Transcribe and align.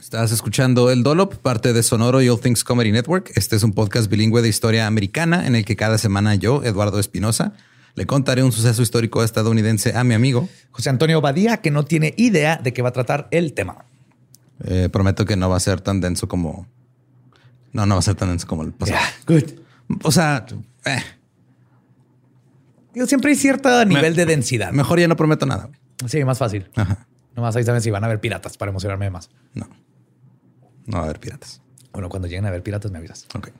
Estás 0.00 0.32
escuchando 0.32 0.90
El 0.90 1.02
Dolop, 1.02 1.34
parte 1.36 1.72
de 1.72 1.82
Sonoro 1.82 2.22
y 2.22 2.28
All 2.28 2.40
Things 2.40 2.64
Comedy 2.64 2.92
Network. 2.92 3.32
Este 3.34 3.56
es 3.56 3.62
un 3.62 3.72
podcast 3.72 4.08
bilingüe 4.10 4.40
de 4.42 4.48
historia 4.48 4.86
americana 4.86 5.46
en 5.46 5.54
el 5.54 5.64
que 5.64 5.76
cada 5.76 5.98
semana 5.98 6.34
yo, 6.34 6.62
Eduardo 6.64 6.98
Espinosa, 6.98 7.52
le 7.94 8.06
contaré 8.06 8.42
un 8.42 8.52
suceso 8.52 8.80
histórico 8.80 9.24
estadounidense 9.24 9.96
a 9.96 10.04
mi 10.04 10.14
amigo 10.14 10.48
José 10.70 10.90
Antonio 10.90 11.20
Badía, 11.20 11.58
que 11.58 11.70
no 11.70 11.84
tiene 11.84 12.14
idea 12.16 12.56
de 12.56 12.72
qué 12.72 12.80
va 12.80 12.90
a 12.90 12.92
tratar 12.92 13.28
el 13.32 13.52
tema. 13.54 13.84
Eh, 14.64 14.88
prometo 14.90 15.24
que 15.24 15.36
no 15.36 15.48
va 15.50 15.56
a 15.56 15.60
ser 15.60 15.80
tan 15.80 16.00
denso 16.00 16.28
como. 16.28 16.66
No, 17.72 17.84
no 17.84 17.96
va 17.96 17.98
a 17.98 18.02
ser 18.02 18.14
tan 18.14 18.28
denso 18.28 18.46
como 18.46 18.62
el 18.62 18.72
pasado. 18.72 18.98
good. 19.26 19.44
O 20.04 20.12
sea, 20.12 20.46
eh, 20.84 21.02
Digo, 22.94 23.06
siempre 23.06 23.30
hay 23.32 23.36
cierto 23.36 23.84
nivel 23.84 24.14
de 24.14 24.26
densidad. 24.26 24.72
mejor 24.72 25.00
ya 25.00 25.08
no 25.08 25.16
prometo 25.16 25.44
nada. 25.44 25.68
Sí, 26.06 26.24
más 26.24 26.38
fácil. 26.38 26.70
Ajá. 26.76 27.06
Nomás 27.34 27.54
ahí 27.56 27.64
saben 27.64 27.82
si 27.82 27.90
van 27.90 28.02
a 28.04 28.08
ver 28.08 28.20
piratas 28.20 28.56
para 28.56 28.70
emocionarme 28.70 29.10
más. 29.10 29.30
No. 29.54 29.68
No 30.88 30.96
va 30.96 31.02
a 31.02 31.04
haber 31.04 31.20
piratas. 31.20 31.60
Bueno, 31.92 32.08
cuando 32.08 32.26
lleguen 32.28 32.46
a 32.46 32.50
ver 32.50 32.62
piratas 32.62 32.90
me 32.90 32.98
avisas. 32.98 33.26
Ok. 33.34 33.50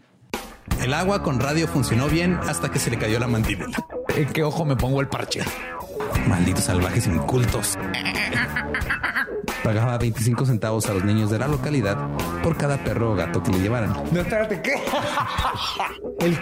El 0.83 0.95
agua 0.95 1.23
con 1.23 1.39
radio 1.41 1.69
funcionó 1.69 2.09
bien 2.09 2.39
hasta 2.47 2.71
que 2.71 2.79
se 2.79 2.91
le 2.91 2.99
cayó 2.99 3.19
la 3.19 3.27
mandíbula. 3.27 3.77
¿En 4.09 4.33
qué 4.33 4.43
ojo 4.43 4.65
me 4.65 4.77
pongo 4.77 5.01
el 5.01 5.09
parche? 5.09 5.43
Malditos 6.27 6.65
salvajes 6.65 7.07
incultos. 7.07 7.79
Pagaba 9.63 9.99
25 9.99 10.47
centavos 10.47 10.87
a 10.89 10.95
los 10.95 11.05
niños 11.05 11.31
de 11.31 11.39
la 11.39 11.49
localidad 11.49 11.97
por 12.43 12.57
cada 12.57 12.83
perro 12.83 13.13
o 13.13 13.15
gato 13.15 13.43
que 13.43 13.51
le 13.53 13.61
llevaran. 13.61 13.93
No, 14.11 14.21
espérate, 14.21 14.63
¿qué? 14.63 14.75
El 16.21 16.39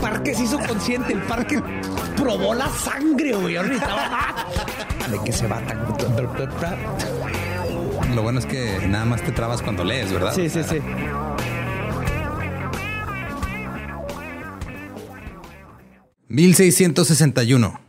parque 0.00 0.34
se 0.34 0.44
hizo 0.44 0.58
consciente, 0.58 1.14
el 1.14 1.22
parque 1.22 1.62
probó 2.16 2.54
la 2.54 2.68
sangre, 2.68 3.34
güey. 3.34 3.56
Ahorita 3.56 4.46
de 5.10 5.18
que 5.22 5.32
se 5.32 5.46
va 5.46 5.60
tan. 5.60 5.86
Lo 8.14 8.22
bueno 8.22 8.38
es 8.38 8.46
que 8.46 8.86
nada 8.88 9.04
más 9.04 9.22
te 9.22 9.32
trabas 9.32 9.62
cuando 9.62 9.84
lees, 9.84 10.12
¿verdad? 10.12 10.34
Sí, 10.34 10.48
sí, 10.48 10.62
sí. 10.62 10.76
...1661... 16.28 17.80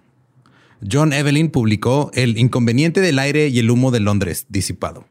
John 0.89 1.11
Evelyn 1.11 1.49
publicó 1.49 2.11
El 2.13 2.37
inconveniente 2.37 3.01
del 3.01 3.17
aire 3.19 3.47
y 3.47 3.59
el 3.59 3.71
humo 3.71 3.89
de 3.89 3.99
Londres 3.99 4.45
disipado. 4.49 5.07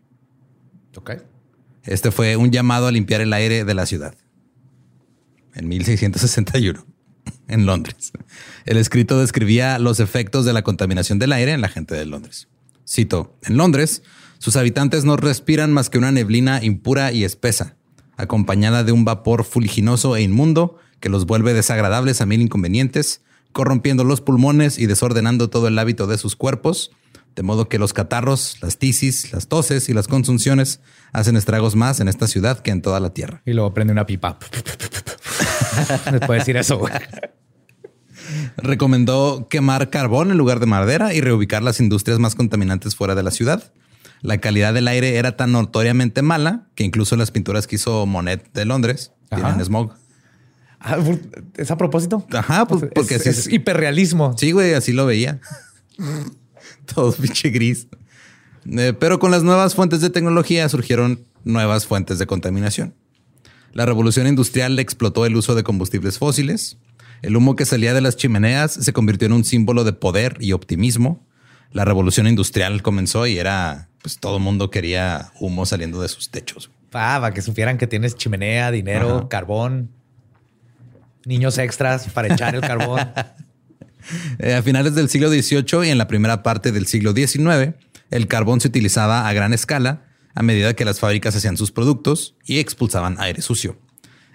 Ok. 0.97 1.13
Este 1.83 2.11
fue 2.11 2.37
un 2.37 2.51
llamado 2.51 2.87
a 2.87 2.93
limpiar 2.93 3.21
el 3.21 3.33
aire 3.33 3.65
de 3.65 3.75
la 3.75 3.87
ciudad. 3.87 4.15
En 5.55 5.69
1661, 5.69 6.85
en 7.49 7.67
Londres. 7.67 8.13
El 8.65 8.77
escrito 8.77 9.19
describía 9.21 9.79
los 9.79 10.01
efectos 10.01 10.45
de 10.45 10.53
la 10.53 10.63
contaminación 10.63 11.19
del 11.19 11.33
aire 11.33 11.53
en 11.53 11.61
la 11.61 11.69
gente 11.69 11.95
de 11.95 12.07
Londres. 12.07 12.49
Cito, 12.89 13.37
en 13.43 13.57
Londres, 13.57 14.03
sus 14.39 14.57
habitantes 14.57 15.05
no 15.05 15.17
respiran 15.17 15.73
más 15.73 15.91
que 15.91 15.99
una 15.99 16.13
neblina 16.13 16.63
impura 16.63 17.13
y 17.13 17.25
espesa, 17.25 17.77
acompañada 18.17 18.85
de 18.85 18.93
un 18.93 19.05
vapor 19.05 19.45
fuliginoso 19.45 20.17
e 20.17 20.23
inmundo 20.23 20.79
que 21.01 21.09
los 21.09 21.27
vuelve 21.27 21.55
desagradables 21.55 22.21
a 22.21 22.27
mil 22.27 22.41
inconvenientes, 22.41 23.23
corrompiendo 23.53 24.05
los 24.05 24.21
pulmones 24.21 24.79
y 24.79 24.87
desordenando 24.87 25.51
todo 25.51 25.69
el 25.69 25.79
hábito 25.79 26.07
de 26.07 26.19
sus 26.19 26.37
cuerpos, 26.37 26.91
de 27.35 27.43
modo 27.43 27.69
que 27.69 27.79
los 27.79 27.93
catarros, 27.93 28.57
las 28.63 28.79
tisis, 28.79 29.33
las 29.33 29.47
toses 29.47 29.89
y 29.89 29.95
las 29.95 30.09
consunciones 30.09 30.81
hacen 31.13 31.37
estragos 31.37 31.77
más 31.77 32.01
en 32.01 32.09
esta 32.09 32.27
ciudad 32.27 32.61
que 32.61 32.71
en 32.71 32.81
toda 32.81 32.99
la 32.99 33.11
tierra. 33.11 33.43
Y 33.45 33.53
luego 33.53 33.75
prende 33.75 33.93
una 33.93 34.07
pipa. 34.07 34.39
Me 36.13 36.21
puede 36.21 36.41
decir 36.41 36.57
eso, 36.57 36.79
güey. 36.79 36.93
Recomendó 38.57 39.49
quemar 39.49 39.91
carbón 39.91 40.31
en 40.31 40.39
lugar 40.39 40.61
de 40.61 40.67
madera 40.67 41.13
y 41.13 41.21
reubicar 41.21 41.63
las 41.63 41.79
industrias 41.79 42.19
más 42.19 42.35
contaminantes 42.35 42.97
fuera 42.97 43.15
de 43.15 43.23
la 43.23 43.31
ciudad. 43.31 43.73
La 44.23 44.39
calidad 44.39 44.75
del 44.75 44.89
aire 44.89 45.17
era 45.17 45.37
tan 45.37 45.53
notoriamente 45.53 46.23
mala 46.23 46.67
que 46.75 46.85
incluso 46.85 47.17
las 47.17 47.31
pinturas 47.31 47.67
que 47.67 47.77
hizo 47.77 48.07
Monet 48.07 48.53
de 48.53 48.65
Londres 48.65 49.13
Ajá. 49.31 49.43
tienen 49.49 49.65
smog. 49.65 49.93
Ah, 50.81 50.99
¿Es 51.57 51.71
a 51.71 51.77
propósito? 51.77 52.27
Ajá, 52.33 52.67
pues, 52.67 52.85
porque 52.95 53.15
es, 53.17 53.21
así 53.23 53.31
es 53.31 53.39
es- 53.47 53.53
hiperrealismo. 53.53 54.37
Sí, 54.39 54.53
güey, 54.53 54.75
así 54.75 54.93
lo 54.93 55.07
veía. 55.07 55.41
Todo 56.95 57.13
pinche 57.13 57.51
gris. 57.51 57.87
Eh, 58.71 58.93
pero 58.99 59.19
con 59.19 59.31
las 59.31 59.43
nuevas 59.43 59.75
fuentes 59.75 60.01
de 60.01 60.11
tecnología 60.11 60.69
surgieron 60.69 61.21
nuevas 61.45 61.87
fuentes 61.87 62.19
de 62.19 62.27
contaminación. 62.27 62.95
La 63.73 63.87
revolución 63.87 64.27
industrial 64.27 64.79
explotó 64.79 65.27
el 65.27 65.37
uso 65.37 65.55
de 65.55 65.63
combustibles 65.63 66.19
fósiles. 66.19 66.79
El 67.23 67.37
humo 67.37 67.57
que 67.57 67.65
salía 67.65 67.95
de 67.95 68.01
las 68.01 68.17
chimeneas 68.17 68.73
se 68.73 68.93
convirtió 68.93 69.27
en 69.27 69.33
un 69.33 69.45
símbolo 69.45 69.85
de 69.85 69.93
poder 69.93 70.37
y 70.41 70.53
optimismo. 70.53 71.27
La 71.73 71.85
revolución 71.85 72.27
industrial 72.27 72.83
comenzó 72.83 73.27
y 73.27 73.39
era, 73.39 73.89
pues 74.07 74.21
todo 74.21 74.37
el 74.37 74.43
mundo 74.45 74.71
quería 74.71 75.33
humo 75.41 75.67
saliendo 75.67 76.01
de 76.01 76.07
sus 76.07 76.31
techos. 76.31 76.71
Ah, 76.93 77.19
para 77.21 77.35
que 77.35 77.43
supieran 77.43 77.77
que 77.77 77.89
tienes 77.89 78.15
chimenea, 78.15 78.71
dinero, 78.71 79.17
Ajá. 79.17 79.29
carbón, 79.29 79.91
niños 81.25 81.59
extras 81.59 82.09
para 82.11 82.33
echar 82.33 82.55
el 82.55 82.61
carbón. 82.61 83.01
Eh, 84.39 84.55
a 84.55 84.63
finales 84.63 84.95
del 84.95 85.09
siglo 85.09 85.29
XVIII 85.29 85.85
y 85.85 85.91
en 85.91 85.99
la 85.99 86.07
primera 86.07 86.45
parte 86.45 86.71
del 86.71 86.87
siglo 86.87 87.13
XIX, 87.13 87.75
el 88.13 88.29
carbón 88.29 88.61
se 88.61 88.69
utilizaba 88.69 89.27
a 89.27 89.33
gran 89.33 89.53
escala 89.53 90.05
a 90.33 90.45
medida 90.45 90.75
que 90.75 90.85
las 90.85 91.01
fábricas 91.01 91.35
hacían 91.35 91.57
sus 91.57 91.73
productos 91.73 92.37
y 92.45 92.61
expulsaban 92.61 93.17
aire 93.19 93.43
sucio. 93.43 93.77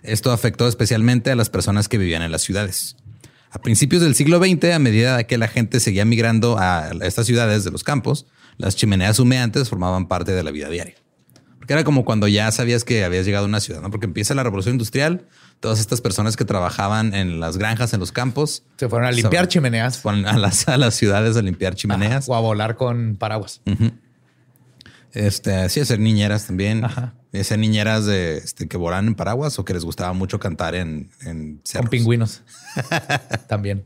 Esto 0.04 0.34
afectó 0.34 0.68
especialmente 0.68 1.32
a 1.32 1.38
las 1.38 1.50
personas 1.50 1.88
que 1.88 1.98
vivían 1.98 2.22
en 2.22 2.34
las 2.34 2.42
ciudades. 2.42 2.98
A 3.50 3.62
principios 3.62 4.02
del 4.02 4.14
siglo 4.14 4.40
XX, 4.40 4.74
a 4.74 4.80
medida 4.80 5.24
que 5.24 5.38
la 5.38 5.48
gente 5.48 5.80
seguía 5.80 6.04
migrando 6.04 6.58
a 6.60 6.92
estas 7.04 7.26
ciudades 7.26 7.64
de 7.64 7.72
los 7.72 7.86
campos, 7.86 8.26
las 8.62 8.76
chimeneas 8.76 9.20
humeantes 9.20 9.70
formaban 9.70 10.08
parte 10.08 10.32
de 10.32 10.44
la 10.44 10.52
vida 10.52 10.70
diaria. 10.70 10.96
Porque 11.58 11.74
era 11.74 11.84
como 11.84 12.06
cuando 12.06 12.28
ya 12.28 12.52
sabías 12.52 12.84
que 12.84 13.04
habías 13.04 13.26
llegado 13.26 13.46
a 13.46 13.48
una 13.48 13.60
ciudad, 13.60 13.82
¿no? 13.82 13.92
Porque 13.92 14.06
empieza 14.06 14.34
la 14.34 14.44
revolución 14.44 14.76
industrial, 14.76 15.28
todas 15.60 15.80
estas 15.80 16.02
personas 16.02 16.38
que 16.38 16.46
trabajaban 16.46 17.14
en 17.14 17.40
las 17.40 17.58
granjas, 17.58 17.94
en 17.94 18.00
los 18.00 18.12
campos, 18.12 18.64
Se 18.78 18.88
fueron 18.88 19.08
a 19.08 19.12
limpiar 19.12 19.48
chimeneas 19.48 19.98
fueron 19.98 20.26
a 20.26 20.38
las, 20.38 20.68
a 20.68 20.78
las 20.78 20.96
ciudades 20.96 21.38
a 21.38 21.42
limpiar 21.42 21.76
chimeneas. 21.76 22.30
o 22.30 22.36
a 22.36 22.40
volar 22.40 22.76
con 22.76 23.16
paraguas. 23.16 23.62
Este, 25.14 25.70
sí, 25.70 25.80
hacer 25.80 26.00
niñeras 26.00 26.48
también. 26.48 26.86
Ajá. 26.86 27.16
Hacer 27.34 27.60
niñeras 27.60 28.06
de 28.06 28.38
este, 28.38 28.68
que 28.68 28.78
volan 28.78 29.08
en 29.08 29.16
paraguas 29.16 29.58
o 29.58 29.66
que 29.66 29.74
les 29.74 29.84
gustaba 29.86 30.14
mucho 30.14 30.40
cantar 30.40 30.76
en, 30.76 31.10
en 31.22 31.62
cerros. 31.64 31.86
Con 31.86 31.90
pingüinos. 31.90 32.44
También. 33.48 33.86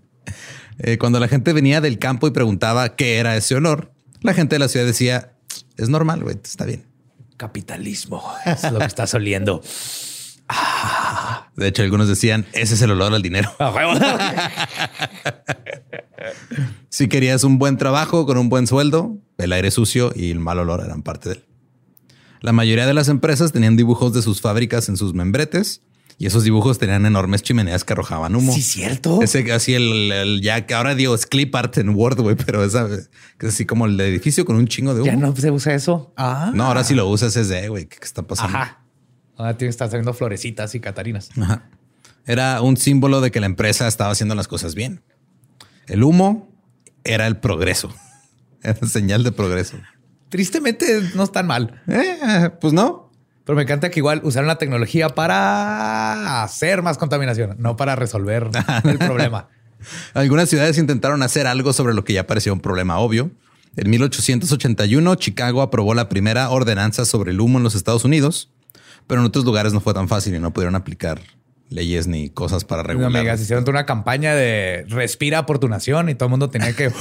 Eh, 0.79 0.97
cuando 0.97 1.19
la 1.19 1.27
gente 1.27 1.53
venía 1.53 1.79
del 1.79 1.99
campo 1.99 2.27
y 2.27 2.31
preguntaba 2.31 2.95
qué 2.95 3.17
era 3.17 3.37
ese 3.37 3.55
olor, 3.55 3.94
la 4.25 4.33
gente 4.33 4.55
de 4.55 4.59
la 4.59 4.67
ciudad 4.67 4.85
decía, 4.85 5.33
es 5.77 5.89
normal, 5.89 6.23
güey, 6.23 6.37
está 6.43 6.65
bien. 6.65 6.85
Capitalismo. 7.37 8.23
Es 8.45 8.71
lo 8.71 8.79
que 8.79 8.85
estás 8.85 9.13
oliendo. 9.13 9.61
De 11.55 11.67
hecho, 11.67 11.83
algunos 11.83 12.07
decían, 12.07 12.45
ese 12.53 12.75
es 12.75 12.81
el 12.81 12.91
olor 12.91 13.13
al 13.13 13.21
dinero. 13.21 13.51
Si 16.89 17.09
querías 17.09 17.43
un 17.43 17.59
buen 17.59 17.77
trabajo 17.77 18.25
con 18.25 18.37
un 18.37 18.47
buen 18.47 18.67
sueldo, 18.67 19.17
el 19.37 19.51
aire 19.51 19.69
sucio 19.69 20.13
y 20.15 20.31
el 20.31 20.39
mal 20.39 20.59
olor 20.59 20.81
eran 20.83 21.03
parte 21.03 21.29
de 21.29 21.35
él. 21.35 21.45
La 22.39 22.53
mayoría 22.53 22.87
de 22.87 22.93
las 22.93 23.09
empresas 23.09 23.51
tenían 23.51 23.75
dibujos 23.75 24.13
de 24.13 24.21
sus 24.21 24.39
fábricas 24.39 24.87
en 24.87 24.95
sus 24.95 25.13
membretes 25.13 25.81
y 26.17 26.27
esos 26.27 26.43
dibujos 26.43 26.77
tenían 26.77 27.05
enormes 27.05 27.41
chimeneas 27.43 27.83
que 27.83 27.93
arrojaban 27.93 28.35
humo. 28.35 28.53
Sí, 28.53 28.61
cierto. 28.61 29.21
Ese 29.21 29.51
así 29.51 29.73
el, 29.73 30.11
el- 30.11 30.41
ya 30.41 30.65
que 30.65 30.73
ahora 30.73 30.95
digo 30.95 31.13
es 31.15 31.25
clip 31.25 31.53
art 31.55 31.77
en 31.77 31.89
Word, 31.89 32.21
güey, 32.21 32.35
pero 32.35 32.63
esa 32.63 32.87
es 32.93 33.09
así 33.45 33.65
como 33.65 33.85
el 33.85 33.99
edificio 33.99 34.45
con 34.45 34.55
un 34.55 34.67
chingo 34.67 34.93
de 34.93 35.01
humo. 35.01 35.11
Ya 35.11 35.17
no 35.17 35.35
se 35.35 35.51
usa 35.51 35.73
eso. 35.73 36.13
Ah. 36.17 36.51
No, 36.53 36.65
ahora 36.65 36.83
sí 36.83 36.95
lo 36.95 37.07
usas 37.09 37.35
es 37.35 37.49
de, 37.49 37.67
güey, 37.67 37.87
¿qué 37.87 37.97
está 38.01 38.23
pasando? 38.23 38.57
Ajá. 38.57 38.81
Ahora 39.37 39.57
tiene 39.57 39.67
que 39.69 39.71
estar 39.71 39.89
saliendo 39.89 40.13
florecitas 40.13 40.73
y 40.75 40.79
catarinas. 40.79 41.29
Ajá. 41.41 41.69
Era 42.25 42.61
un 42.61 42.77
símbolo 42.77 43.19
de 43.21 43.31
que 43.31 43.39
la 43.39 43.45
empresa 43.45 43.87
estaba 43.87 44.11
haciendo 44.11 44.33
las 44.35 44.47
cosas 44.47 44.73
bien. 44.73 45.03
El 45.87 46.03
humo 46.03 46.49
era 47.03 47.27
el 47.27 47.37
progreso. 47.37 47.93
Era 48.63 48.87
señal 48.87 49.23
de 49.23 49.31
progreso. 49.31 49.77
Tristemente 50.29 51.11
no 51.13 51.23
es 51.23 51.31
tan 51.31 51.45
mal. 51.45 51.83
Eh, 51.87 52.49
pues 52.59 52.73
no. 52.73 53.04
Pero 53.45 53.55
me 53.55 53.61
encanta 53.61 53.91
que 53.91 53.99
igual 53.99 54.21
usaron 54.23 54.47
la 54.47 54.57
tecnología 54.57 55.09
para 55.09 56.43
hacer 56.43 56.81
más 56.81 56.97
contaminación, 56.97 57.55
no 57.59 57.77
para 57.77 57.95
resolver 57.95 58.49
el 58.83 58.97
problema. 58.97 59.47
Algunas 60.13 60.49
ciudades 60.49 60.77
intentaron 60.79 61.21
hacer 61.21 61.45
algo 61.45 61.71
sobre 61.71 61.93
lo 61.93 62.03
que 62.03 62.13
ya 62.13 62.25
parecía 62.25 62.51
un 62.51 62.59
problema 62.59 62.97
obvio. 62.97 63.29
En 63.77 63.89
1881, 63.89 65.15
Chicago 65.15 65.61
aprobó 65.61 65.93
la 65.93 66.09
primera 66.09 66.49
ordenanza 66.49 67.05
sobre 67.05 67.31
el 67.31 67.41
humo 67.41 67.59
en 67.59 67.63
los 67.63 67.75
Estados 67.75 68.03
Unidos, 68.03 68.49
pero 69.05 69.21
en 69.21 69.27
otros 69.27 69.45
lugares 69.45 69.73
no 69.73 69.81
fue 69.81 69.93
tan 69.93 70.07
fácil 70.07 70.33
y 70.33 70.39
no 70.39 70.51
pudieron 70.51 70.75
aplicar 70.75 71.21
leyes 71.75 72.07
ni 72.07 72.29
cosas 72.29 72.63
para 72.63 72.81
regular. 72.81 73.15
Amigas, 73.15 73.41
hicieron 73.41 73.67
una 73.69 73.85
campaña 73.85 74.33
de 74.33 74.85
respira 74.87 75.45
por 75.45 75.59
tu 75.59 75.67
nación 75.67 76.09
y 76.09 76.15
todo 76.15 76.27
el 76.27 76.31
mundo 76.31 76.49
tenía 76.49 76.73
que 76.73 76.91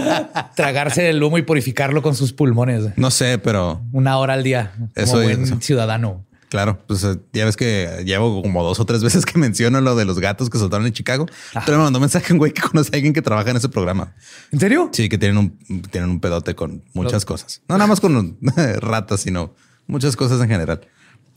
tragarse 0.56 1.10
el 1.10 1.22
humo 1.22 1.36
y 1.36 1.42
purificarlo 1.42 2.00
con 2.00 2.14
sus 2.14 2.32
pulmones. 2.32 2.96
No 2.96 3.10
sé, 3.10 3.38
pero 3.38 3.82
una 3.92 4.16
hora 4.18 4.34
al 4.34 4.42
día. 4.42 4.72
Como 4.76 4.90
Eso 4.94 5.22
buen 5.22 5.60
ciudadano. 5.60 6.24
claro, 6.48 6.78
pues 6.86 7.04
eh, 7.04 7.16
ya 7.32 7.44
ves 7.44 7.56
que 7.56 8.02
llevo 8.04 8.40
como 8.42 8.62
dos 8.62 8.78
o 8.80 8.84
tres 8.86 9.02
veces 9.08 9.26
que 9.26 9.38
menciono 9.38 9.80
lo 9.80 9.96
de 9.96 10.04
los 10.04 10.20
gatos 10.20 10.48
que 10.48 10.58
soltaron 10.58 10.86
en 10.86 10.92
Chicago. 10.92 11.26
Pero 11.66 11.78
me 11.78 11.84
mandó 11.84 11.98
un 11.98 12.02
mensaje 12.02 12.32
un 12.32 12.38
güey 12.38 12.52
que 12.52 12.62
conoce 12.62 12.90
a 12.92 12.96
alguien 12.96 13.12
que 13.12 13.22
trabaja 13.22 13.50
en 13.50 13.56
ese 13.56 13.68
programa. 13.68 14.14
¿En 14.52 14.60
serio? 14.60 14.90
Sí, 14.92 15.08
que 15.08 15.18
tienen 15.18 15.38
un, 15.38 15.82
tienen 15.90 16.08
un 16.08 16.20
pedote 16.20 16.54
con 16.54 16.84
muchas 16.94 17.24
cosas. 17.24 17.62
No 17.68 17.76
nada 17.76 17.88
más 17.88 18.00
con 18.00 18.38
ratas, 18.80 19.20
sino 19.20 19.54
muchas 19.86 20.14
cosas 20.16 20.40
en 20.40 20.48
general. 20.48 20.80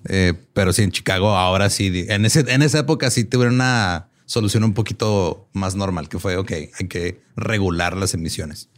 Eh, 0.10 0.34
pero 0.54 0.74
sí, 0.74 0.84
en 0.84 0.92
Chicago 0.92 1.36
ahora 1.36 1.70
sí, 1.70 2.06
en, 2.10 2.26
ese, 2.26 2.42
en 2.48 2.62
esa 2.62 2.80
época 2.80 3.10
sí 3.10 3.24
tuvieron 3.24 3.56
una 3.56 4.10
solución 4.26 4.64
un 4.64 4.74
poquito 4.74 5.48
más 5.54 5.76
normal, 5.76 6.10
que 6.10 6.20
fue, 6.20 6.38
ok, 6.38 6.52
hay 6.52 6.88
que 6.88 7.22
regular 7.36 7.96
las 7.96 8.14
emisiones. 8.14 8.70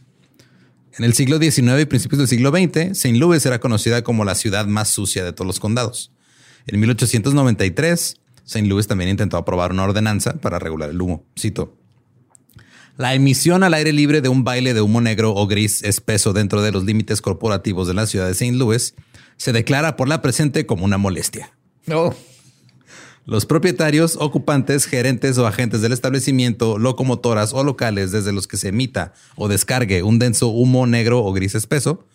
En 0.98 1.04
el 1.04 1.12
siglo 1.12 1.38
XIX 1.38 1.80
y 1.80 1.84
principios 1.84 2.18
del 2.18 2.28
siglo 2.28 2.50
XX, 2.50 2.92
St. 2.92 3.18
Louis 3.18 3.44
era 3.44 3.60
conocida 3.60 4.02
como 4.02 4.24
la 4.24 4.34
ciudad 4.34 4.66
más 4.66 4.88
sucia 4.88 5.24
de 5.24 5.32
todos 5.32 5.46
los 5.46 5.60
condados. 5.60 6.10
En 6.66 6.80
1893, 6.80 8.16
St. 8.44 8.66
Louis 8.66 8.86
también 8.86 9.10
intentó 9.10 9.36
aprobar 9.36 9.72
una 9.72 9.84
ordenanza 9.84 10.40
para 10.40 10.58
regular 10.58 10.88
el 10.90 11.00
humo. 11.00 11.24
Cito. 11.38 11.76
La 12.96 13.14
emisión 13.14 13.62
al 13.62 13.74
aire 13.74 13.92
libre 13.92 14.22
de 14.22 14.30
un 14.30 14.42
baile 14.42 14.72
de 14.72 14.80
humo 14.80 15.02
negro 15.02 15.34
o 15.34 15.46
gris 15.46 15.82
espeso 15.82 16.32
dentro 16.32 16.62
de 16.62 16.72
los 16.72 16.84
límites 16.84 17.20
corporativos 17.20 17.86
de 17.86 17.92
la 17.92 18.06
ciudad 18.06 18.24
de 18.24 18.32
St. 18.32 18.56
Louis 18.56 18.94
se 19.36 19.52
declara 19.52 19.96
por 19.96 20.08
la 20.08 20.22
presente 20.22 20.66
como 20.66 20.84
una 20.84 20.98
molestia. 20.98 21.52
No. 21.86 22.14
Los 23.24 23.44
propietarios, 23.44 24.16
ocupantes, 24.20 24.86
gerentes 24.86 25.36
o 25.38 25.46
agentes 25.46 25.82
del 25.82 25.92
establecimiento, 25.92 26.78
locomotoras 26.78 27.52
o 27.52 27.64
locales 27.64 28.12
desde 28.12 28.32
los 28.32 28.46
que 28.46 28.56
se 28.56 28.68
emita 28.68 29.14
o 29.34 29.48
descargue 29.48 30.04
un 30.04 30.20
denso 30.20 30.48
humo 30.48 30.86
negro 30.86 31.24
o 31.24 31.32
gris 31.32 31.56
espeso, 31.56 32.06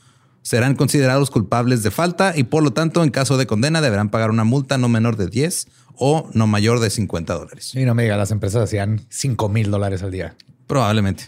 serán 0.41 0.75
considerados 0.75 1.29
culpables 1.29 1.83
de 1.83 1.91
falta 1.91 2.33
y 2.35 2.43
por 2.43 2.63
lo 2.63 2.71
tanto 2.71 3.03
en 3.03 3.11
caso 3.11 3.37
de 3.37 3.45
condena 3.45 3.81
deberán 3.81 4.09
pagar 4.09 4.29
una 4.29 4.43
multa 4.43 4.77
no 4.77 4.87
menor 4.87 5.17
de 5.17 5.27
10 5.27 5.67
o 5.95 6.29
no 6.33 6.47
mayor 6.47 6.79
de 6.79 6.89
50 6.89 7.33
dólares. 7.33 7.75
Y 7.75 7.85
no 7.85 7.93
me 7.93 8.03
diga, 8.03 8.17
las 8.17 8.31
empresas 8.31 8.63
hacían 8.63 9.01
5 9.09 9.49
mil 9.49 9.69
dólares 9.69 10.03
al 10.03 10.11
día. 10.11 10.35
Probablemente. 10.65 11.25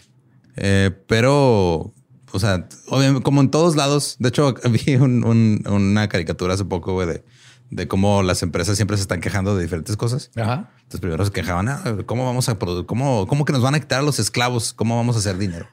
Eh, 0.56 0.90
pero, 1.06 1.92
o 2.34 2.38
sea, 2.40 2.68
obviamente, 2.88 3.22
como 3.22 3.40
en 3.40 3.50
todos 3.50 3.76
lados, 3.76 4.16
de 4.18 4.28
hecho, 4.28 4.54
vi 4.70 4.96
un- 4.96 5.24
un- 5.24 5.64
una 5.68 6.08
caricatura 6.08 6.54
hace 6.54 6.64
poco, 6.64 6.92
güey, 6.92 7.06
de, 7.06 7.24
de 7.70 7.88
cómo 7.88 8.22
las 8.22 8.42
empresas 8.42 8.76
siempre 8.76 8.96
se 8.96 9.02
están 9.02 9.20
quejando 9.20 9.56
de 9.56 9.62
diferentes 9.62 9.96
cosas. 9.96 10.30
Ajá. 10.36 10.70
Entonces 10.82 11.00
primero 11.00 11.24
se 11.24 11.32
quejaban, 11.32 11.68
"Ah, 11.68 11.82
¿cómo 12.06 12.26
vamos 12.26 12.48
a 12.48 12.58
producir? 12.58 12.86
¿Cómo, 12.86 13.26
¿Cómo 13.26 13.44
que 13.44 13.52
nos 13.52 13.62
van 13.62 13.74
a 13.74 13.80
quitar 13.80 14.00
a 14.00 14.02
los 14.02 14.18
esclavos? 14.18 14.72
¿Cómo 14.72 14.96
vamos 14.96 15.16
a 15.16 15.20
hacer 15.20 15.38
dinero? 15.38 15.66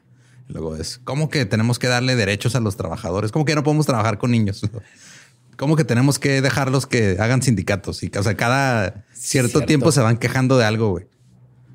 Y 0.49 0.53
luego 0.53 0.75
es, 0.75 0.99
¿cómo 1.03 1.29
que 1.29 1.45
tenemos 1.45 1.79
que 1.79 1.87
darle 1.87 2.15
derechos 2.15 2.55
a 2.55 2.59
los 2.59 2.77
trabajadores? 2.77 3.31
¿Cómo 3.31 3.45
que 3.45 3.55
no 3.55 3.63
podemos 3.63 3.85
trabajar 3.85 4.17
con 4.17 4.31
niños? 4.31 4.61
¿Cómo 5.57 5.75
que 5.75 5.83
tenemos 5.83 6.17
que 6.17 6.41
dejarlos 6.41 6.87
que 6.87 7.17
hagan 7.19 7.41
sindicatos? 7.43 8.01
Y 8.03 8.11
o 8.17 8.23
sea, 8.23 8.35
cada 8.35 9.03
cierto, 9.13 9.49
Cierto. 9.49 9.61
tiempo 9.67 9.91
se 9.91 10.01
van 10.01 10.17
quejando 10.17 10.57
de 10.57 10.65
algo, 10.65 10.89
güey. 10.89 11.05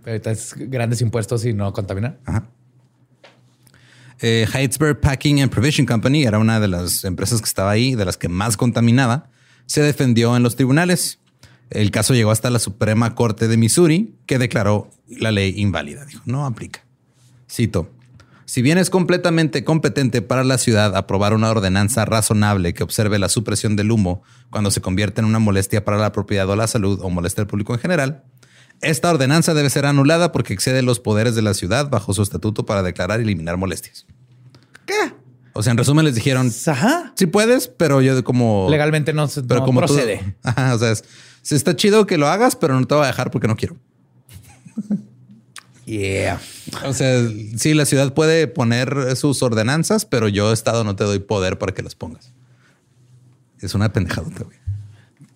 Ahorita 0.04 0.30
es 0.32 0.54
grandes 0.56 1.00
impuestos 1.02 1.44
y 1.44 1.52
no 1.52 1.72
contaminar. 1.72 2.18
Ajá. 2.24 2.48
Eh, 4.20 4.46
Packing 5.00 5.42
and 5.42 5.50
Provision 5.50 5.86
Company 5.86 6.24
era 6.24 6.38
una 6.38 6.60
de 6.60 6.68
las 6.68 7.04
empresas 7.04 7.40
que 7.40 7.46
estaba 7.46 7.70
ahí, 7.70 7.94
de 7.94 8.04
las 8.04 8.16
que 8.16 8.28
más 8.28 8.56
contaminaba. 8.56 9.28
Se 9.66 9.82
defendió 9.82 10.36
en 10.36 10.42
los 10.42 10.56
tribunales. 10.56 11.18
El 11.70 11.90
caso 11.90 12.14
llegó 12.14 12.30
hasta 12.30 12.50
la 12.50 12.58
Suprema 12.58 13.14
Corte 13.14 13.48
de 13.48 13.56
Missouri, 13.56 14.14
que 14.26 14.38
declaró 14.38 14.90
la 15.08 15.32
ley 15.32 15.54
inválida. 15.56 16.04
Dijo, 16.04 16.22
no 16.24 16.46
aplica. 16.46 16.84
Cito. 17.50 17.90
Si 18.44 18.62
bien 18.62 18.78
es 18.78 18.90
completamente 18.90 19.64
competente 19.64 20.22
para 20.22 20.44
la 20.44 20.56
ciudad 20.56 20.94
aprobar 20.94 21.34
una 21.34 21.50
ordenanza 21.50 22.04
razonable 22.04 22.74
que 22.74 22.84
observe 22.84 23.18
la 23.18 23.28
supresión 23.28 23.74
del 23.74 23.90
humo 23.90 24.22
cuando 24.50 24.70
se 24.70 24.80
convierte 24.80 25.20
en 25.20 25.24
una 25.24 25.40
molestia 25.40 25.84
para 25.84 25.98
la 25.98 26.12
propiedad 26.12 26.48
o 26.48 26.54
la 26.54 26.68
salud 26.68 27.00
o 27.02 27.10
molestia 27.10 27.42
al 27.42 27.48
público 27.48 27.74
en 27.74 27.80
general, 27.80 28.22
esta 28.82 29.10
ordenanza 29.10 29.54
debe 29.54 29.70
ser 29.70 29.86
anulada 29.86 30.32
porque 30.32 30.52
excede 30.52 30.82
los 30.82 31.00
poderes 31.00 31.34
de 31.34 31.42
la 31.42 31.54
ciudad 31.54 31.88
bajo 31.90 32.12
su 32.14 32.22
estatuto 32.22 32.66
para 32.66 32.82
declarar 32.82 33.20
y 33.20 33.24
eliminar 33.24 33.56
molestias. 33.56 34.06
¿Qué? 34.86 34.94
O 35.52 35.62
sea, 35.62 35.70
en 35.72 35.78
resumen 35.78 36.04
les 36.04 36.14
dijeron, 36.14 36.52
Ajá. 36.66 37.12
sí 37.16 37.26
puedes, 37.26 37.68
pero 37.68 38.02
yo 38.02 38.22
como... 38.24 38.68
Legalmente 38.70 39.12
no, 39.14 39.26
pero 39.48 39.60
no 39.60 39.66
como 39.66 39.80
tú- 39.80 39.86
procede. 39.86 40.36
Ajá, 40.42 40.74
o 40.74 40.78
sea, 40.78 40.90
es- 40.92 41.04
está 41.50 41.74
chido 41.74 42.06
que 42.06 42.18
lo 42.18 42.28
hagas, 42.28 42.56
pero 42.56 42.78
no 42.78 42.86
te 42.86 42.94
voy 42.94 43.04
a 43.04 43.06
dejar 43.08 43.30
porque 43.30 43.48
no 43.48 43.56
quiero. 43.56 43.76
Yeah. 45.86 46.40
O 46.84 46.92
sea, 46.92 47.22
sí, 47.56 47.72
la 47.72 47.86
ciudad 47.86 48.12
puede 48.12 48.48
poner 48.48 49.14
sus 49.14 49.40
ordenanzas, 49.44 50.04
pero 50.04 50.26
yo, 50.26 50.52
Estado, 50.52 50.82
no 50.82 50.96
te 50.96 51.04
doy 51.04 51.20
poder 51.20 51.58
para 51.58 51.74
que 51.74 51.82
las 51.84 51.94
pongas. 51.94 52.32
Es 53.60 53.72
una 53.72 53.92
pendejadota, 53.92 54.42
güey. 54.42 54.58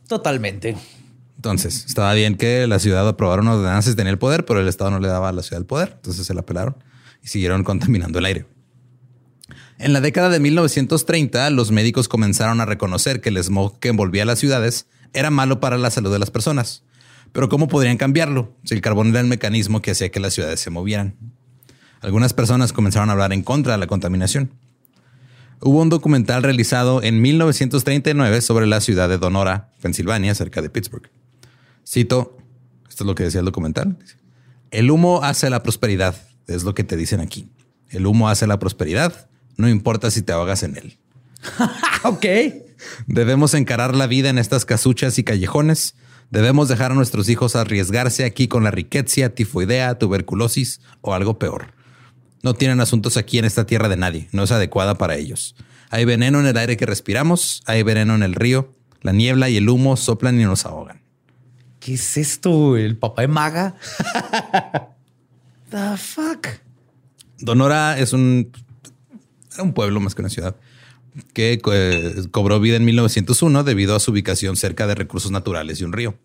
Totalmente. 0.08 0.76
Entonces, 1.40 1.87
estaba 1.87 2.12
bien 2.12 2.34
que 2.34 2.66
la 2.66 2.78
ciudad 2.78 3.08
aprobara 3.08 3.40
una 3.40 3.54
ordenanza 3.54 3.90
y 3.90 3.94
tenía 3.94 4.12
el 4.12 4.19
poder, 4.19 4.44
pero 4.44 4.60
el 4.60 4.69
Estado 4.69 4.90
no 4.90 5.00
le 5.00 5.08
daba 5.08 5.31
a 5.31 5.32
la 5.32 5.42
ciudad 5.42 5.58
el 5.58 5.64
poder. 5.64 5.94
Entonces 5.96 6.26
se 6.26 6.34
la 6.34 6.42
pelaron 6.42 6.76
y 7.22 7.28
siguieron 7.28 7.64
contaminando 7.64 8.19
el 8.19 8.26
aire. 8.26 8.46
En 9.78 9.94
la 9.94 10.02
década 10.02 10.28
de 10.28 10.38
1930, 10.38 11.48
los 11.48 11.70
médicos 11.70 12.08
comenzaron 12.08 12.60
a 12.60 12.66
reconocer 12.66 13.22
que 13.22 13.31
el 13.31 13.42
smog 13.42 13.78
que 13.78 13.88
envolvía 13.88 14.26
las 14.26 14.38
ciudades 14.38 14.87
era 15.14 15.31
malo 15.31 15.60
para 15.60 15.78
la 15.78 15.90
salud 15.90 16.12
de 16.12 16.19
las 16.19 16.31
personas. 16.31 16.82
Pero 17.32 17.48
¿cómo 17.48 17.69
podrían 17.69 17.96
cambiarlo 17.96 18.54
si 18.64 18.75
el 18.75 18.82
carbón 18.82 19.08
era 19.08 19.20
el 19.20 19.26
mecanismo 19.26 19.81
que 19.81 19.92
hacía 19.92 20.10
que 20.10 20.20
las 20.20 20.34
ciudades 20.34 20.60
se 20.60 20.69
movieran? 20.69 21.16
Algunas 22.02 22.34
personas 22.34 22.75
comenzaron 22.75 23.08
a 23.08 23.12
hablar 23.12 23.32
en 23.32 23.42
contra 23.42 23.72
de 23.72 23.78
la 23.78 23.87
contaminación. 23.87 24.52
Hubo 25.62 25.81
un 25.81 25.88
documental 25.88 26.42
realizado 26.42 27.02
en 27.02 27.22
1939 27.22 28.42
sobre 28.42 28.66
la 28.66 28.82
ciudad 28.82 29.08
de 29.08 29.16
Donora, 29.16 29.70
Pensilvania, 29.81 30.34
cerca 30.34 30.60
de 30.60 30.69
Pittsburgh. 30.69 31.10
Cito, 31.90 32.38
esto 32.88 33.02
es 33.02 33.06
lo 33.06 33.16
que 33.16 33.25
decía 33.25 33.40
el 33.40 33.46
documental. 33.46 33.98
El 34.70 34.92
humo 34.92 35.25
hace 35.25 35.50
la 35.50 35.64
prosperidad, 35.64 36.14
es 36.46 36.62
lo 36.62 36.72
que 36.72 36.84
te 36.84 36.96
dicen 36.96 37.19
aquí. 37.19 37.48
El 37.88 38.06
humo 38.06 38.28
hace 38.28 38.46
la 38.46 38.60
prosperidad, 38.60 39.28
no 39.56 39.69
importa 39.69 40.12
si 40.12 40.22
te 40.22 40.32
ahogas 40.32 40.62
en 40.62 40.76
él. 40.76 40.98
Ok. 42.02 42.25
Debemos 43.09 43.52
encarar 43.52 43.94
la 43.94 44.06
vida 44.06 44.30
en 44.30 44.38
estas 44.38 44.64
casuchas 44.64 45.18
y 45.18 45.25
callejones. 45.25 45.97
Debemos 46.30 46.68
dejar 46.68 46.92
a 46.92 46.94
nuestros 46.94 47.28
hijos 47.28 47.54
arriesgarse 47.54 48.25
aquí 48.25 48.49
con 48.49 48.64
la 48.64 48.70
riqueza, 48.70 49.28
tifoidea, 49.28 49.99
tuberculosis 49.99 50.80
o 51.02 51.12
algo 51.12 51.38
peor. 51.38 51.75
No 52.42 52.54
tienen 52.54 52.80
asuntos 52.80 53.18
aquí 53.18 53.38
en 53.38 53.44
esta 53.44 53.66
tierra 53.66 53.90
de 53.90 53.99
nadie. 53.99 54.28
No 54.32 54.44
es 54.44 54.52
adecuada 54.52 54.97
para 54.97 55.16
ellos. 55.16 55.56
Hay 55.90 56.06
veneno 56.06 56.40
en 56.40 56.47
el 56.47 56.56
aire 56.56 56.78
que 56.78 56.87
respiramos. 56.87 57.62
Hay 57.66 57.82
veneno 57.82 58.14
en 58.14 58.23
el 58.23 58.35
río. 58.35 58.75
La 59.02 59.12
niebla 59.12 59.50
y 59.50 59.59
el 59.59 59.68
humo 59.68 59.99
soplan 59.99 60.40
y 60.40 60.44
nos 60.44 60.64
ahogan. 60.64 61.00
¿Qué 61.90 61.94
es 61.94 62.16
esto? 62.16 62.76
¿El 62.76 62.97
papá 62.97 63.23
de 63.23 63.26
maga? 63.26 63.75
The 65.70 65.97
fuck? 65.97 66.47
Donora 67.40 67.99
es 67.99 68.12
un, 68.12 68.52
era 69.52 69.64
un 69.64 69.73
pueblo 69.73 69.99
más 69.99 70.14
que 70.14 70.23
una 70.23 70.28
ciudad 70.28 70.54
que 71.32 71.61
eh, 71.73 72.14
cobró 72.30 72.61
vida 72.61 72.76
en 72.76 72.85
1901 72.85 73.64
debido 73.64 73.97
a 73.97 73.99
su 73.99 74.12
ubicación 74.12 74.54
cerca 74.54 74.87
de 74.87 74.94
recursos 74.94 75.32
naturales 75.32 75.80
y 75.80 75.85
un 75.85 75.92
río. 75.92 76.16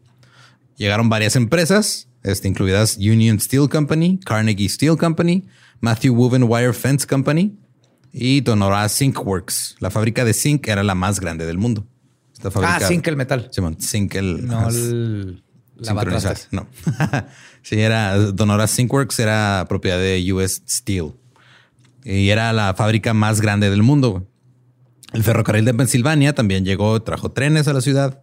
Llegaron 0.77 1.09
varias 1.09 1.35
empresas, 1.35 2.09
este, 2.21 2.47
incluidas 2.47 2.97
Union 2.97 3.39
Steel 3.39 3.67
Company, 3.67 4.19
Carnegie 4.23 4.69
Steel 4.69 4.97
Company, 4.97 5.47
Matthew 5.79 6.13
Woven 6.13 6.43
Wire 6.43 6.73
Fence 6.73 7.07
Company 7.07 7.57
y 8.13 8.41
Donora 8.41 8.87
Zinc 8.87 9.19
Works. 9.25 9.77
La 9.79 9.89
fábrica 9.89 10.25
de 10.25 10.35
zinc 10.35 10.67
era 10.67 10.83
la 10.83 10.93
más 10.93 11.19
grande 11.19 11.47
del 11.47 11.57
mundo. 11.57 11.87
Esta 12.33 12.51
Ah, 12.61 12.79
zinc 12.79 13.07
el 13.07 13.15
metal. 13.15 13.49
Simón, 13.51 13.77
zinc 13.81 14.13
el... 14.13 14.45
No 14.45 14.59
ajá, 14.59 14.69
el... 14.69 15.41
Sincronizar. 15.81 16.37
No. 16.51 16.67
sí, 17.61 17.79
era 17.79 18.17
Donora 18.17 18.67
Syncworks 18.67 19.19
era 19.19 19.65
propiedad 19.67 19.97
de 19.97 20.33
US 20.33 20.61
Steel 20.67 21.13
y 22.03 22.29
era 22.29 22.53
la 22.53 22.73
fábrica 22.75 23.13
más 23.13 23.41
grande 23.41 23.69
del 23.69 23.83
mundo. 23.83 24.27
El 25.11 25.23
ferrocarril 25.23 25.65
de 25.65 25.73
Pensilvania 25.73 26.33
también 26.33 26.65
llegó, 26.65 27.01
trajo 27.01 27.31
trenes 27.31 27.67
a 27.67 27.73
la 27.73 27.81
ciudad 27.81 28.21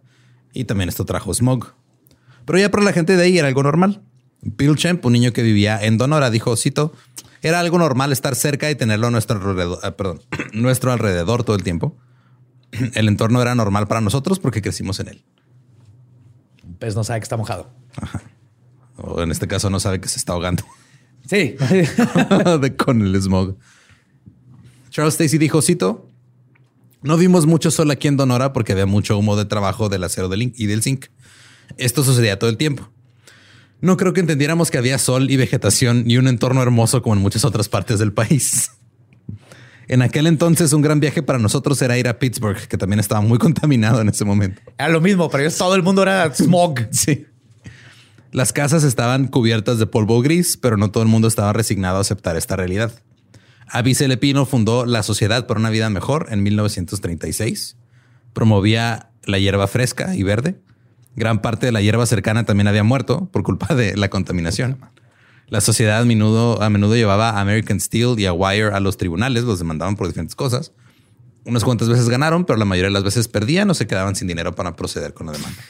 y 0.53 0.65
también 0.65 0.89
esto 0.89 1.05
trajo 1.05 1.33
smog. 1.33 1.73
Pero 2.45 2.59
ya 2.59 2.71
para 2.71 2.83
la 2.83 2.93
gente 2.93 3.15
de 3.17 3.23
ahí 3.23 3.37
era 3.37 3.47
algo 3.47 3.63
normal. 3.63 4.01
Bill 4.41 4.75
Champ, 4.75 5.05
un 5.05 5.13
niño 5.13 5.31
que 5.31 5.41
vivía 5.41 5.81
en 5.81 5.97
Donora, 5.97 6.29
dijo, 6.29 6.55
cito, 6.55 6.93
era 7.41 7.59
algo 7.59 7.77
normal 7.77 8.11
estar 8.11 8.35
cerca 8.35 8.69
y 8.69 8.75
tenerlo 8.75 9.07
a 9.07 9.11
nuestro 9.11 9.37
alrededor, 9.37 9.79
ah, 9.83 9.91
perdón, 9.91 10.21
nuestro 10.53 10.91
alrededor 10.91 11.43
todo 11.43 11.55
el 11.55 11.63
tiempo. 11.63 11.97
El 12.95 13.07
entorno 13.07 13.41
era 13.41 13.53
normal 13.55 13.87
para 13.87 14.01
nosotros 14.01 14.39
porque 14.39 14.61
crecimos 14.61 14.99
en 14.99 15.09
él. 15.09 15.23
Pez 16.83 16.97
no 16.97 17.05
sabe 17.05 17.21
que 17.21 17.23
está 17.23 17.37
mojado. 17.37 17.69
O 18.97 19.21
en 19.21 19.31
este 19.31 19.47
caso 19.47 19.69
no 19.69 19.79
sabe 19.79 20.01
que 20.01 20.09
se 20.09 20.17
está 20.19 20.33
ahogando 20.33 20.65
Sí. 21.29 21.55
de- 22.61 22.75
con 22.77 23.01
el 23.01 23.15
smog. 23.21 23.55
Charles 24.89 25.13
Stacy 25.13 25.37
dijo, 25.37 25.61
cito, 25.61 26.09
no 27.01 27.15
vimos 27.15 27.45
mucho 27.45 27.71
sol 27.71 27.89
aquí 27.89 28.09
en 28.09 28.17
Donora 28.17 28.51
porque 28.51 28.73
había 28.73 28.85
mucho 28.85 29.17
humo 29.17 29.37
de 29.37 29.45
trabajo 29.45 29.87
del 29.87 30.03
acero 30.03 30.27
del 30.27 30.51
y 30.57 30.65
del 30.65 30.83
zinc. 30.83 31.05
Esto 31.77 32.03
sucedía 32.03 32.37
todo 32.37 32.49
el 32.49 32.57
tiempo. 32.57 32.89
No 33.79 33.95
creo 33.95 34.11
que 34.11 34.19
entendiéramos 34.19 34.69
que 34.69 34.77
había 34.77 34.97
sol 34.97 35.31
y 35.31 35.37
vegetación 35.37 36.03
y 36.11 36.17
un 36.17 36.27
entorno 36.27 36.61
hermoso 36.61 37.01
como 37.01 37.15
en 37.15 37.21
muchas 37.21 37.45
otras 37.45 37.69
partes 37.69 37.97
del 37.99 38.11
país. 38.11 38.71
En 39.87 40.01
aquel 40.01 40.27
entonces, 40.27 40.73
un 40.73 40.81
gran 40.81 40.99
viaje 40.99 41.21
para 41.23 41.39
nosotros 41.39 41.81
era 41.81 41.97
ir 41.97 42.07
a 42.07 42.19
Pittsburgh, 42.19 42.67
que 42.67 42.77
también 42.77 42.99
estaba 42.99 43.21
muy 43.21 43.37
contaminado 43.39 44.01
en 44.01 44.09
ese 44.09 44.25
momento. 44.25 44.61
Era 44.77 44.89
lo 44.89 45.01
mismo, 45.01 45.29
pero 45.29 45.49
todo 45.51 45.75
el 45.75 45.83
mundo 45.83 46.03
era 46.03 46.29
smog. 46.33 46.79
Sí. 46.91 47.25
Las 48.31 48.51
casas 48.51 48.83
estaban 48.83 49.27
cubiertas 49.27 49.77
de 49.77 49.85
polvo 49.85 50.21
gris, 50.21 50.57
pero 50.57 50.77
no 50.77 50.89
todo 50.89 51.03
el 51.03 51.09
mundo 51.09 51.27
estaba 51.27 51.53
resignado 51.53 51.97
a 51.97 52.01
aceptar 52.01 52.35
esta 52.35 52.55
realidad. 52.55 52.91
Avi 53.67 53.93
Lepino 53.93 54.45
fundó 54.45 54.85
la 54.85 55.03
Sociedad 55.03 55.45
por 55.45 55.57
una 55.57 55.69
Vida 55.69 55.89
Mejor 55.89 56.27
en 56.31 56.43
1936. 56.43 57.77
Promovía 58.33 59.11
la 59.25 59.39
hierba 59.39 59.67
fresca 59.67 60.15
y 60.15 60.23
verde. 60.23 60.59
Gran 61.15 61.41
parte 61.41 61.67
de 61.67 61.71
la 61.71 61.81
hierba 61.81 62.05
cercana 62.05 62.43
también 62.43 62.67
había 62.67 62.83
muerto 62.83 63.29
por 63.31 63.43
culpa 63.43 63.75
de 63.75 63.95
la 63.95 64.09
contaminación. 64.09 64.79
La 65.47 65.61
sociedad 65.61 66.01
a 66.01 66.05
menudo, 66.05 66.95
llevaba 66.95 67.31
a 67.31 67.41
American 67.41 67.79
Steel 67.79 68.19
y 68.19 68.25
a 68.25 68.33
Wire 68.33 68.73
a 68.73 68.79
los 68.79 68.97
tribunales, 68.97 69.43
los 69.43 69.59
demandaban 69.59 69.95
por 69.95 70.07
diferentes 70.07 70.35
cosas. 70.35 70.71
Unas 71.45 71.63
cuantas 71.63 71.89
veces 71.89 72.09
ganaron, 72.09 72.45
pero 72.45 72.57
la 72.57 72.65
mayoría 72.65 72.87
de 72.87 72.93
las 72.93 73.03
veces 73.03 73.27
perdían 73.27 73.69
o 73.69 73.73
se 73.73 73.85
quedaban 73.85 74.15
sin 74.15 74.27
dinero 74.27 74.55
para 74.55 74.75
proceder 74.75 75.13
con 75.13 75.27
la 75.27 75.33
demanda. 75.33 75.61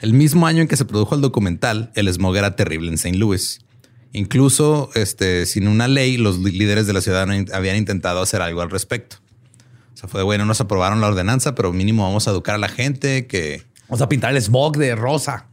El 0.00 0.14
mismo 0.14 0.46
año 0.46 0.62
en 0.62 0.68
que 0.68 0.76
se 0.76 0.84
produjo 0.84 1.16
el 1.16 1.20
documental, 1.20 1.90
el 1.94 2.12
smog 2.12 2.36
era 2.36 2.54
terrible 2.54 2.88
en 2.88 2.94
St. 2.94 3.18
Louis. 3.18 3.60
Incluso 4.12 4.90
este, 4.94 5.44
sin 5.44 5.68
una 5.68 5.88
ley, 5.88 6.16
los 6.16 6.38
líderes 6.38 6.86
de 6.86 6.92
la 6.92 7.00
ciudad 7.00 7.28
habían 7.52 7.76
intentado 7.76 8.22
hacer 8.22 8.40
algo 8.40 8.62
al 8.62 8.70
respecto. 8.70 9.16
O 9.94 9.96
sea, 9.96 10.08
fue 10.08 10.20
de 10.20 10.24
bueno, 10.24 10.44
nos 10.44 10.60
aprobaron 10.60 11.00
la 11.00 11.08
ordenanza, 11.08 11.54
pero 11.56 11.72
mínimo 11.72 12.04
vamos 12.04 12.28
a 12.28 12.30
educar 12.30 12.54
a 12.54 12.58
la 12.58 12.68
gente 12.68 13.26
que. 13.26 13.64
Vamos 13.88 14.02
a 14.02 14.08
pintar 14.08 14.36
el 14.36 14.42
smog 14.42 14.76
de 14.76 14.94
rosa. 14.94 15.46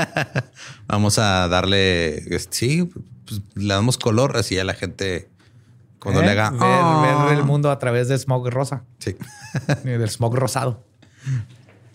vamos 0.86 1.18
a 1.18 1.48
darle. 1.48 2.22
Sí, 2.50 2.90
pues, 3.24 3.40
le 3.54 3.72
damos 3.72 3.96
color 3.96 4.36
así 4.36 4.58
a 4.58 4.64
la 4.64 4.74
gente 4.74 5.30
cuando 5.98 6.20
le 6.20 6.30
haga. 6.30 6.50
Ver, 6.50 6.60
ver, 6.60 7.34
el 7.34 7.40
ah". 7.40 7.44
mundo 7.44 7.70
a 7.70 7.78
través 7.78 8.08
de 8.08 8.18
smog 8.18 8.48
rosa. 8.50 8.84
Sí. 8.98 9.16
del 9.84 10.10
smog 10.10 10.36
rosado. 10.36 10.84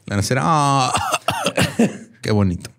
La 0.08 0.20
a 0.40 0.94
Qué 2.22 2.32
bonito. 2.32 2.72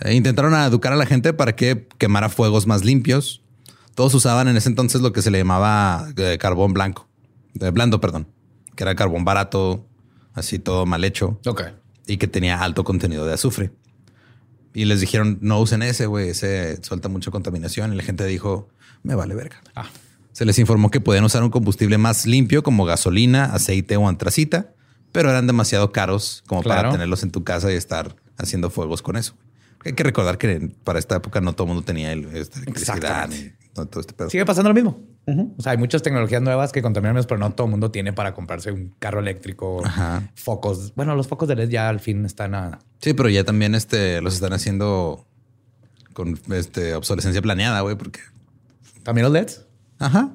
Eh, 0.00 0.14
intentaron 0.14 0.52
educar 0.54 0.92
a 0.92 0.96
la 0.96 1.06
gente 1.06 1.32
para 1.32 1.56
que 1.56 1.88
quemara 1.96 2.28
fuegos 2.28 2.66
más 2.66 2.84
limpios. 2.84 3.42
Todos 3.94 4.12
usaban 4.12 4.48
en 4.48 4.56
ese 4.56 4.68
entonces 4.68 5.00
lo 5.00 5.12
que 5.12 5.22
se 5.22 5.30
le 5.30 5.38
llamaba 5.38 6.08
eh, 6.16 6.36
carbón 6.38 6.74
blanco, 6.74 7.08
de 7.54 7.70
blando, 7.70 8.00
perdón, 8.00 8.26
que 8.74 8.82
era 8.82 8.94
carbón 8.96 9.24
barato, 9.24 9.86
así 10.34 10.58
todo 10.58 10.84
mal 10.84 11.04
hecho. 11.04 11.40
Ok. 11.46 11.62
Y 12.06 12.16
que 12.18 12.26
tenía 12.26 12.62
alto 12.62 12.84
contenido 12.84 13.26
de 13.26 13.34
azufre. 13.34 13.70
Y 14.74 14.86
les 14.86 15.00
dijeron, 15.00 15.38
no 15.40 15.60
usen 15.60 15.82
ese, 15.82 16.06
güey, 16.06 16.30
ese 16.30 16.82
suelta 16.82 17.08
mucha 17.08 17.30
contaminación. 17.30 17.92
Y 17.92 17.96
la 17.96 18.02
gente 18.02 18.26
dijo, 18.26 18.68
me 19.02 19.14
vale 19.14 19.34
verga. 19.34 19.62
Ah. 19.74 19.88
Se 20.32 20.44
les 20.44 20.58
informó 20.58 20.90
que 20.90 21.00
podían 21.00 21.24
usar 21.24 21.44
un 21.44 21.50
combustible 21.50 21.96
más 21.96 22.26
limpio 22.26 22.64
como 22.64 22.84
gasolina, 22.84 23.44
aceite 23.44 23.96
o 23.96 24.08
antracita, 24.08 24.72
pero 25.12 25.30
eran 25.30 25.46
demasiado 25.46 25.92
caros 25.92 26.42
como 26.48 26.62
para 26.62 26.90
tenerlos 26.90 27.22
en 27.22 27.30
tu 27.30 27.44
casa 27.44 27.72
y 27.72 27.76
estar 27.76 28.16
haciendo 28.36 28.68
fuegos 28.68 29.00
con 29.00 29.16
eso. 29.16 29.36
Hay 29.84 29.92
que 29.92 30.02
recordar 30.02 30.38
que 30.38 30.72
para 30.82 30.98
esta 30.98 31.16
época 31.16 31.40
no 31.40 31.52
todo 31.52 31.66
el 31.66 31.74
mundo 31.74 31.84
tenía 31.84 32.10
electricidad 32.10 33.30
todo 33.74 34.00
este 34.00 34.14
pedo. 34.14 34.30
Sigue 34.30 34.44
pasando 34.44 34.70
lo 34.70 34.74
mismo. 34.74 35.00
O 35.58 35.62
sea, 35.62 35.72
hay 35.72 35.78
muchas 35.78 36.02
tecnologías 36.02 36.42
nuevas 36.42 36.70
que 36.70 36.82
contaminan 36.82 37.14
menos, 37.14 37.26
pero 37.26 37.38
no 37.38 37.50
todo 37.52 37.66
el 37.66 37.70
mundo 37.70 37.90
tiene 37.90 38.12
para 38.12 38.34
comprarse 38.34 38.70
un 38.70 38.94
carro 38.98 39.20
eléctrico, 39.20 39.82
focos. 40.34 40.94
Bueno, 40.94 41.16
los 41.16 41.28
focos 41.28 41.48
de 41.48 41.56
LED 41.56 41.70
ya 41.70 41.88
al 41.88 42.00
fin 42.00 42.24
están 42.24 42.54
a. 42.54 42.78
Sí, 43.00 43.14
pero 43.14 43.28
ya 43.28 43.44
también 43.44 43.74
este, 43.74 44.20
los 44.20 44.34
están 44.34 44.52
haciendo 44.52 45.26
con 46.12 46.38
este, 46.52 46.94
obsolescencia 46.94 47.42
planeada, 47.42 47.80
güey, 47.80 47.96
porque. 47.96 48.20
¿También 49.02 49.24
los 49.24 49.32
LEDs? 49.32 49.66
Ajá. 49.98 50.34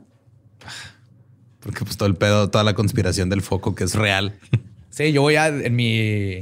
Porque 1.60 1.84
pues 1.84 1.98
todo 1.98 2.08
el 2.08 2.16
pedo, 2.16 2.50
toda 2.50 2.64
la 2.64 2.74
conspiración 2.74 3.30
del 3.30 3.42
foco 3.42 3.76
que 3.76 3.86
es 3.86 3.96
real. 3.96 4.38
Sí, 4.92 5.14
yo 5.14 5.22
voy 5.22 5.36
a 5.36 5.48
en 5.48 5.76
mi. 5.78 6.40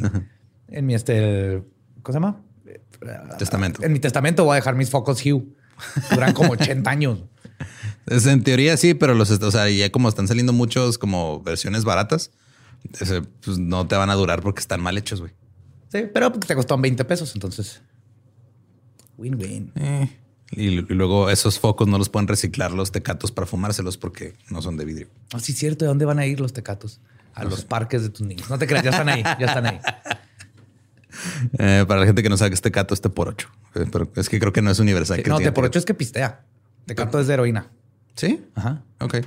En 0.69 0.85
mi 0.87 0.95
este. 0.95 1.61
¿Cómo 2.01 2.13
se 2.13 2.13
llama? 2.13 2.41
Testamento. 3.37 3.83
En 3.83 3.93
mi 3.93 3.99
testamento 3.99 4.45
voy 4.45 4.53
a 4.53 4.55
dejar 4.55 4.73
mis 4.73 4.89
focos 4.89 5.23
Hue. 5.23 5.43
Duran 6.11 6.33
como 6.33 6.53
80 6.53 6.89
años. 6.89 7.19
Es, 8.05 8.25
en 8.25 8.43
teoría 8.43 8.77
sí, 8.77 8.93
pero 8.93 9.13
los, 9.13 9.29
o 9.29 9.51
sea, 9.51 9.69
ya 9.69 9.91
como 9.91 10.09
están 10.09 10.27
saliendo 10.27 10.53
muchos 10.53 10.97
como 10.97 11.41
versiones 11.41 11.83
baratas, 11.83 12.31
pues 13.43 13.57
no 13.57 13.87
te 13.87 13.95
van 13.95 14.09
a 14.09 14.15
durar 14.15 14.41
porque 14.41 14.61
están 14.61 14.81
mal 14.81 14.97
hechos, 14.97 15.19
güey. 15.19 15.33
Sí, 15.91 16.03
pero 16.13 16.31
te 16.31 16.55
costó 16.55 16.77
20 16.77 17.03
pesos, 17.05 17.33
entonces. 17.33 17.81
Win-win. 19.17 19.71
Eh, 19.75 20.09
y, 20.51 20.69
luego 20.81 21.29
esos 21.29 21.59
focos 21.59 21.87
no 21.87 21.97
los 21.97 22.09
pueden 22.09 22.27
reciclar 22.27 22.71
los 22.71 22.91
tecatos 22.91 23.31
para 23.31 23.47
fumárselos 23.47 23.97
porque 23.97 24.35
no 24.49 24.61
son 24.61 24.77
de 24.77 24.85
vidrio. 24.85 25.07
Ah, 25.33 25.39
sí, 25.39 25.53
cierto. 25.53 25.85
¿De 25.85 25.89
dónde 25.89 26.05
van 26.05 26.19
a 26.19 26.25
ir 26.25 26.39
los 26.39 26.53
tecatos? 26.53 26.99
A 27.33 27.43
los 27.43 27.65
parques 27.65 28.01
de 28.01 28.09
tus 28.09 28.25
niños. 28.25 28.49
No 28.49 28.57
te 28.57 28.65
creas, 28.65 28.83
ya 28.83 28.89
están 28.89 29.09
ahí, 29.09 29.21
ya 29.21 29.45
están 29.45 29.65
ahí. 29.65 29.79
Eh, 31.59 31.85
para 31.87 31.99
la 31.99 32.05
gente 32.05 32.23
que 32.23 32.29
no 32.29 32.37
sabe 32.37 32.51
que 32.51 32.55
este 32.55 32.71
cato 32.71 32.93
es 32.93 33.01
por 33.01 33.29
ocho, 33.29 33.49
eh, 33.75 33.85
pero 33.91 34.11
es 34.15 34.29
que 34.29 34.39
creo 34.39 34.53
que 34.53 34.61
no 34.61 34.71
es 34.71 34.79
universal. 34.79 35.21
no, 35.25 35.39
te 35.39 35.51
por 35.51 35.65
ocho 35.65 35.79
es 35.79 35.85
que 35.85 35.93
pistea. 35.93 36.45
Tecato 36.85 37.19
es 37.19 37.27
de 37.27 37.33
heroína. 37.33 37.69
Sí. 38.15 38.41
Ajá. 38.55 38.83
Ok. 38.99 39.17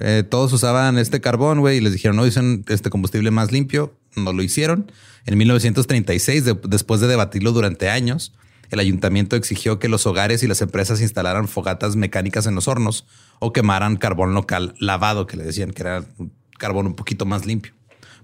Eh, 0.00 0.24
todos 0.28 0.52
usaban 0.52 0.98
este 0.98 1.20
carbón, 1.20 1.60
güey, 1.60 1.78
y 1.78 1.80
les 1.80 1.92
dijeron, 1.92 2.16
no, 2.16 2.24
dicen 2.24 2.64
este 2.68 2.90
combustible 2.90 3.30
más 3.30 3.52
limpio. 3.52 3.96
No 4.16 4.32
lo 4.32 4.42
hicieron. 4.42 4.90
En 5.26 5.36
1936, 5.38 6.44
después 6.64 7.00
de 7.00 7.06
debatirlo 7.06 7.52
durante 7.52 7.90
años, 7.90 8.32
el 8.70 8.80
ayuntamiento 8.80 9.36
exigió 9.36 9.78
que 9.78 9.88
los 9.88 10.06
hogares 10.06 10.42
y 10.42 10.46
las 10.46 10.60
empresas 10.62 11.00
instalaran 11.00 11.48
fogatas 11.48 11.96
mecánicas 11.96 12.46
en 12.46 12.54
los 12.54 12.68
hornos 12.68 13.06
o 13.38 13.52
quemaran 13.52 13.96
carbón 13.96 14.34
local 14.34 14.74
lavado, 14.78 15.26
que 15.26 15.36
le 15.36 15.44
decían 15.44 15.70
que 15.70 15.82
era 15.82 16.04
un 16.18 16.32
carbón 16.58 16.86
un 16.86 16.94
poquito 16.94 17.24
más 17.24 17.46
limpio. 17.46 17.72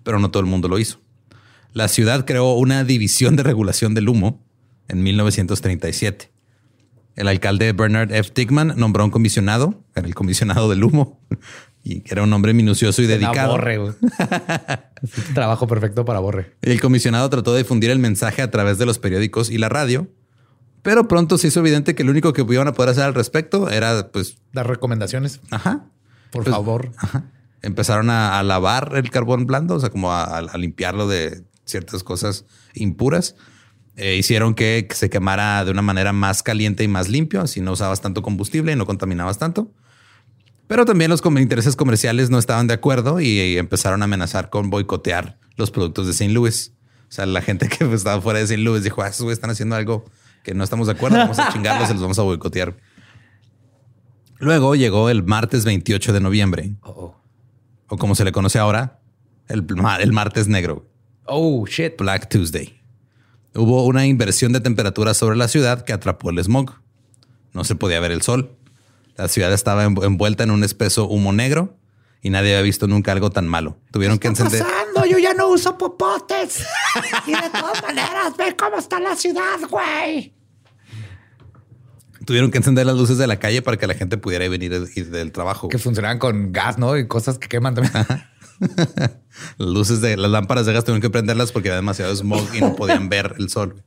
Pero 0.02 0.18
no 0.18 0.30
todo 0.30 0.40
el 0.40 0.47
mundo 0.47 0.68
lo 0.68 0.78
hizo. 0.78 1.00
La 1.74 1.88
ciudad 1.88 2.24
creó 2.24 2.54
una 2.54 2.84
división 2.84 3.34
de 3.34 3.42
regulación 3.42 3.94
del 3.94 4.08
humo 4.08 4.46
en 4.86 5.02
1937. 5.02 6.30
El 7.16 7.26
alcalde 7.26 7.72
Bernard 7.72 8.12
F. 8.12 8.30
Tickman 8.30 8.74
nombró 8.76 9.04
un 9.04 9.10
comisionado, 9.10 9.82
era 9.92 10.06
el 10.06 10.14
comisionado 10.14 10.70
del 10.70 10.84
humo, 10.84 11.20
y 11.82 12.04
era 12.08 12.22
un 12.22 12.32
hombre 12.32 12.54
minucioso 12.54 13.02
y 13.02 13.08
dedicado. 13.08 13.54
Borre, 13.54 13.80
Trabajo 15.34 15.66
perfecto 15.66 16.04
para 16.04 16.20
Borre. 16.20 16.54
El 16.62 16.80
comisionado 16.80 17.28
trató 17.28 17.52
de 17.52 17.64
difundir 17.64 17.90
el 17.90 17.98
mensaje 17.98 18.40
a 18.40 18.52
través 18.52 18.78
de 18.78 18.86
los 18.86 19.00
periódicos 19.00 19.50
y 19.50 19.58
la 19.58 19.68
radio, 19.68 20.06
pero 20.82 21.08
pronto 21.08 21.38
se 21.38 21.48
hizo 21.48 21.58
evidente 21.58 21.96
que 21.96 22.04
lo 22.04 22.12
único 22.12 22.32
que 22.32 22.42
iban 22.42 22.68
a 22.68 22.72
poder 22.72 22.90
hacer 22.90 23.02
al 23.02 23.14
respecto 23.14 23.68
era, 23.68 24.12
pues, 24.12 24.36
dar 24.52 24.68
recomendaciones. 24.68 25.40
Ajá. 25.50 25.86
Por 26.30 26.44
pues, 26.44 26.54
favor. 26.54 26.92
Empezaron 27.62 28.10
a, 28.10 28.40
lavar 28.44 28.92
el 28.94 29.10
carbón 29.10 29.46
blando, 29.46 29.74
o 29.74 29.80
sea, 29.80 29.90
como 29.90 30.12
a 30.12 30.56
limpiarlo 30.56 31.08
de 31.08 31.42
ciertas 31.64 32.02
cosas 32.02 32.44
impuras. 32.75 33.37
Eh, 33.97 34.16
hicieron 34.16 34.54
que, 34.54 34.88
se 34.90 35.09
quemara 35.09 35.64
de 35.64 35.71
una 35.71 35.83
manera 35.83 36.12
más 36.12 36.42
caliente 36.42 36.83
y 36.83 36.88
más 36.88 37.09
limpio, 37.09 37.40
así 37.40 37.61
no 37.61 37.73
usabas 37.73 38.00
tanto 38.00 38.23
combustible 38.23 38.73
y 38.73 38.76
no 38.76 38.87
contaminabas 38.87 39.38
tanto. 39.38 39.71
Pero 40.66 40.85
también 40.85 41.11
los 41.11 41.23
intereses 41.25 41.76
comerciales 41.76 42.30
no 42.30 42.38
estaban 42.38 42.66
de 42.66 42.75
acuerdo 42.75 43.21
y, 43.21 43.59
empezaron 43.59 44.02
a 44.02 44.06
amenazar 44.06 44.50
con 44.50 44.71
boicotear 44.71 45.38
los 45.56 45.71
productos 45.71 46.06
de 46.06 46.12
St. 46.12 46.33
Louis. 46.33 46.73
O 47.09 47.12
sea, 47.12 47.26
la 47.26 47.42
gente 47.42 47.68
que 47.78 47.85
estaba 47.92 48.21
fuera 48.21 48.38
de 48.38 48.47
St. 48.47 48.59
Louis 48.59 48.83
dijo, 48.83 49.02
ah, 49.02 49.09
esos 49.09 49.30
están 49.30 49.50
haciendo 49.50 49.76
algo 49.76 50.04
que 50.42 50.54
no 50.54 50.64
estamos 50.64 50.88
de 50.88 50.94
acuerdo, 50.94 51.16
vamos 51.16 51.38
a 51.38 51.52
chingarlos 51.52 51.88
y 51.88 51.92
los 51.92 52.02
vamos 52.02 52.18
a 52.18 52.23
boicotear. 52.23 52.76
Luego 54.38 54.75
llegó 54.75 55.09
el 55.09 55.23
martes 55.23 55.64
28 55.64 56.12
de 56.12 56.21
noviembre, 56.21 56.75
o 56.83 57.16
como 57.87 58.14
se 58.14 58.25
le 58.25 58.33
conoce 58.33 58.59
ahora, 58.59 59.00
el, 59.49 59.66
el 60.00 60.12
martes 60.12 60.49
negro. 60.49 60.87
Oh, 61.26 61.66
shit. 61.66 61.96
Black 61.98 62.28
Tuesday. 62.28 62.80
Hubo 63.54 63.84
una 63.84 64.06
inversión 64.06 64.52
de 64.52 64.60
temperatura 64.60 65.14
sobre 65.14 65.36
la 65.36 65.48
ciudad 65.48 65.84
que 65.84 65.92
atrapó 65.92 66.30
el 66.30 66.42
smog. 66.42 66.74
No 67.52 67.64
se 67.64 67.76
podía 67.76 68.00
ver 68.00 68.10
el 68.10 68.22
sol. 68.22 68.56
La 69.16 69.28
ciudad 69.28 69.52
estaba 69.52 69.84
envuelta 69.84 70.42
en 70.42 70.50
un 70.50 70.64
espeso 70.64 71.06
humo 71.06 71.32
negro 71.32 71.76
y 72.20 72.30
nadie 72.30 72.50
había 72.50 72.62
visto 72.62 72.88
nunca 72.88 73.12
algo 73.12 73.30
tan 73.30 73.46
malo. 73.46 73.78
Tuvieron 73.92 74.18
que 74.18 74.28
encender. 74.28 74.62
Pasando? 74.62 75.06
Yo 75.06 75.18
ya 75.18 75.34
no 75.34 75.48
uso 75.48 75.78
popotes. 75.78 76.64
y 77.26 77.30
de 77.30 77.50
todas 77.50 77.80
maneras, 77.82 78.36
ve 78.36 78.56
cómo 78.56 78.78
está 78.78 78.98
la 78.98 79.14
ciudad, 79.14 79.60
güey. 79.70 80.34
Tuvieron 82.24 82.50
que 82.50 82.58
encender 82.58 82.86
las 82.86 82.96
luces 82.96 83.18
de 83.18 83.26
la 83.26 83.38
calle 83.38 83.62
para 83.62 83.76
que 83.76 83.86
la 83.86 83.94
gente 83.94 84.16
pudiera 84.16 84.48
venir 84.48 84.72
del 84.72 85.32
trabajo. 85.32 85.68
Que 85.68 85.78
funcionaban 85.78 86.18
con 86.18 86.52
gas, 86.52 86.78
¿no? 86.78 86.96
Y 86.96 87.06
cosas 87.06 87.38
que 87.38 87.48
queman 87.48 87.74
también. 87.74 87.94
Las 88.61 89.11
luces 89.58 90.00
de 90.00 90.16
las 90.16 90.30
lámparas 90.30 90.66
de 90.66 90.73
gas 90.73 90.84
tuvieron 90.84 91.02
que 91.02 91.11
prenderlas 91.11 91.52
porque 91.52 91.68
había 91.68 91.76
demasiado 91.76 92.14
smog 92.14 92.54
y 92.54 92.61
no 92.61 92.76
podían 92.76 93.08
ver 93.08 93.34
el 93.38 93.49
sol. 93.49 93.82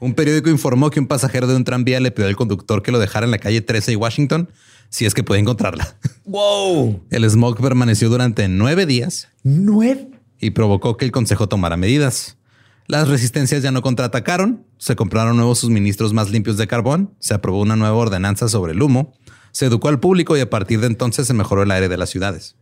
Un 0.00 0.14
periódico 0.14 0.50
informó 0.50 0.90
que 0.90 1.00
un 1.00 1.06
pasajero 1.06 1.46
de 1.46 1.56
un 1.56 1.64
tranvía 1.64 2.00
le 2.00 2.10
pidió 2.10 2.28
al 2.28 2.36
conductor 2.36 2.82
que 2.82 2.92
lo 2.92 2.98
dejara 2.98 3.24
en 3.24 3.30
la 3.30 3.38
calle 3.38 3.60
13 3.60 3.92
y 3.92 3.96
Washington 3.96 4.50
si 4.90 5.06
es 5.06 5.14
que 5.14 5.24
puede 5.24 5.40
encontrarla. 5.40 5.96
Wow. 6.26 7.02
El 7.10 7.28
smog 7.28 7.60
permaneció 7.60 8.08
durante 8.08 8.48
nueve 8.48 8.86
días 8.86 9.28
Nueve. 9.42 10.08
y 10.40 10.52
provocó 10.52 10.96
que 10.96 11.04
el 11.04 11.12
consejo 11.12 11.48
tomara 11.48 11.76
medidas. 11.76 12.38
Las 12.86 13.08
resistencias 13.08 13.62
ya 13.62 13.70
no 13.72 13.82
contraatacaron, 13.82 14.64
se 14.78 14.96
compraron 14.96 15.36
nuevos 15.36 15.58
suministros 15.58 16.14
más 16.14 16.30
limpios 16.30 16.56
de 16.56 16.66
carbón, 16.66 17.14
se 17.18 17.34
aprobó 17.34 17.60
una 17.60 17.76
nueva 17.76 17.94
ordenanza 17.96 18.48
sobre 18.48 18.72
el 18.72 18.80
humo, 18.80 19.12
se 19.52 19.66
educó 19.66 19.88
al 19.88 20.00
público 20.00 20.34
y 20.34 20.40
a 20.40 20.48
partir 20.48 20.80
de 20.80 20.86
entonces 20.86 21.26
se 21.26 21.34
mejoró 21.34 21.62
el 21.62 21.70
aire 21.70 21.90
de 21.90 21.98
las 21.98 22.08
ciudades. 22.08 22.56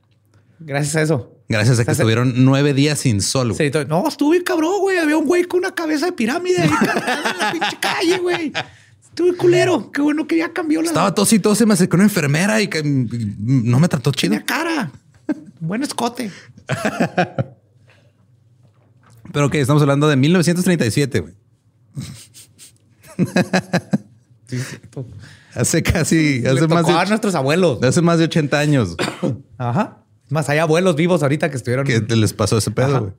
Gracias 0.64 0.96
a 0.96 1.02
eso. 1.02 1.36
Gracias 1.48 1.78
a 1.78 1.84
que 1.84 1.90
estuvieron 1.92 2.44
nueve 2.44 2.72
días 2.74 3.00
sin 3.00 3.20
sol. 3.20 3.54
Sí, 3.54 3.70
no, 3.88 4.08
estuve 4.08 4.42
cabrón, 4.42 4.80
güey. 4.80 4.98
Había 4.98 5.16
un 5.16 5.26
güey 5.26 5.44
con 5.44 5.58
una 5.60 5.74
cabeza 5.74 6.06
de 6.06 6.12
pirámide 6.12 6.62
ahí 6.62 6.70
en 6.70 6.74
la 7.38 7.52
pinche 7.52 7.76
calle, 7.80 8.18
güey. 8.18 8.52
Estuve 9.02 9.36
culero. 9.36 9.90
Qué 9.92 10.00
bueno 10.00 10.26
que 10.26 10.38
ya 10.38 10.52
cambió 10.52 10.80
la, 10.80 10.88
Estaba 10.88 11.14
tos 11.14 11.32
y 11.32 11.38
tos, 11.38 11.58
se 11.58 11.66
me 11.66 11.74
acercó 11.74 11.96
una 11.96 12.04
enfermera 12.04 12.62
y 12.62 12.68
que 12.68 12.82
no 12.84 13.78
me 13.78 13.88
trató 13.88 14.12
chido. 14.12 14.30
tenía 14.30 14.46
cara. 14.46 14.90
Buen 15.60 15.82
escote. 15.82 16.30
Pero 19.32 19.50
que 19.50 19.60
estamos 19.60 19.82
hablando 19.82 20.08
de 20.08 20.16
1937, 20.16 21.20
güey. 21.20 21.34
Sí. 24.48 24.58
Hace 25.54 25.82
casi, 25.82 26.40
Le 26.40 26.50
hace 26.50 26.68
más, 26.68 26.82
tocó 26.84 26.98
a 26.98 27.04
de, 27.04 27.08
nuestros 27.08 27.34
abuelos. 27.34 27.82
hace 27.82 28.02
más 28.02 28.18
de 28.18 28.24
80 28.24 28.58
años 28.58 28.96
Ajá. 29.58 30.01
Más 30.32 30.48
hay 30.48 30.58
abuelos 30.58 30.96
vivos 30.96 31.22
ahorita 31.22 31.50
que 31.50 31.56
estuvieron. 31.58 31.86
que 31.86 32.00
les 32.16 32.32
pasó 32.32 32.56
ese 32.56 32.70
pedo, 32.70 33.00
güey. 33.00 33.12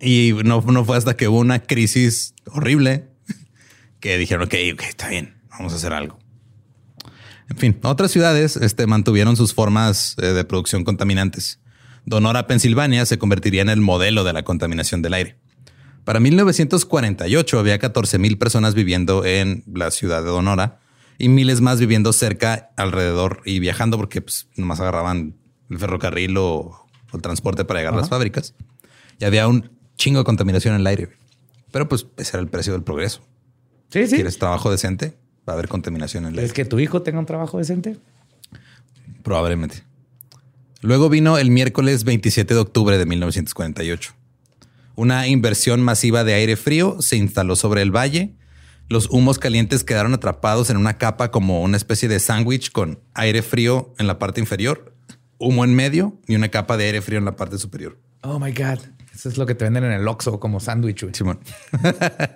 Y 0.00 0.32
no, 0.44 0.62
no 0.62 0.84
fue 0.84 0.96
hasta 0.96 1.16
que 1.16 1.26
hubo 1.26 1.40
una 1.40 1.58
crisis 1.58 2.34
horrible 2.46 3.08
que 4.00 4.16
dijeron, 4.16 4.44
ok, 4.46 4.54
ok, 4.74 4.82
está 4.82 5.08
bien, 5.08 5.34
vamos 5.50 5.72
a 5.72 5.76
hacer 5.76 5.92
algo. 5.92 6.20
En 7.50 7.56
fin, 7.56 7.80
otras 7.82 8.12
ciudades 8.12 8.56
este, 8.56 8.86
mantuvieron 8.86 9.36
sus 9.36 9.52
formas 9.52 10.14
eh, 10.22 10.26
de 10.26 10.44
producción 10.44 10.84
contaminantes. 10.84 11.58
Donora, 12.06 12.46
Pensilvania, 12.46 13.04
se 13.04 13.18
convertiría 13.18 13.62
en 13.62 13.70
el 13.70 13.80
modelo 13.80 14.22
de 14.22 14.32
la 14.32 14.44
contaminación 14.44 15.02
del 15.02 15.14
aire. 15.14 15.36
Para 16.04 16.20
1948 16.20 17.58
había 17.58 17.80
14 17.80 18.18
mil 18.18 18.38
personas 18.38 18.74
viviendo 18.74 19.24
en 19.24 19.64
la 19.66 19.90
ciudad 19.90 20.22
de 20.22 20.28
Donora 20.28 20.78
y 21.18 21.28
miles 21.28 21.60
más 21.60 21.80
viviendo 21.80 22.12
cerca, 22.12 22.70
alrededor 22.76 23.42
y 23.44 23.58
viajando 23.58 23.96
porque 23.96 24.22
pues, 24.22 24.48
nomás 24.54 24.78
agarraban 24.78 25.39
el 25.70 25.78
ferrocarril 25.78 26.36
o, 26.36 26.86
o 27.12 27.16
el 27.16 27.22
transporte 27.22 27.64
para 27.64 27.80
llegar 27.80 27.94
a 27.94 27.98
las 27.98 28.08
fábricas. 28.08 28.54
Y 29.18 29.24
había 29.24 29.48
un 29.48 29.70
chingo 29.96 30.18
de 30.18 30.24
contaminación 30.24 30.74
en 30.74 30.80
el 30.80 30.86
aire. 30.86 31.08
Pero 31.70 31.88
pues 31.88 32.06
ese 32.16 32.36
era 32.36 32.42
el 32.42 32.48
precio 32.48 32.72
del 32.72 32.82
progreso. 32.82 33.20
Sí, 33.90 34.06
sí. 34.06 34.16
¿Quieres 34.16 34.38
trabajo 34.38 34.70
decente? 34.70 35.16
Va 35.48 35.52
a 35.52 35.56
haber 35.56 35.68
contaminación 35.68 36.24
en 36.24 36.32
el 36.32 36.38
aire. 36.38 36.46
¿Es 36.46 36.52
que 36.52 36.64
tu 36.64 36.78
hijo 36.78 37.02
tenga 37.02 37.18
un 37.18 37.26
trabajo 37.26 37.58
decente? 37.58 37.98
Probablemente. 39.22 39.84
Luego 40.80 41.08
vino 41.10 41.38
el 41.38 41.50
miércoles 41.50 42.04
27 42.04 42.54
de 42.54 42.60
octubre 42.60 42.96
de 42.96 43.04
1948. 43.04 44.14
Una 44.96 45.26
inversión 45.28 45.82
masiva 45.82 46.24
de 46.24 46.34
aire 46.34 46.56
frío 46.56 47.02
se 47.02 47.16
instaló 47.16 47.56
sobre 47.56 47.82
el 47.82 47.94
valle. 47.94 48.34
Los 48.88 49.08
humos 49.10 49.38
calientes 49.38 49.84
quedaron 49.84 50.14
atrapados 50.14 50.70
en 50.70 50.76
una 50.76 50.98
capa 50.98 51.30
como 51.30 51.62
una 51.62 51.76
especie 51.76 52.08
de 52.08 52.18
sándwich 52.18 52.72
con 52.72 53.00
aire 53.14 53.42
frío 53.42 53.94
en 53.98 54.06
la 54.06 54.18
parte 54.18 54.40
inferior, 54.40 54.94
humo 55.40 55.64
en 55.64 55.74
medio 55.74 56.20
y 56.28 56.36
una 56.36 56.48
capa 56.48 56.76
de 56.76 56.84
aire 56.84 57.02
frío 57.02 57.18
en 57.18 57.24
la 57.24 57.34
parte 57.34 57.58
superior. 57.58 57.98
Oh 58.22 58.38
my 58.38 58.52
God. 58.52 58.78
Eso 59.12 59.28
es 59.28 59.36
lo 59.36 59.46
que 59.46 59.54
te 59.54 59.64
venden 59.64 59.84
en 59.84 59.92
el 59.92 60.06
Oxxo 60.06 60.38
como 60.38 60.60
sándwich. 60.60 61.04
Simón. 61.12 61.40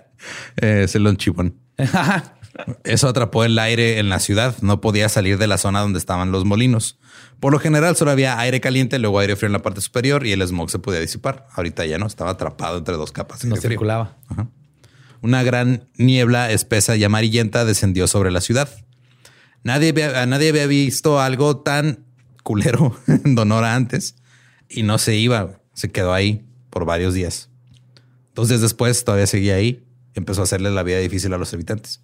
Eh, 0.56 0.84
es 0.84 0.94
el 0.94 1.02
lonchibón. 1.02 1.58
Eso 2.84 3.08
atrapó 3.08 3.44
el 3.44 3.58
aire 3.58 3.98
en 3.98 4.08
la 4.08 4.20
ciudad. 4.20 4.56
No 4.62 4.80
podía 4.80 5.10
salir 5.10 5.36
de 5.36 5.46
la 5.46 5.58
zona 5.58 5.80
donde 5.80 5.98
estaban 5.98 6.32
los 6.32 6.46
molinos. 6.46 6.98
Por 7.40 7.52
lo 7.52 7.58
general 7.58 7.94
solo 7.96 8.10
había 8.10 8.38
aire 8.38 8.60
caliente, 8.60 8.98
luego 8.98 9.18
aire 9.18 9.36
frío 9.36 9.48
en 9.48 9.52
la 9.52 9.58
parte 9.58 9.82
superior 9.82 10.24
y 10.24 10.32
el 10.32 10.40
smog 10.46 10.70
se 10.70 10.78
podía 10.78 11.00
disipar. 11.00 11.46
Ahorita 11.52 11.84
ya 11.84 11.98
no, 11.98 12.06
estaba 12.06 12.30
atrapado 12.30 12.78
entre 12.78 12.94
dos 12.94 13.12
capas. 13.12 13.44
no 13.44 13.56
circulaba. 13.56 14.16
Una 15.20 15.42
gran 15.42 15.88
niebla 15.98 16.50
espesa 16.50 16.96
y 16.96 17.04
amarillenta 17.04 17.66
descendió 17.66 18.06
sobre 18.06 18.30
la 18.30 18.40
ciudad. 18.40 18.70
Nadie 19.62 19.90
había, 19.90 20.24
nadie 20.26 20.50
había 20.50 20.66
visto 20.66 21.20
algo 21.20 21.58
tan 21.58 22.04
culero 22.44 22.96
en 23.08 23.34
Donora 23.34 23.74
antes 23.74 24.14
y 24.68 24.84
no 24.84 24.98
se 24.98 25.16
iba. 25.16 25.58
Se 25.72 25.90
quedó 25.90 26.12
ahí 26.12 26.44
por 26.70 26.84
varios 26.84 27.14
días. 27.14 27.50
Dos 28.36 28.48
días 28.48 28.60
después 28.60 29.02
todavía 29.02 29.26
seguía 29.26 29.56
ahí 29.56 29.84
y 30.14 30.18
empezó 30.18 30.42
a 30.42 30.44
hacerle 30.44 30.70
la 30.70 30.84
vida 30.84 30.98
difícil 30.98 31.32
a 31.34 31.38
los 31.38 31.52
habitantes. 31.52 32.00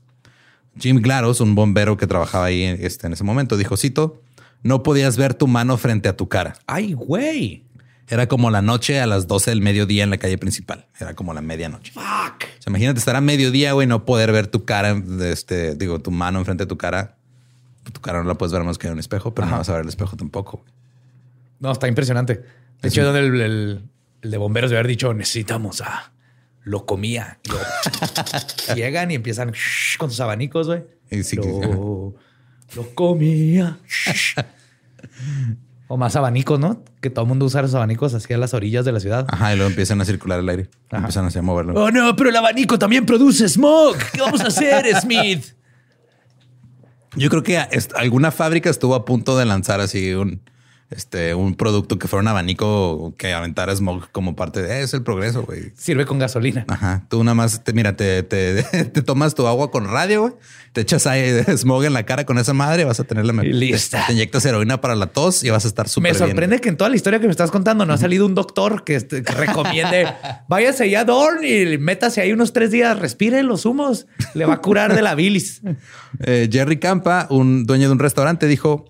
Jim 0.79 1.01
Glaros, 1.01 1.41
un 1.41 1.55
bombero 1.55 1.97
que 1.97 2.07
trabajaba 2.07 2.47
ahí 2.47 2.63
este, 2.63 3.07
en 3.07 3.13
ese 3.13 3.25
momento, 3.25 3.57
dijo, 3.57 3.77
cito, 3.77 4.23
no 4.63 4.83
podías 4.83 5.17
ver 5.17 5.35
tu 5.35 5.47
mano 5.47 5.77
frente 5.77 6.09
a 6.09 6.17
tu 6.17 6.29
cara. 6.29 6.57
Ay, 6.67 6.95
güey. 6.95 7.65
Era 8.09 8.27
como 8.27 8.51
la 8.51 8.61
noche 8.61 9.01
a 9.01 9.07
las 9.07 9.29
12 9.29 9.53
del 9.53 9.63
mediodía 9.63 10.03
en 10.03 10.11
la 10.11 10.19
calle 10.19 10.37
principal. 10.37 10.87
Era 10.99 11.15
como 11.15 11.33
la 11.33 11.43
medianoche. 11.43 11.93
Fuck. 11.93 12.03
O 12.05 12.63
sea, 12.63 12.71
imagínate 12.71 12.99
estar 12.99 13.15
a 13.15 13.21
mediodía, 13.21 13.73
güey, 13.73 13.87
no 13.87 14.05
poder 14.05 14.33
ver 14.33 14.49
tu 14.49 14.65
cara, 14.65 15.01
este, 15.23 15.77
digo, 15.77 16.01
tu 16.01 16.11
mano 16.11 16.41
enfrente 16.41 16.65
de 16.65 16.69
tu 16.69 16.77
cara. 16.77 17.17
Tu 17.93 18.01
cara 18.01 18.23
no 18.23 18.29
la 18.29 18.35
puedes 18.35 18.53
ver 18.53 18.63
más 18.65 18.79
que 18.79 18.87
en 18.87 18.95
un 18.95 18.99
espejo, 18.99 19.35
pero 19.35 19.47
no 19.49 19.59
vas 19.59 19.69
a 19.69 19.73
ver 19.73 19.83
el 19.83 19.89
espejo 19.89 20.17
tampoco. 20.17 20.65
No, 21.59 21.73
está 21.73 21.89
impresionante. 21.89 22.43
De 22.83 22.89
hecho, 22.89 23.05
donde 23.05 23.21
el, 23.21 23.41
el- 23.41 23.83
el 24.23 24.31
de 24.31 24.37
bomberos 24.37 24.71
de 24.71 24.77
haber 24.77 24.87
dicho 24.87 25.13
necesitamos 25.15 25.81
a 25.81 26.13
lo 26.63 26.85
comía. 26.85 27.39
Luego, 27.49 27.65
llegan 28.77 29.11
y 29.11 29.15
empiezan 29.15 29.53
con 29.99 30.11
sus 30.11 30.21
abanicos, 30.21 30.67
güey. 30.67 30.85
Y 31.11 31.23
sí 31.23 31.37
lo, 31.37 32.15
lo 32.77 32.95
comía. 32.95 33.79
o 35.89 35.97
más 35.97 36.15
abanicos, 36.17 36.61
¿no? 36.61 36.85
Que 37.01 37.11
todo 37.11 37.25
el 37.25 37.29
mundo 37.29 37.47
usa 37.47 37.63
los 37.63 37.75
abanicos 37.75 38.15
hacia 38.15 38.37
las 38.39 38.55
orillas 38.55 38.85
de 38.85 38.93
la 38.93 39.01
ciudad. 39.01 39.27
Ajá, 39.29 39.53
y 39.53 39.57
luego 39.57 39.71
empiezan 39.71 40.01
a 40.01 40.05
circular 40.05 40.39
el 40.39 40.49
aire. 40.49 40.69
Empiezan 40.91 41.25
así 41.25 41.39
a 41.39 41.43
moverlo. 41.43 41.73
Oh, 41.83 41.91
no, 41.91 42.15
pero 42.15 42.31
el 42.31 42.37
abanico 42.37 42.79
también 42.79 43.07
produce 43.07 43.49
smog. 43.49 43.97
¿Qué 44.13 44.21
vamos 44.21 44.41
a 44.43 44.49
hacer, 44.49 44.85
Smith? 45.01 45.47
Yo 47.17 47.29
creo 47.29 47.43
que 47.43 47.59
alguna 47.95 48.31
fábrica 48.31 48.71
estuvo 48.71 48.95
a 48.95 49.05
punto 49.05 49.37
de 49.37 49.45
lanzar 49.45 49.81
así 49.81 50.13
un, 50.15 50.43
este, 50.91 51.35
un 51.35 51.55
producto 51.55 51.99
que 51.99 52.09
fuera 52.09 52.23
un 52.23 52.29
abanico 52.29 53.15
que 53.17 53.33
aventara 53.33 53.75
smog 53.75 54.11
como 54.11 54.35
parte 54.37 54.61
de 54.63 54.81
"Eh, 54.81 54.83
es 54.83 54.93
el 54.95 55.03
progreso, 55.03 55.43
güey. 55.45 55.73
Sirve 55.77 56.05
con 56.07 56.19
gasolina. 56.19 56.65
Ajá. 56.69 57.07
Tú 57.09 57.23
nada 57.23 57.35
más 57.35 57.63
te, 57.65 57.73
mira, 57.73 57.97
te, 57.97 58.23
te, 58.25 58.63
te 58.85 59.03
tomas 59.03 59.35
tu 59.35 59.47
agua 59.47 59.71
con 59.71 59.85
radio, 59.87 60.23
güey. 60.23 60.33
Te 60.73 60.81
echas 60.83 61.07
ahí 61.07 61.23
de 61.31 61.45
smog 61.57 61.85
en 61.85 61.93
la 61.93 62.05
cara 62.05 62.25
con 62.27 62.39
esa 62.39 62.53
madre, 62.55 62.85
vas 62.85 63.01
a 63.01 63.05
tener 63.05 63.25
la 63.27 63.45
Y 63.45 63.53
lista. 63.53 64.05
Te 64.07 64.13
inyectas 64.13 64.45
heroína 64.47 64.81
para 64.81 64.95
la 64.97 65.07
tos 65.07 65.43
y 65.45 65.51
vas 65.51 65.65
a 65.65 65.69
estar 65.69 65.89
súper 65.89 66.13
Me 66.13 66.19
bien. 66.19 66.29
sorprende 66.29 66.61
que 66.61 66.69
en 66.69 66.77
toda 66.77 66.91
la 66.91 66.97
historia 66.97 67.19
que 67.21 67.27
me 67.27 67.33
estás 67.33 67.51
contando 67.51 67.85
no 67.87 67.93
ha 67.93 67.99
salido 67.99 68.27
un 68.27 68.35
doctor 68.35 68.85
que, 68.85 68.95
este- 68.97 69.23
que 69.23 69.33
recomiende 69.33 70.07
váyase 70.49 70.89
ya 70.91 71.01
a 71.01 71.05
Dorn 71.05 71.45
y 71.45 71.79
métase 71.79 72.21
ahí 72.21 72.33
unos 72.33 72.53
tres 72.53 72.71
días, 72.71 72.99
respire 72.99 73.43
los 73.43 73.65
humos, 73.65 74.07
le 74.35 74.45
va 74.47 74.55
a 74.55 74.59
curar 74.61 74.95
de 74.95 75.03
la 75.03 75.15
bilis. 75.15 75.61
Eh, 76.21 76.49
Jerry 76.53 76.79
Campa, 76.79 77.27
un 77.31 77.65
dueño 77.67 77.87
de 77.89 77.93
un 77.93 77.99
restaurante, 77.99 78.47
dijo: 78.47 78.85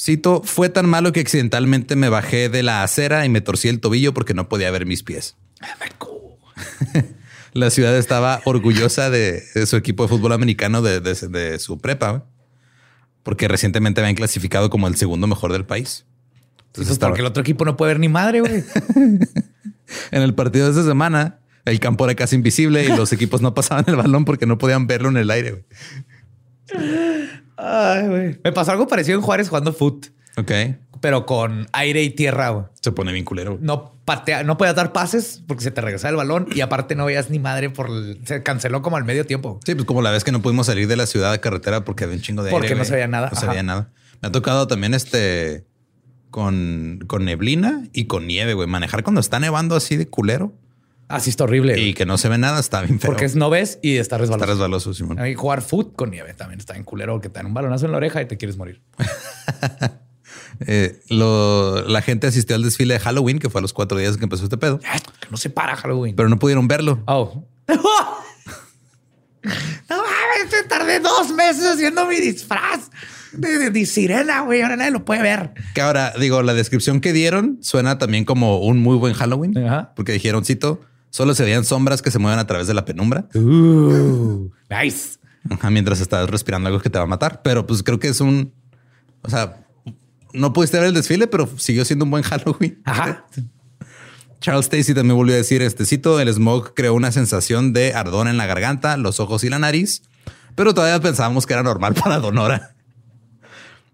Cito, 0.00 0.42
fue 0.44 0.68
tan 0.70 0.88
malo 0.88 1.12
que 1.12 1.20
accidentalmente 1.20 1.94
me 1.96 2.08
bajé 2.08 2.48
de 2.48 2.62
la 2.62 2.82
acera 2.82 3.26
y 3.26 3.28
me 3.28 3.40
torcí 3.42 3.68
el 3.68 3.80
tobillo 3.80 4.14
porque 4.14 4.32
no 4.32 4.48
podía 4.48 4.70
ver 4.70 4.86
mis 4.86 5.02
pies. 5.02 5.36
La 7.52 7.68
ciudad 7.70 7.96
estaba 7.98 8.40
orgullosa 8.44 9.10
de, 9.10 9.42
de 9.54 9.66
su 9.66 9.76
equipo 9.76 10.04
de 10.04 10.08
fútbol 10.08 10.32
americano 10.32 10.82
de, 10.82 11.00
de- 11.00 11.14
de 11.28 11.58
su 11.58 11.78
prepa, 11.80 12.24
porque 13.24 13.48
recientemente 13.48 14.00
habían 14.00 14.14
clasificado 14.14 14.70
como 14.70 14.86
el 14.88 14.96
segundo 14.96 15.26
mejor 15.26 15.52
del 15.52 15.66
país. 15.66 16.06
Entonces 16.58 16.72
Pues 16.86 16.90
estaba- 16.90 17.10
porque 17.10 17.20
el 17.22 17.26
otro 17.26 17.42
equipo 17.42 17.64
no 17.64 17.76
puede 17.76 17.90
ver 17.94 18.00
ni 18.00 18.08
madre, 18.08 18.40
güey. 18.40 18.62
en 20.12 20.22
el 20.22 20.32
partido 20.34 20.66
de 20.66 20.70
esta 20.70 20.84
semana, 20.84 21.40
el 21.64 21.80
campo 21.80 22.04
era 22.04 22.14
casi 22.14 22.36
invisible 22.36 22.84
y 22.84 22.88
los 22.88 23.12
equipos 23.12 23.42
no 23.42 23.52
pasaban 23.52 23.84
el 23.88 23.96
balón 23.96 24.24
porque 24.24 24.46
no 24.46 24.56
podían 24.56 24.86
verlo 24.86 25.08
en 25.08 25.16
el 25.16 25.30
aire. 25.30 25.64
Ay, 27.62 28.06
güey. 28.08 28.40
Me 28.42 28.52
pasó 28.52 28.72
algo 28.72 28.86
parecido 28.88 29.18
en 29.18 29.22
Juárez 29.24 29.48
jugando 29.48 29.72
foot, 29.72 30.06
Ok. 30.36 30.50
pero 31.00 31.26
con 31.26 31.66
aire 31.72 32.02
y 32.02 32.10
tierra, 32.10 32.50
güey. 32.50 32.64
Se 32.80 32.92
pone 32.92 33.12
bien 33.12 33.24
culero. 33.24 33.52
güey. 33.52 33.64
No 33.64 33.94
patea, 34.04 34.42
no 34.44 34.56
podías 34.56 34.74
dar 34.74 34.92
pases 34.92 35.42
porque 35.46 35.62
se 35.62 35.70
te 35.70 35.80
regresaba 35.80 36.10
el 36.10 36.16
balón 36.16 36.48
y 36.54 36.62
aparte 36.62 36.94
no 36.96 37.04
veías 37.04 37.30
ni 37.30 37.38
madre 37.38 37.70
por 37.70 37.88
el- 37.90 38.20
se 38.24 38.42
canceló 38.42 38.82
como 38.82 38.96
al 38.96 39.04
medio 39.04 39.24
tiempo. 39.26 39.60
Sí, 39.64 39.74
pues 39.74 39.86
como 39.86 40.02
la 40.02 40.10
vez 40.10 40.24
que 40.24 40.32
no 40.32 40.42
pudimos 40.42 40.66
salir 40.66 40.88
de 40.88 40.96
la 40.96 41.06
ciudad 41.06 41.30
de 41.32 41.40
carretera 41.40 41.84
porque 41.84 42.04
había 42.04 42.16
un 42.16 42.22
chingo 42.22 42.42
de 42.42 42.50
Porque 42.50 42.68
aire, 42.68 42.76
no 42.76 42.80
güey. 42.80 42.88
se 42.88 42.94
veía 42.94 43.06
nada, 43.08 43.28
No 43.30 43.36
se 43.36 43.44
ajá. 43.44 43.50
veía 43.52 43.62
nada. 43.62 43.90
Me 44.22 44.28
ha 44.28 44.32
tocado 44.32 44.66
también 44.66 44.94
este 44.94 45.64
con, 46.30 47.00
con 47.06 47.24
neblina 47.24 47.82
y 47.92 48.04
con 48.06 48.26
nieve, 48.26 48.54
güey. 48.54 48.68
Manejar 48.68 49.02
cuando 49.02 49.20
está 49.20 49.40
nevando 49.40 49.76
así 49.76 49.96
de 49.96 50.08
culero 50.08 50.52
Así 51.10 51.30
está 51.30 51.44
horrible. 51.44 51.74
y 51.78 51.80
güey. 51.82 51.94
que 51.94 52.06
no 52.06 52.16
se 52.18 52.28
ve 52.28 52.38
nada 52.38 52.58
está 52.60 52.80
bien 52.82 53.00
feo. 53.00 53.10
porque 53.10 53.24
es 53.24 53.36
no 53.36 53.50
ves 53.50 53.78
y 53.82 53.96
está 53.96 54.16
está 54.16 54.18
resbaloso. 54.18 54.46
resbaloso, 54.50 54.94
Simón. 54.94 55.18
Ahí 55.18 55.34
jugar 55.34 55.62
foot 55.62 55.94
con 55.96 56.10
nieve 56.10 56.32
también 56.34 56.60
está 56.60 56.76
en 56.76 56.84
culero 56.84 57.20
que 57.20 57.28
te 57.28 57.34
dan 57.38 57.46
un 57.46 57.54
balonazo 57.54 57.86
en 57.86 57.92
la 57.92 57.98
oreja 57.98 58.22
y 58.22 58.26
te 58.26 58.36
quieres 58.36 58.56
morir. 58.56 58.80
Eh, 60.66 61.00
lo- 61.08 61.82
la 61.88 62.02
gente 62.02 62.26
asistió 62.26 62.54
al 62.54 62.62
desfile 62.62 62.94
de 62.94 63.00
Halloween, 63.00 63.38
que 63.38 63.48
fue 63.48 63.60
a 63.60 63.62
los 63.62 63.72
cuatro 63.72 63.96
días 63.96 64.18
que 64.18 64.24
empezó 64.24 64.44
este 64.44 64.58
pedo, 64.58 64.78
Que 64.78 65.28
no 65.30 65.36
se 65.38 65.48
para 65.48 65.74
Halloween. 65.74 66.14
pero 66.14 66.28
no 66.28 66.38
pudieron 66.38 66.68
verlo. 66.68 67.02
Oh. 67.06 67.44
no 69.42 69.96
mames, 69.96 70.68
tardé 70.68 71.00
dos 71.00 71.30
meses 71.32 71.64
haciendo 71.64 72.06
mi 72.06 72.16
disfraz. 72.16 72.90
de, 73.32 73.70
de 73.70 73.86
sirena, 73.86 74.40
güey. 74.42 74.60
Ahora 74.62 74.76
nadie 74.76 74.90
lo 74.90 75.04
puede 75.04 75.22
ver. 75.22 75.54
Que 75.74 75.80
ahora 75.80 76.12
digo, 76.20 76.42
la 76.42 76.52
descripción 76.52 77.00
que 77.00 77.12
dieron 77.12 77.58
suena 77.62 77.96
también 77.98 78.24
como 78.24 78.58
un 78.60 78.78
muy 78.78 78.96
buen 78.96 79.14
Halloween, 79.14 79.56
Ajá. 79.58 79.92
porque 79.96 80.12
dijeron, 80.12 80.44
cito, 80.44 80.82
solo 81.10 81.34
se 81.34 81.44
veían 81.44 81.64
sombras 81.64 82.02
que 82.02 82.10
se 82.10 82.18
mueven 82.18 82.38
a 82.38 82.46
través 82.46 82.66
de 82.66 82.74
la 82.74 82.84
penumbra 82.84 83.26
Uh, 83.34 84.50
nice. 84.70 85.18
Ajá, 85.48 85.70
mientras 85.70 86.00
estás 86.00 86.28
respirando 86.28 86.68
algo 86.68 86.80
que 86.80 86.90
te 86.90 86.98
va 86.98 87.04
a 87.04 87.08
matar. 87.08 87.42
Pero 87.42 87.66
pues 87.66 87.82
creo 87.82 87.98
que 87.98 88.08
es 88.08 88.20
un, 88.20 88.52
o 89.22 89.30
sea, 89.30 89.66
no 90.32 90.52
pudiste 90.52 90.78
ver 90.78 90.88
el 90.88 90.94
desfile, 90.94 91.26
pero 91.26 91.48
siguió 91.56 91.84
siendo 91.84 92.04
un 92.04 92.10
buen 92.10 92.22
Halloween. 92.24 92.80
Ajá. 92.84 93.26
Charles 94.40 94.66
Stacy 94.66 94.94
también 94.94 95.16
volvió 95.16 95.34
a 95.34 95.38
decir 95.38 95.60
este 95.60 95.84
cito, 95.84 96.18
el 96.18 96.32
smog 96.32 96.72
creó 96.74 96.94
una 96.94 97.12
sensación 97.12 97.72
de 97.74 97.92
ardor 97.94 98.26
en 98.26 98.38
la 98.38 98.46
garganta, 98.46 98.96
los 98.96 99.20
ojos 99.20 99.44
y 99.44 99.50
la 99.50 99.58
nariz, 99.58 100.02
pero 100.54 100.72
todavía 100.72 100.98
pensábamos 101.00 101.46
que 101.46 101.52
era 101.52 101.62
normal 101.62 101.94
para 102.02 102.20
Donora. 102.20 102.74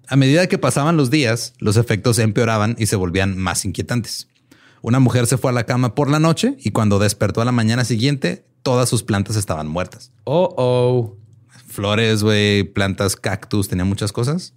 A 0.08 0.14
medida 0.14 0.46
que 0.46 0.56
pasaban 0.56 0.96
los 0.96 1.10
días, 1.10 1.54
los 1.58 1.76
efectos 1.76 2.20
empeoraban 2.20 2.76
y 2.78 2.86
se 2.86 2.94
volvían 2.94 3.36
más 3.36 3.64
inquietantes. 3.64 4.28
Una 4.86 5.00
mujer 5.00 5.26
se 5.26 5.36
fue 5.36 5.50
a 5.50 5.52
la 5.52 5.66
cama 5.66 5.96
por 5.96 6.08
la 6.08 6.20
noche 6.20 6.54
y 6.60 6.70
cuando 6.70 7.00
despertó 7.00 7.40
a 7.40 7.44
la 7.44 7.50
mañana 7.50 7.84
siguiente, 7.84 8.46
todas 8.62 8.88
sus 8.88 9.02
plantas 9.02 9.34
estaban 9.34 9.66
muertas. 9.66 10.12
Oh, 10.22 10.54
oh. 10.56 11.16
Flores, 11.66 12.22
güey, 12.22 12.62
plantas, 12.62 13.16
cactus, 13.16 13.66
tenía 13.66 13.84
muchas 13.84 14.12
cosas. 14.12 14.54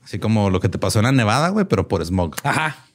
Así 0.00 0.20
como 0.20 0.48
lo 0.48 0.60
que 0.60 0.68
te 0.68 0.78
pasó 0.78 1.00
en 1.00 1.06
la 1.06 1.12
Nevada, 1.12 1.48
güey, 1.48 1.64
pero 1.64 1.88
por 1.88 2.06
smog. 2.06 2.36
Ajá. 2.44 2.86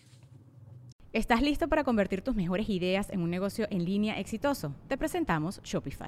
¿Estás 1.12 1.41
listo 1.41 1.67
para 1.67 1.83
convertir 1.83 2.21
tus 2.21 2.38
mejores 2.38 2.69
ideas 2.69 3.10
en 3.10 3.23
un 3.23 3.29
negocio 3.29 3.67
en 3.69 3.83
línea 3.83 4.17
exitoso? 4.17 4.73
Te 4.88 4.97
presentamos 4.97 5.60
Shopify. 5.65 6.07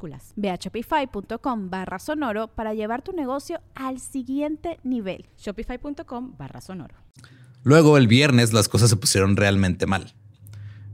Ve 0.35 0.49
a 0.49 0.55
shopify.com 0.55 1.69
barra 1.69 1.99
sonoro 1.99 2.47
para 2.47 2.73
llevar 2.73 3.01
tu 3.01 3.11
negocio 3.11 3.61
al 3.75 3.99
siguiente 3.99 4.79
nivel. 4.83 5.25
Shopify.com 5.37 6.35
barra 6.37 6.61
sonoro. 6.61 6.95
Luego, 7.63 7.97
el 7.97 8.07
viernes, 8.07 8.53
las 8.53 8.67
cosas 8.67 8.89
se 8.89 8.95
pusieron 8.95 9.35
realmente 9.35 9.85
mal. 9.85 10.13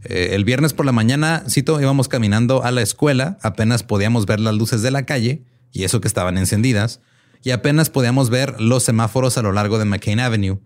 Eh, 0.04 0.36
el 0.36 0.44
viernes 0.44 0.74
por 0.74 0.86
la 0.86 0.92
mañana, 0.92 1.44
cito, 1.50 1.80
íbamos 1.80 2.08
caminando 2.08 2.64
a 2.64 2.72
la 2.72 2.82
escuela, 2.82 3.38
apenas 3.42 3.84
podíamos 3.84 4.26
ver 4.26 4.40
las 4.40 4.56
luces 4.56 4.82
de 4.82 4.92
la 4.92 5.06
calle, 5.06 5.44
y 5.72 5.84
eso 5.84 6.02
que 6.02 6.08
estaban 6.08 6.38
encendidas, 6.38 7.02
y 7.44 7.52
apenas 7.52 7.90
podíamos 7.90 8.30
ver 8.30 8.60
los 8.60 8.84
semáforos 8.84 9.38
a 9.38 9.42
lo 9.42 9.52
largo 9.52 9.80
de 9.80 9.86
McCain 9.86 10.20
Avenue. 10.20 10.60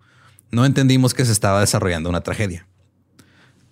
No 0.50 0.64
entendimos 0.64 1.14
que 1.14 1.24
se 1.24 1.32
estaba 1.32 1.60
desarrollando 1.60 2.08
una 2.08 2.22
tragedia. 2.22 2.66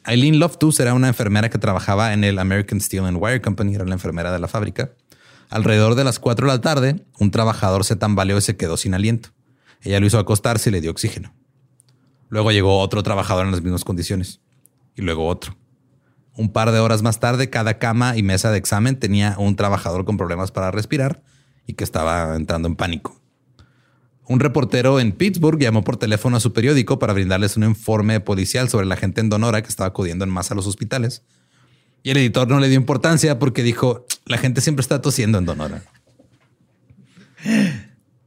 Eileen 0.07 0.39
Loftus 0.39 0.81
era 0.81 0.95
una 0.95 1.09
enfermera 1.09 1.51
que 1.51 1.59
trabajaba 1.59 2.13
en 2.13 2.25
el 2.25 2.39
American 2.39 2.81
Steel 2.81 3.05
and 3.05 3.19
Wire 3.21 3.41
Company, 3.41 3.75
era 3.75 3.85
la 3.85 3.95
enfermera 3.95 4.33
de 4.33 4.39
la 4.39 4.49
fábrica. 4.49 4.93
Alrededor 5.51 5.95
de 5.95 6.05
las 6.05 6.19
4 6.19 6.47
de 6.47 6.53
la 6.53 6.61
tarde, 6.61 7.05
un 7.19 7.31
trabajador 7.31 7.85
se 7.85 7.97
tambaleó 7.97 8.39
y 8.39 8.41
se 8.41 8.57
quedó 8.57 8.77
sin 8.77 8.95
aliento. 8.95 9.31
Ella 9.83 10.01
lo 10.01 10.07
hizo 10.07 10.19
acostarse 10.19 10.71
y 10.71 10.73
le 10.73 10.81
dio 10.81 10.91
oxígeno. 10.91 11.35
Luego 12.29 12.53
llegó 12.53 12.79
otro 12.79 13.03
trabajador 13.03 13.45
en 13.45 13.53
las 13.53 13.61
mismas 13.61 13.85
condiciones. 13.85 14.41
Y 14.95 15.03
luego 15.03 15.27
otro. 15.27 15.57
Un 16.37 16.53
par 16.53 16.71
de 16.71 16.79
horas 16.79 17.03
más 17.03 17.19
tarde, 17.19 17.51
cada 17.51 17.79
cama 17.79 18.17
y 18.17 18.23
mesa 18.23 18.51
de 18.51 18.59
examen 18.59 18.99
tenía 18.99 19.35
un 19.39 19.57
trabajador 19.57 20.05
con 20.05 20.17
problemas 20.17 20.53
para 20.53 20.71
respirar 20.71 21.23
y 21.67 21.75
que 21.75 21.85
estaba 21.85 22.37
entrando 22.37 22.69
en 22.69 22.77
pánico. 22.77 23.20
Un 24.27 24.41
reportero 24.41 25.01
en 25.01 25.13
Pittsburgh 25.13 25.59
llamó 25.59 25.83
por 25.83 25.97
teléfono 25.97 26.37
a 26.37 26.41
su 26.41 26.53
periódico 26.53 26.99
para 26.99 27.13
brindarles 27.13 27.57
un 27.57 27.65
informe 27.65 28.21
policial 28.21 28.69
sobre 28.69 28.87
la 28.87 28.97
gente 28.97 29.21
en 29.21 29.29
Donora 29.29 29.63
que 29.63 29.69
estaba 29.69 29.89
acudiendo 29.89 30.25
en 30.25 30.31
masa 30.31 30.55
a 30.55 30.57
los 30.57 30.67
hospitales. 30.67 31.23
Y 32.03 32.11
el 32.11 32.17
editor 32.17 32.49
no 32.49 32.61
le 32.61 32.69
dio 32.69 32.77
importancia 32.77 33.39
porque 33.39 33.63
dijo, 33.63 34.07
la 34.27 34.39
gente 34.39 34.61
siempre 34.61 34.83
está 34.83 35.03
tosiendo 35.03 35.39
en 35.39 35.47
Donora. 35.47 35.83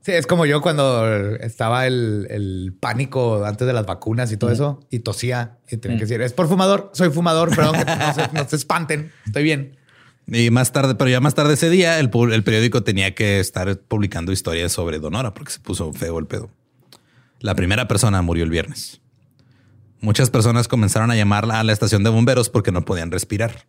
Sí, 0.02 0.12
es 0.12 0.28
como 0.28 0.46
yo 0.46 0.62
cuando 0.62 1.08
estaba 1.38 1.88
el, 1.88 2.28
el 2.30 2.76
pánico 2.78 3.46
antes 3.46 3.66
de 3.66 3.72
las 3.72 3.86
vacunas 3.86 4.32
y 4.34 4.38
todo 4.38 4.52
eso 4.52 4.82
y 4.90 5.00
tosía 5.00 5.60
y 5.70 5.78
tenía 5.78 5.98
que 5.98 6.04
decir, 6.04 6.22
es 6.22 6.34
por 6.34 6.50
fumador, 6.50 6.92
soy 6.94 7.10
fumador, 7.10 7.56
perdón, 7.56 7.78
que 7.78 7.86
no 7.86 8.14
se, 8.14 8.34
no 8.34 8.50
se 8.50 8.56
espanten, 8.58 9.14
estoy 9.26 9.44
bien. 9.44 9.78
Y 10.28 10.50
más 10.52 10.72
tarde, 10.72 10.96
pero 10.96 11.10
ya 11.10 11.20
más 11.20 11.36
tarde 11.36 11.56
ese 11.56 11.70
día, 11.70 12.00
el, 12.00 12.10
el 12.32 12.44
periódico 12.44 12.84
tenía 12.84 13.14
que 13.14 13.40
estar 13.40 13.78
publicando 13.80 14.32
historias 14.32 14.72
sobre 14.72 15.00
Donora 15.00 15.34
porque 15.34 15.52
se 15.52 15.60
puso 15.60 15.92
feo 15.94 16.18
el 16.20 16.28
pedo. 16.28 16.50
La 17.40 17.56
primera 17.56 17.88
persona 17.88 18.22
murió 18.22 18.44
el 18.44 18.50
viernes. 18.50 19.02
Muchas 20.00 20.30
personas 20.30 20.68
comenzaron 20.68 21.12
a 21.12 21.16
llamar 21.16 21.50
a 21.52 21.64
la 21.64 21.74
estación 21.74 22.04
de 22.04 22.10
bomberos 22.10 22.50
porque 22.50 22.72
no 22.72 22.86
podían 22.86 23.12
respirar. 23.12 23.68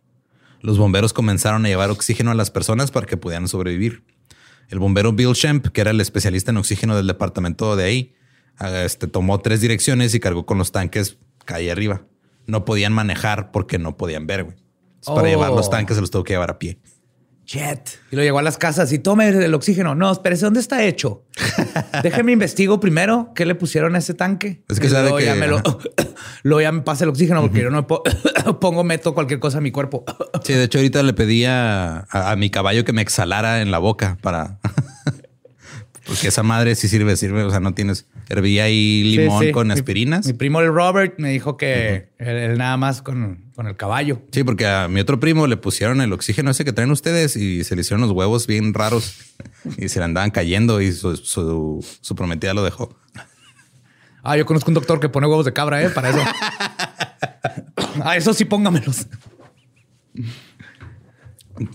Los 0.61 0.77
bomberos 0.77 1.13
comenzaron 1.13 1.65
a 1.65 1.69
llevar 1.69 1.89
oxígeno 1.91 2.31
a 2.31 2.35
las 2.35 2.51
personas 2.51 2.91
para 2.91 3.05
que 3.05 3.17
pudieran 3.17 3.47
sobrevivir. 3.47 4.03
El 4.69 4.79
bombero 4.79 5.13
Bill 5.13 5.33
Shemp, 5.33 5.67
que 5.67 5.81
era 5.81 5.91
el 5.91 6.01
especialista 6.01 6.51
en 6.51 6.57
oxígeno 6.57 6.95
del 6.95 7.07
departamento 7.07 7.75
de 7.75 7.83
ahí, 7.83 8.15
ah, 8.57 8.83
este, 8.83 9.07
tomó 9.07 9.39
tres 9.39 9.61
direcciones 9.61 10.15
y 10.15 10.19
cargó 10.19 10.45
con 10.45 10.57
los 10.57 10.71
tanques 10.71 11.17
calle 11.45 11.71
arriba. 11.71 12.01
No 12.47 12.65
podían 12.65 12.93
manejar 12.93 13.51
porque 13.51 13.77
no 13.77 13.97
podían 13.97 14.27
ver, 14.27 14.45
güey. 14.45 14.64
Entonces, 15.07 15.15
Para 15.15 15.27
Oh. 15.27 15.31
llevar 15.31 15.51
los 15.51 15.69
tanques 15.69 15.95
se 15.95 16.01
los 16.01 16.09
tuvo 16.11 16.23
que 16.23 16.33
llevar 16.33 16.49
a 16.51 16.57
pie. 16.59 16.79
Jet. 17.47 17.99
Y 18.11 18.15
lo 18.15 18.23
llegó 18.23 18.39
a 18.39 18.41
las 18.41 18.57
casas 18.57 18.91
y 18.91 18.97
tome 18.97 19.27
el 19.29 19.53
oxígeno. 19.53 19.93
No, 19.93 20.11
espérese, 20.11 20.45
¿dónde 20.45 20.59
está 20.61 20.83
hecho? 20.83 21.25
Déjeme 22.01 22.31
investigo 22.31 22.79
primero 22.79 23.33
qué 23.35 23.45
le 23.45 23.53
pusieron 23.53 23.93
a 23.93 23.99
ese 23.99 24.15
tanque. 24.15 24.63
Es 24.67 24.79
que 24.79 24.87
Y 24.87 24.89
sabe 24.89 25.03
luego 25.03 25.17
que- 25.19 25.25
ya 25.25 25.35
me 25.35 25.45
lo, 25.45 25.61
luego 26.43 26.61
ya 26.61 26.71
me 26.71 26.81
pasa 26.81 27.03
el 27.03 27.11
oxígeno 27.11 27.41
porque 27.41 27.61
yo 27.61 27.69
no 27.69 27.85
po- 27.85 28.01
pongo, 28.59 28.83
meto 28.83 29.13
cualquier 29.13 29.39
cosa 29.39 29.59
a 29.59 29.61
mi 29.61 29.69
cuerpo. 29.71 30.03
Sí, 30.43 30.53
de 30.53 30.63
hecho, 30.63 30.79
ahorita 30.79 31.03
le 31.03 31.13
pedí 31.13 31.45
a, 31.45 31.99
a- 32.09 32.31
a 32.31 32.35
mi 32.35 32.49
caballo 32.49 32.83
que 32.83 32.93
me 32.93 33.03
exhalara 33.03 33.61
en 33.61 33.69
la 33.69 33.77
boca 33.77 34.17
para. 34.23 34.57
Porque 36.05 36.27
esa 36.27 36.43
madre 36.43 36.75
sí 36.75 36.87
sirve, 36.87 37.15
sirve. 37.17 37.43
O 37.43 37.49
sea, 37.49 37.59
no 37.59 37.73
tienes. 37.73 38.05
Hervía 38.29 38.65
ahí 38.65 39.03
limón 39.03 39.41
Sí, 39.41 39.47
sí. 39.47 39.51
con 39.51 39.71
aspirinas. 39.71 40.25
Mi, 40.27 40.33
primo, 40.33 40.61
el 40.61 40.67
Robert, 40.73 41.15
me 41.17 41.29
dijo 41.31 41.57
que 41.57 42.09
él, 42.19 42.35
él 42.37 42.57
nada 42.57 42.77
más 42.77 43.01
con, 43.01 43.45
con 43.55 43.67
el 43.67 43.75
caballo. 43.75 44.21
Sí, 44.31 44.43
porque 44.43 44.67
a 44.67 44.87
mi 44.87 44.99
otro 44.99 45.19
primo 45.19 45.47
le 45.47 45.57
pusieron 45.57 46.01
el 46.01 46.13
oxígeno 46.13 46.51
ese 46.51 46.63
que 46.63 46.73
traen 46.73 46.91
ustedes 46.91 47.35
y 47.35 47.63
se 47.63 47.75
le 47.75 47.81
hicieron 47.81 48.01
los 48.01 48.11
huevos 48.11 48.45
bien 48.45 48.73
raros 48.73 49.15
y 49.77 49.89
se 49.89 49.99
le 49.99 50.05
andaban 50.05 50.29
cayendo 50.31 50.79
y 50.81 50.91
su, 50.91 51.17
su, 51.17 51.85
su 52.01 52.15
prometida 52.15 52.53
lo 52.53 52.63
dejó. 52.63 52.95
Ah, 54.23 54.37
yo 54.37 54.45
conozco 54.45 54.71
un 54.71 54.75
doctor 54.75 54.99
que 54.99 55.09
pone 55.09 55.27
huevos 55.27 55.45
de 55.45 55.53
cabra, 55.53 55.83
¿eh? 55.83 55.89
Para 55.89 56.09
eso. 56.09 56.19
ah, 58.03 58.17
eso 58.17 58.33
sí, 58.33 58.45
póngamelos. 58.45 59.07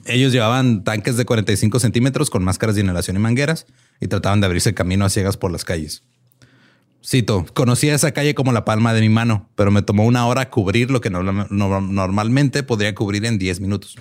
Ellos 0.06 0.32
llevaban 0.32 0.84
tanques 0.84 1.16
de 1.16 1.24
45 1.24 1.78
centímetros 1.80 2.28
con 2.30 2.44
máscaras 2.44 2.74
de 2.74 2.82
inhalación 2.82 3.16
y 3.16 3.20
mangueras 3.20 3.66
y 4.00 4.08
trataban 4.08 4.40
de 4.40 4.46
abrirse 4.46 4.74
camino 4.74 5.04
a 5.04 5.08
ciegas 5.10 5.36
por 5.36 5.50
las 5.50 5.64
calles. 5.64 6.02
Cito, 7.04 7.46
conocía 7.54 7.94
esa 7.94 8.12
calle 8.12 8.34
como 8.34 8.52
la 8.52 8.64
palma 8.66 8.92
de 8.92 9.00
mi 9.00 9.08
mano, 9.08 9.48
pero 9.54 9.70
me 9.70 9.80
tomó 9.80 10.04
una 10.04 10.26
hora 10.26 10.50
cubrir 10.50 10.90
lo 10.90 11.00
que 11.00 11.08
norma- 11.10 11.46
no- 11.50 11.80
normalmente 11.80 12.62
podría 12.62 12.94
cubrir 12.94 13.24
en 13.24 13.38
10 13.38 13.60
minutos. 13.60 13.96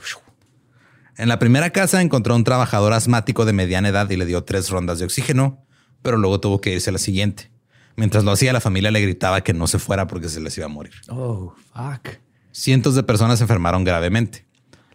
En 1.18 1.30
la 1.30 1.40
primera 1.40 1.70
casa 1.72 2.02
encontró 2.02 2.34
a 2.34 2.38
un 2.38 2.44
trabajador 2.44 2.92
asmático 2.94 3.46
de 3.46 3.54
mediana 3.54 3.90
edad 3.90 4.10
y 4.10 4.18
le 4.18 4.26
dio 4.26 4.44
tres 4.44 4.70
rondas 4.70 5.00
de 5.00 5.06
oxígeno, 5.06 5.66
pero 6.02 6.18
luego 6.18 6.40
tuvo 6.42 6.60
que 6.62 6.74
irse 6.74 6.90
a 6.90 6.94
la 6.94 7.00
siguiente. 7.00 7.52
Mientras 7.96 8.24
lo 8.24 8.32
hacía, 8.32 8.54
la 8.54 8.62
familia 8.62 8.92
le 8.92 9.02
gritaba 9.02 9.42
que 9.42 9.54
no 9.54 9.68
se 9.68 9.80
fuera 9.80 10.08
porque 10.08 10.30
se 10.30 10.40
les 10.42 10.58
iba 10.58 10.66
a 10.66 10.70
morir. 10.70 10.94
Oh, 11.10 11.54
fuck. 11.74 12.18
Cientos 12.52 12.96
de 12.96 13.04
personas 13.04 13.40
se 13.40 13.44
enfermaron 13.46 13.84
gravemente. 13.84 14.46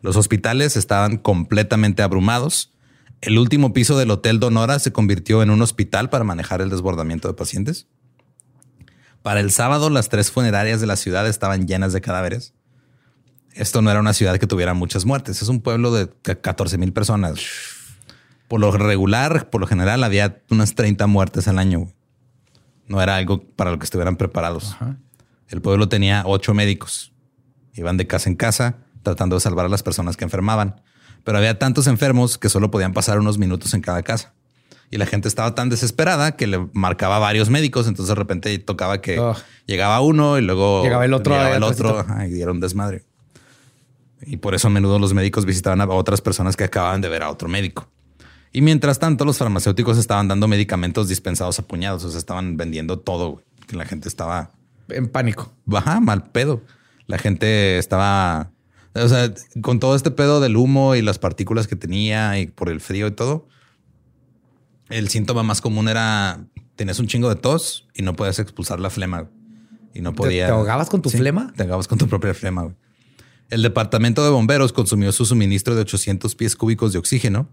Los 0.04 0.16
hospitales 0.16 0.76
estaban 0.76 1.16
completamente 1.16 2.02
abrumados. 2.02 2.74
El 3.22 3.38
último 3.38 3.72
piso 3.72 3.96
del 3.96 4.10
Hotel 4.10 4.38
Donora 4.38 4.78
se 4.78 4.92
convirtió 4.92 5.42
en 5.42 5.48
un 5.48 5.62
hospital 5.62 6.10
para 6.10 6.24
manejar 6.24 6.60
el 6.60 6.68
desbordamiento 6.68 7.26
de 7.26 7.32
pacientes. 7.32 7.86
Para 9.22 9.40
el 9.40 9.50
sábado, 9.50 9.88
las 9.88 10.10
tres 10.10 10.30
funerarias 10.30 10.82
de 10.82 10.86
la 10.86 10.96
ciudad 10.96 11.26
estaban 11.26 11.66
llenas 11.66 11.94
de 11.94 12.02
cadáveres. 12.02 12.52
Esto 13.54 13.80
no 13.80 13.90
era 13.90 13.98
una 13.98 14.12
ciudad 14.12 14.36
que 14.38 14.46
tuviera 14.46 14.74
muchas 14.74 15.06
muertes. 15.06 15.40
Es 15.40 15.48
un 15.48 15.62
pueblo 15.62 15.90
de 15.90 16.10
14 16.20 16.76
mil 16.76 16.92
personas. 16.92 17.40
Por 18.46 18.60
lo 18.60 18.72
regular, 18.72 19.48
por 19.48 19.62
lo 19.62 19.66
general, 19.66 20.04
había 20.04 20.42
unas 20.50 20.74
30 20.74 21.06
muertes 21.06 21.48
al 21.48 21.58
año. 21.58 21.90
No 22.88 23.00
era 23.00 23.16
algo 23.16 23.42
para 23.42 23.70
lo 23.70 23.78
que 23.78 23.84
estuvieran 23.84 24.16
preparados. 24.16 24.76
El 25.48 25.62
pueblo 25.62 25.88
tenía 25.88 26.24
ocho 26.26 26.52
médicos. 26.52 27.14
Iban 27.72 27.96
de 27.96 28.06
casa 28.06 28.28
en 28.28 28.36
casa 28.36 28.83
tratando 29.04 29.36
de 29.36 29.40
salvar 29.40 29.66
a 29.66 29.68
las 29.68 29.84
personas 29.84 30.16
que 30.16 30.24
enfermaban. 30.24 30.80
Pero 31.22 31.38
había 31.38 31.58
tantos 31.58 31.86
enfermos 31.86 32.36
que 32.36 32.48
solo 32.48 32.72
podían 32.72 32.92
pasar 32.92 33.20
unos 33.20 33.38
minutos 33.38 33.72
en 33.74 33.80
cada 33.80 34.02
casa. 34.02 34.34
Y 34.90 34.98
la 34.98 35.06
gente 35.06 35.28
estaba 35.28 35.54
tan 35.54 35.68
desesperada 35.68 36.32
que 36.32 36.48
le 36.48 36.68
marcaba 36.72 37.20
varios 37.20 37.50
médicos. 37.50 37.86
Entonces 37.86 38.08
de 38.08 38.14
repente 38.16 38.58
tocaba 38.58 39.00
que 39.00 39.20
llegaba 39.66 40.00
uno 40.00 40.38
y 40.38 40.42
luego 40.42 40.82
llegaba 40.82 41.04
el 41.04 41.14
otro, 41.14 41.40
el 41.40 41.62
otro 41.62 42.04
y 42.26 42.30
dieron 42.30 42.58
desmadre. 42.58 43.04
Y 44.22 44.38
por 44.38 44.54
eso 44.54 44.68
a 44.68 44.70
menudo 44.70 44.98
los 44.98 45.14
médicos 45.14 45.44
visitaban 45.44 45.80
a 45.80 45.86
otras 45.86 46.20
personas 46.20 46.56
que 46.56 46.64
acababan 46.64 47.00
de 47.00 47.08
ver 47.08 47.22
a 47.22 47.30
otro 47.30 47.48
médico. 47.48 47.88
Y 48.52 48.62
mientras 48.62 49.00
tanto, 49.00 49.24
los 49.24 49.36
farmacéuticos 49.36 49.98
estaban 49.98 50.28
dando 50.28 50.46
medicamentos 50.46 51.08
dispensados 51.08 51.58
a 51.58 51.62
puñados. 51.62 52.04
O 52.04 52.10
sea, 52.10 52.18
estaban 52.18 52.56
vendiendo 52.56 53.00
todo. 53.00 53.42
Que 53.66 53.74
la 53.76 53.84
gente 53.84 54.08
estaba 54.08 54.50
en 54.88 55.08
pánico. 55.08 55.52
Baja, 55.64 55.98
mal 55.98 56.30
pedo. 56.30 56.62
La 57.06 57.18
gente 57.18 57.78
estaba, 57.78 58.52
o 58.94 59.08
sea, 59.08 59.32
con 59.60 59.80
todo 59.80 59.96
este 59.96 60.10
pedo 60.10 60.40
del 60.40 60.56
humo 60.56 60.94
y 60.94 61.02
las 61.02 61.18
partículas 61.18 61.66
que 61.66 61.76
tenía 61.76 62.38
y 62.38 62.46
por 62.46 62.68
el 62.68 62.80
frío 62.80 63.08
y 63.08 63.10
todo. 63.10 63.48
El 64.88 65.08
síntoma 65.08 65.42
más 65.42 65.60
común 65.60 65.88
era 65.88 66.46
tenías 66.76 66.98
un 66.98 67.06
chingo 67.06 67.28
de 67.28 67.36
tos 67.36 67.88
y 67.94 68.02
no 68.02 68.14
podías 68.14 68.38
expulsar 68.38 68.80
la 68.80 68.90
flema 68.90 69.30
y 69.92 70.00
no 70.00 70.12
podía. 70.12 70.46
¿Te, 70.46 70.52
ahogabas 70.52 70.90
con 70.90 71.02
tu 71.02 71.10
flema? 71.10 71.52
Te 71.56 71.62
ahogabas 71.62 71.88
con 71.88 71.98
tu 71.98 72.08
propia 72.08 72.34
flema. 72.34 72.74
El 73.50 73.62
departamento 73.62 74.24
de 74.24 74.30
bomberos 74.30 74.72
consumió 74.72 75.12
su 75.12 75.26
suministro 75.26 75.74
de 75.74 75.82
800 75.82 76.34
pies 76.34 76.56
cúbicos 76.56 76.92
de 76.92 76.98
oxígeno. 76.98 77.48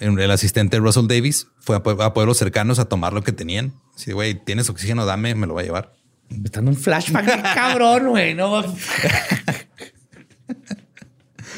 El 0.00 0.30
asistente 0.30 0.78
Russell 0.78 1.06
Davis 1.06 1.48
fue 1.60 1.76
a, 1.76 2.12
pueblos 2.12 2.38
cercanos 2.38 2.78
a 2.78 2.86
tomar 2.86 3.12
lo 3.12 3.22
que 3.22 3.30
tenían. 3.30 3.74
Si, 3.94 4.10
güey, 4.12 4.34
tienes 4.34 4.68
oxígeno, 4.68 5.06
dame, 5.06 5.34
me 5.34 5.46
lo 5.46 5.52
voy 5.52 5.62
a 5.62 5.66
llevar. 5.66 5.94
Me 6.28 6.44
está 6.46 6.58
dando 6.58 6.72
un 6.72 6.76
flashback 6.76 7.54
cabrón, 7.54 8.08
güey. 8.08 8.34
No. 8.34 8.62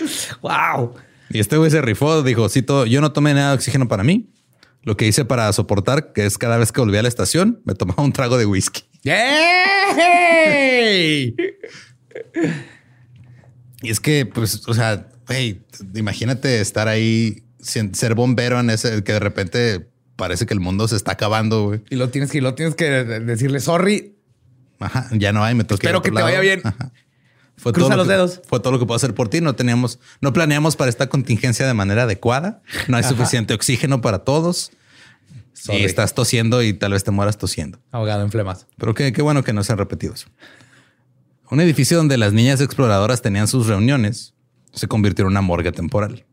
wow. 0.42 0.94
Y 1.30 1.40
este 1.40 1.56
güey 1.56 1.70
se 1.70 1.80
rifó, 1.82 2.22
dijo, 2.22 2.48
sí, 2.48 2.62
todo, 2.62 2.86
yo 2.86 3.00
no 3.00 3.12
tomé 3.12 3.34
nada 3.34 3.50
de 3.50 3.54
oxígeno 3.56 3.88
para 3.88 4.04
mí. 4.04 4.30
Lo 4.82 4.96
que 4.96 5.06
hice 5.06 5.24
para 5.24 5.52
soportar, 5.52 6.12
que 6.12 6.26
es 6.26 6.36
cada 6.36 6.58
vez 6.58 6.70
que 6.70 6.80
volví 6.80 6.96
a 6.98 7.02
la 7.02 7.08
estación, 7.08 7.62
me 7.64 7.74
tomaba 7.74 8.02
un 8.02 8.12
trago 8.12 8.36
de 8.36 8.44
whisky. 8.44 8.82
Y 13.82 13.90
es 13.90 14.00
que, 14.00 14.26
pues, 14.26 14.62
o 14.68 14.74
sea, 14.74 15.08
hey, 15.28 15.62
imagínate 15.94 16.60
estar 16.60 16.88
ahí, 16.88 17.44
ser 17.60 18.14
bombero 18.14 18.60
en 18.60 18.70
ese, 18.70 19.02
que 19.04 19.12
de 19.14 19.20
repente 19.20 19.88
parece 20.16 20.44
que 20.46 20.54
el 20.54 20.60
mundo 20.60 20.86
se 20.86 20.96
está 20.96 21.12
acabando, 21.12 21.64
güey. 21.64 21.82
Y 21.88 21.96
lo 21.96 22.10
tienes 22.10 22.30
que, 22.30 22.42
lo 22.42 22.54
tienes 22.54 22.74
que 22.74 22.84
decirle, 22.90 23.60
sorry, 23.60 24.14
Ajá, 24.80 25.08
ya 25.12 25.32
no 25.32 25.44
hay, 25.44 25.54
me 25.54 25.64
toca. 25.64 25.80
Espero 25.82 26.02
que 26.02 26.10
te 26.10 26.22
vaya 26.22 26.40
bien. 26.40 26.62
Fue 27.56 27.72
Cruza 27.72 27.90
todo 27.90 27.98
los 27.98 28.08
dedos. 28.08 28.42
Fue 28.46 28.60
todo 28.60 28.72
lo 28.72 28.78
que 28.78 28.86
puedo 28.86 28.96
hacer 28.96 29.14
por 29.14 29.28
ti. 29.28 29.40
No 29.40 29.54
teníamos, 29.54 29.98
no 30.20 30.32
planeamos 30.32 30.76
para 30.76 30.90
esta 30.90 31.08
contingencia 31.08 31.66
de 31.66 31.74
manera 31.74 32.02
adecuada. 32.04 32.62
No 32.88 32.96
hay 32.96 33.04
suficiente 33.04 33.54
oxígeno 33.54 34.00
para 34.00 34.20
todos. 34.20 34.72
Y 35.68 35.84
estás 35.84 36.14
tosiendo 36.14 36.62
y 36.62 36.74
tal 36.74 36.92
vez 36.92 37.04
te 37.04 37.10
mueras 37.10 37.38
tosiendo. 37.38 37.78
Ahogado 37.90 38.22
en 38.22 38.30
flemas. 38.30 38.66
Pero 38.76 38.92
qué, 38.94 39.12
qué 39.12 39.22
bueno 39.22 39.44
que 39.44 39.52
no 39.52 39.62
se 39.64 39.72
han 39.72 39.78
repetido 39.78 40.12
eso. 40.14 40.26
Un 41.50 41.60
edificio 41.60 41.96
donde 41.96 42.18
las 42.18 42.32
niñas 42.32 42.60
exploradoras 42.60 43.22
tenían 43.22 43.48
sus 43.48 43.66
reuniones 43.66 44.34
se 44.74 44.88
convirtió 44.88 45.24
en 45.24 45.28
una 45.30 45.40
morgue 45.40 45.72
temporal. 45.72 46.24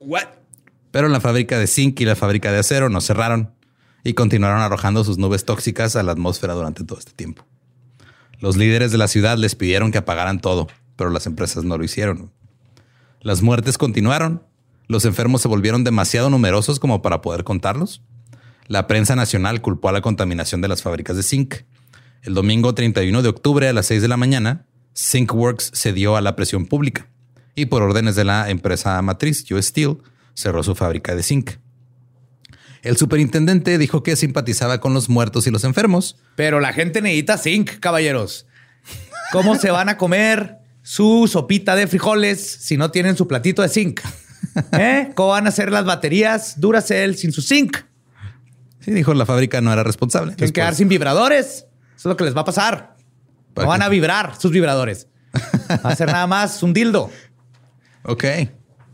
What? 0.00 0.28
Pero 0.90 1.08
la 1.08 1.20
fábrica 1.20 1.58
de 1.58 1.66
zinc 1.66 2.00
y 2.00 2.04
la 2.04 2.16
fábrica 2.16 2.52
de 2.52 2.58
acero 2.58 2.88
no 2.88 3.00
cerraron 3.00 3.52
y 4.02 4.14
continuaron 4.14 4.60
arrojando 4.60 5.04
sus 5.04 5.18
nubes 5.18 5.44
tóxicas 5.44 5.96
a 5.96 6.02
la 6.02 6.12
atmósfera 6.12 6.54
durante 6.54 6.84
todo 6.84 6.98
este 6.98 7.12
tiempo. 7.12 7.46
Los 8.44 8.58
líderes 8.58 8.92
de 8.92 8.98
la 8.98 9.08
ciudad 9.08 9.38
les 9.38 9.54
pidieron 9.54 9.90
que 9.90 9.96
apagaran 9.96 10.38
todo, 10.38 10.66
pero 10.96 11.08
las 11.08 11.24
empresas 11.24 11.64
no 11.64 11.78
lo 11.78 11.84
hicieron. 11.84 12.30
Las 13.22 13.40
muertes 13.40 13.78
continuaron, 13.78 14.42
los 14.86 15.06
enfermos 15.06 15.40
se 15.40 15.48
volvieron 15.48 15.82
demasiado 15.82 16.28
numerosos 16.28 16.78
como 16.78 17.00
para 17.00 17.22
poder 17.22 17.42
contarlos. 17.42 18.02
La 18.66 18.86
prensa 18.86 19.16
nacional 19.16 19.62
culpó 19.62 19.88
a 19.88 19.92
la 19.92 20.02
contaminación 20.02 20.60
de 20.60 20.68
las 20.68 20.82
fábricas 20.82 21.16
de 21.16 21.22
zinc. 21.22 21.54
El 22.20 22.34
domingo 22.34 22.74
31 22.74 23.22
de 23.22 23.28
octubre 23.30 23.66
a 23.66 23.72
las 23.72 23.86
6 23.86 24.02
de 24.02 24.08
la 24.08 24.18
mañana, 24.18 24.66
Zinc 24.94 25.32
Works 25.32 25.70
cedió 25.72 26.14
a 26.14 26.20
la 26.20 26.36
presión 26.36 26.66
pública 26.66 27.08
y 27.54 27.64
por 27.64 27.82
órdenes 27.82 28.14
de 28.14 28.24
la 28.24 28.50
empresa 28.50 29.00
matriz 29.00 29.50
US 29.52 29.68
Steel 29.68 29.96
cerró 30.34 30.62
su 30.62 30.74
fábrica 30.74 31.14
de 31.14 31.22
zinc. 31.22 31.52
El 32.84 32.98
superintendente 32.98 33.78
dijo 33.78 34.02
que 34.02 34.14
simpatizaba 34.14 34.78
con 34.78 34.92
los 34.92 35.08
muertos 35.08 35.46
y 35.46 35.50
los 35.50 35.64
enfermos. 35.64 36.16
Pero 36.36 36.60
la 36.60 36.74
gente 36.74 37.00
necesita 37.00 37.38
zinc, 37.38 37.80
caballeros. 37.80 38.46
¿Cómo 39.32 39.56
se 39.56 39.70
van 39.70 39.88
a 39.88 39.96
comer 39.96 40.58
su 40.82 41.26
sopita 41.26 41.76
de 41.76 41.86
frijoles 41.86 42.46
si 42.46 42.76
no 42.76 42.90
tienen 42.90 43.16
su 43.16 43.26
platito 43.26 43.62
de 43.62 43.70
zinc? 43.70 44.02
¿Eh? 44.72 45.10
¿Cómo 45.14 45.30
van 45.30 45.46
a 45.46 45.48
hacer 45.48 45.72
las 45.72 45.86
baterías 45.86 46.60
Duracell 46.60 47.16
sin 47.16 47.32
su 47.32 47.40
zinc? 47.40 47.78
Sí, 48.80 48.92
dijo 48.92 49.14
la 49.14 49.24
fábrica 49.24 49.62
no 49.62 49.72
era 49.72 49.82
responsable. 49.82 50.34
Tienen 50.34 50.52
que 50.52 50.60
quedar 50.60 50.74
sin 50.74 50.88
vibradores. 50.88 51.46
Eso 51.46 51.66
es 51.96 52.04
lo 52.04 52.16
que 52.18 52.24
les 52.24 52.36
va 52.36 52.42
a 52.42 52.44
pasar. 52.44 52.96
No 53.56 53.66
van 53.66 53.80
a 53.80 53.88
vibrar 53.88 54.38
sus 54.38 54.52
vibradores. 54.52 55.08
Va 55.84 55.90
a 55.90 55.96
ser 55.96 56.08
nada 56.08 56.26
más 56.26 56.62
un 56.62 56.72
dildo. 56.72 57.10
Ok. 58.06 58.22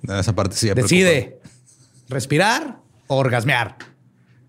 Esa 0.09 0.37
parte 0.37 0.55
sí. 0.55 0.70
Decide 0.72 1.40
respirar 2.09 2.79
orgasmear. 3.14 3.77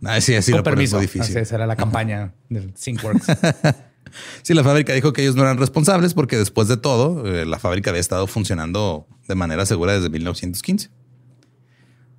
Ah, 0.04 0.20
sí, 0.20 0.34
así 0.36 0.52
Con 0.52 0.64
permiso. 0.64 1.00
difícil. 1.00 1.38
esa 1.38 1.56
era 1.56 1.68
la 1.68 1.76
campaña 1.76 2.34
del 2.50 2.74
ThinkWorks. 2.74 3.26
sí, 4.42 4.54
la 4.54 4.64
fábrica 4.64 4.94
dijo 4.94 5.14
que 5.14 5.22
ellos 5.22 5.36
no 5.36 5.44
eran 5.44 5.58
responsables 5.58 6.14
porque 6.14 6.38
después 6.38 6.68
de 6.68 6.78
todo, 6.78 7.26
eh, 7.28 7.46
la 7.46 7.60
fábrica 7.60 7.92
había 7.92 8.00
estado 8.00 8.28
funcionando 8.28 9.08
de 9.28 9.36
manera 9.36 9.66
segura 9.66 9.94
desde 9.94 10.10
1915. 10.10 10.90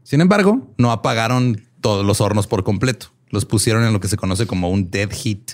Sin 0.02 0.20
embargo, 0.20 0.72
no 0.78 0.92
apagaron 0.92 1.62
todos 1.81 2.05
los 2.05 2.20
hornos 2.20 2.46
por 2.46 2.64
completo. 2.64 3.12
Los 3.31 3.44
pusieron 3.44 3.85
en 3.85 3.92
lo 3.92 4.00
que 4.00 4.09
se 4.09 4.16
conoce 4.16 4.46
como 4.46 4.70
un 4.70 4.90
dead 4.90 5.11
heat. 5.11 5.52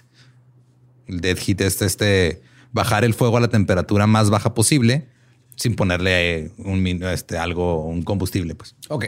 El 1.07 1.21
dead 1.21 1.39
heat 1.39 1.61
es 1.61 1.81
este 1.81 2.43
bajar 2.73 3.05
el 3.05 3.15
fuego 3.15 3.37
a 3.37 3.41
la 3.41 3.49
temperatura 3.49 4.07
más 4.07 4.31
baja 4.31 4.53
posible 4.55 5.09
sin 5.57 5.75
ponerle 5.75 6.53
un, 6.59 6.87
este, 6.87 7.39
algo, 7.39 7.85
un 7.85 8.03
combustible. 8.03 8.55
Pues. 8.55 8.77
Ok. 8.89 9.07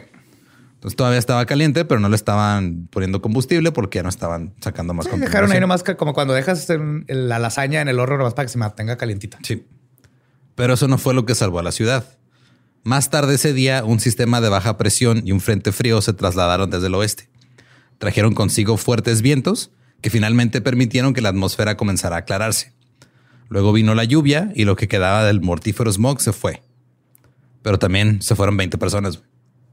Entonces 0.81 0.97
todavía 0.97 1.19
estaba 1.19 1.45
caliente, 1.45 1.85
pero 1.85 2.01
no 2.01 2.09
le 2.09 2.17
estaban 2.17 2.89
poniendo 2.91 3.21
combustible 3.21 3.71
porque 3.71 3.99
ya 3.99 4.03
no 4.03 4.09
estaban 4.09 4.55
sacando 4.63 4.95
más 4.95 5.05
sí, 5.05 5.19
Dejaron 5.19 5.53
ahí 5.53 5.61
nomás 5.61 5.83
como 5.83 6.15
cuando 6.15 6.33
dejas 6.33 6.69
la 7.07 7.39
lasaña 7.39 7.83
en 7.83 7.89
el 7.89 8.01
horno 8.01 8.17
nomás 8.17 8.33
para 8.33 8.47
que 8.47 8.53
se 8.53 8.57
mantenga 8.57 8.97
calientita. 8.97 9.37
Sí. 9.43 9.67
Pero 10.55 10.73
eso 10.73 10.89
no 10.89 10.97
fue 10.97 11.13
lo 11.13 11.27
que 11.27 11.35
salvó 11.35 11.59
a 11.59 11.63
la 11.63 11.73
ciudad. 11.73 12.07
Más 12.83 13.11
tarde 13.11 13.35
ese 13.35 13.53
día, 13.53 13.85
un 13.85 14.01
sistema 14.01 14.41
de 14.41 14.49
baja 14.49 14.79
presión 14.79 15.21
y 15.23 15.33
un 15.33 15.43
frente 15.43 15.71
frío 15.71 16.01
se 16.01 16.15
trasladaron 16.15 16.71
desde 16.71 16.87
el 16.87 16.95
oeste. 16.95 17.29
Trajeron 17.99 18.33
consigo 18.33 18.79
fuertes 18.79 19.21
vientos 19.21 19.73
que 20.01 20.09
finalmente 20.09 20.63
permitieron 20.63 21.13
que 21.13 21.21
la 21.21 21.29
atmósfera 21.29 21.77
comenzara 21.77 22.17
a 22.17 22.21
aclararse. 22.21 22.73
Luego 23.51 23.75
vino 23.75 23.95
la 23.95 24.05
lluvia 24.05 24.51
y 24.55 24.65
lo 24.65 24.77
que 24.77 24.89
quedaba 24.89 25.25
del 25.25 25.43
mortífero 25.43 25.93
smog 25.93 26.23
se 26.23 26.33
fue. 26.33 26.63
Pero 27.61 27.79
también 27.79 28.23
se 28.23 28.35
fueron 28.35 28.57
20 28.57 28.79
personas. 28.79 29.21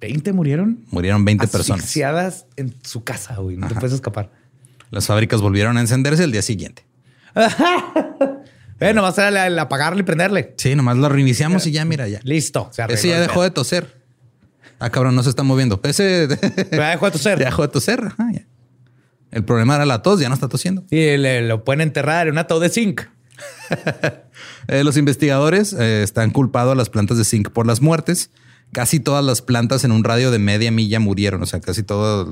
¿20 0.01 0.33
murieron? 0.33 0.85
Murieron 0.91 1.25
20 1.25 1.47
personas. 1.47 1.83
Asfixiadas 1.83 2.45
en 2.55 2.75
su 2.83 3.03
casa, 3.03 3.35
güey. 3.37 3.57
No 3.57 3.67
te 3.67 3.75
puedes 3.75 3.93
escapar. 3.93 4.31
Las 4.91 5.07
fábricas 5.07 5.41
volvieron 5.41 5.77
a 5.77 5.81
encenderse 5.81 6.23
el 6.23 6.31
día 6.31 6.41
siguiente. 6.41 6.85
eh, 8.79 8.93
nomás 8.93 9.17
era 9.17 9.47
el 9.47 9.57
apagarle 9.59 10.01
y 10.01 10.03
prenderle. 10.03 10.53
Sí, 10.57 10.75
nomás 10.75 10.97
lo 10.97 11.09
reiniciamos 11.09 11.65
y 11.67 11.71
ya, 11.71 11.85
mira, 11.85 12.07
ya. 12.07 12.19
Listo. 12.23 12.71
Ese 12.87 13.09
ya 13.09 13.19
dejó 13.19 13.43
de 13.43 13.51
toser. 13.51 14.01
Ah, 14.79 14.89
cabrón, 14.91 15.15
no 15.15 15.23
se 15.23 15.29
está 15.29 15.43
moviendo. 15.43 15.79
Ese 15.83 16.27
ya 16.71 16.89
dejó 16.89 17.05
de 17.05 17.11
toser. 17.11 17.39
Ya 17.39 17.45
dejó 17.45 17.63
de 17.63 17.67
toser. 17.69 18.01
El 19.31 19.43
problema 19.43 19.75
era 19.75 19.85
la 19.85 20.01
tos, 20.01 20.19
ya 20.19 20.29
no 20.29 20.35
está 20.35 20.47
tosiendo. 20.47 20.85
Y 20.89 21.17
lo 21.17 21.63
pueden 21.63 21.81
enterrar 21.81 22.27
en 22.27 22.33
un 22.33 22.37
ataúd 22.37 22.61
de 22.61 22.69
zinc. 22.69 23.01
Eh, 24.67 24.83
los 24.83 24.97
investigadores 24.97 25.73
eh, 25.73 26.03
están 26.03 26.31
culpados 26.31 26.73
a 26.73 26.75
las 26.75 26.89
plantas 26.89 27.17
de 27.17 27.23
zinc 27.23 27.51
por 27.51 27.65
las 27.67 27.81
muertes 27.81 28.31
casi 28.71 28.99
todas 28.99 29.23
las 29.23 29.41
plantas 29.41 29.83
en 29.83 29.91
un 29.91 30.03
radio 30.03 30.31
de 30.31 30.39
media 30.39 30.71
milla 30.71 30.99
murieron. 30.99 31.41
O 31.41 31.45
sea, 31.45 31.59
casi 31.59 31.83
toda 31.83 32.25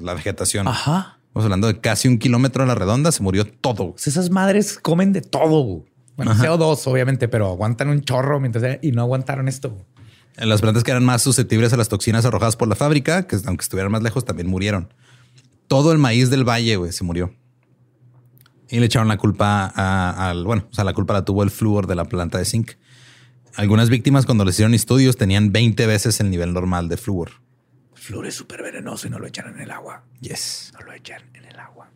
la 0.00 0.14
vegetación. 0.14 0.68
Ajá. 0.68 1.18
Estamos 1.28 1.44
hablando 1.44 1.66
de 1.66 1.80
casi 1.80 2.08
un 2.08 2.18
kilómetro 2.18 2.62
a 2.62 2.66
la 2.66 2.74
redonda, 2.74 3.12
se 3.12 3.22
murió 3.22 3.46
todo. 3.46 3.92
Pues 3.92 4.08
esas 4.08 4.30
madres 4.30 4.78
comen 4.78 5.12
de 5.12 5.20
todo. 5.20 5.84
Bueno, 6.16 6.34
CO2, 6.34 6.84
obviamente, 6.86 7.28
pero 7.28 7.46
aguantan 7.46 7.90
un 7.90 8.02
chorro 8.02 8.40
mientras 8.40 8.78
y 8.82 8.90
no 8.90 9.02
aguantaron 9.02 9.46
esto. 9.46 9.76
Las 10.36 10.60
plantas 10.60 10.82
que 10.82 10.90
eran 10.90 11.04
más 11.04 11.22
susceptibles 11.22 11.72
a 11.72 11.76
las 11.76 11.88
toxinas 11.88 12.24
arrojadas 12.24 12.56
por 12.56 12.66
la 12.66 12.74
fábrica, 12.74 13.26
que 13.26 13.36
aunque 13.46 13.62
estuvieran 13.62 13.92
más 13.92 14.02
lejos, 14.02 14.24
también 14.24 14.48
murieron. 14.48 14.92
Todo 15.68 15.92
el 15.92 15.98
maíz 15.98 16.30
del 16.30 16.48
valle 16.48 16.76
güey, 16.76 16.92
se 16.92 17.04
murió. 17.04 17.34
Y 18.70 18.80
le 18.80 18.86
echaron 18.86 19.08
la 19.08 19.16
culpa 19.16 19.66
al, 19.66 20.44
bueno, 20.44 20.66
o 20.70 20.74
sea, 20.74 20.84
la 20.84 20.92
culpa 20.92 21.14
la 21.14 21.24
tuvo 21.24 21.42
el 21.42 21.50
flúor 21.50 21.86
de 21.86 21.94
la 21.94 22.04
planta 22.04 22.38
de 22.38 22.44
zinc. 22.44 22.72
Algunas 23.58 23.90
víctimas 23.90 24.24
cuando 24.24 24.44
les 24.44 24.54
hicieron 24.54 24.72
estudios 24.74 25.16
tenían 25.16 25.52
20 25.52 25.86
veces 25.86 26.20
el 26.20 26.30
nivel 26.30 26.52
normal 26.54 26.88
de 26.88 26.96
flúor. 26.96 27.30
flúor 27.94 28.26
es 28.26 28.34
súper 28.34 28.62
venenoso 28.62 29.06
y 29.06 29.10
no 29.10 29.18
lo 29.18 29.26
echan 29.26 29.48
en 29.54 29.60
el 29.60 29.70
agua. 29.70 30.02
Yes. 30.20 30.72
No 30.78 30.86
lo 30.86 30.92
echan 30.94 31.22
en 31.34 31.44
el 31.44 31.58
agua. 31.58 31.90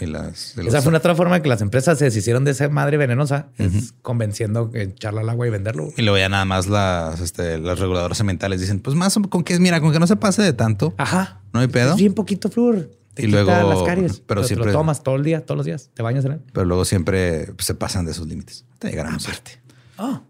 Y 0.00 0.06
las, 0.06 0.50
Esa 0.58 0.62
los- 0.62 0.82
fue 0.84 0.88
una 0.90 0.98
otra 0.98 1.14
forma 1.14 1.40
que 1.42 1.48
las 1.48 1.62
empresas 1.62 1.98
se 1.98 2.04
deshicieron 2.04 2.44
de 2.44 2.50
esa 2.52 2.68
madre 2.68 2.96
venenosa, 2.96 3.48
es 3.58 3.94
convenciendo 4.02 4.70
que 4.70 4.82
echarla 4.82 5.22
al 5.22 5.28
agua 5.30 5.46
y 5.46 5.50
venderlo. 5.50 5.88
Y 5.96 6.02
luego 6.02 6.18
ya 6.18 6.28
nada 6.28 6.44
más 6.44 6.66
las, 6.68 7.20
este, 7.20 7.58
las 7.58 7.78
reguladoras 7.78 8.20
ambientales 8.20 8.60
dicen, 8.60 8.80
pues 8.80 8.94
más 8.94 9.18
con 9.30 9.42
que, 9.42 9.58
mira, 9.58 9.80
con 9.80 9.92
que 9.92 9.98
no 9.98 10.06
se 10.06 10.16
pase 10.16 10.42
de 10.42 10.52
tanto, 10.52 10.94
Ajá. 10.98 11.40
no 11.52 11.60
hay 11.60 11.66
pedo. 11.68 11.92
Es 11.92 11.96
bien 11.96 12.14
poquito 12.14 12.50
flúor. 12.50 12.90
Te 13.14 13.24
Y 13.24 13.26
luego- 13.28 13.50
las 13.50 13.82
caries. 13.82 14.12
pero 14.20 14.24
Pero, 14.26 14.40
te 14.42 14.46
siempre- 14.48 14.66
lo 14.72 14.78
tomas 14.78 15.02
todo 15.02 15.16
el 15.16 15.24
día, 15.24 15.44
todos 15.44 15.56
los 15.56 15.66
días. 15.66 15.90
Te 15.94 16.02
bañas 16.02 16.24
en 16.26 16.32
él. 16.32 16.40
Pero 16.52 16.64
luego 16.66 16.84
siempre 16.84 17.52
se 17.58 17.74
pasan 17.74 18.04
de 18.04 18.14
sus 18.14 18.28
límites. 18.28 18.64
Te 18.78 18.90
llegarán 18.90 19.14
Aparte. 19.14 19.60
Ah. 19.98 20.22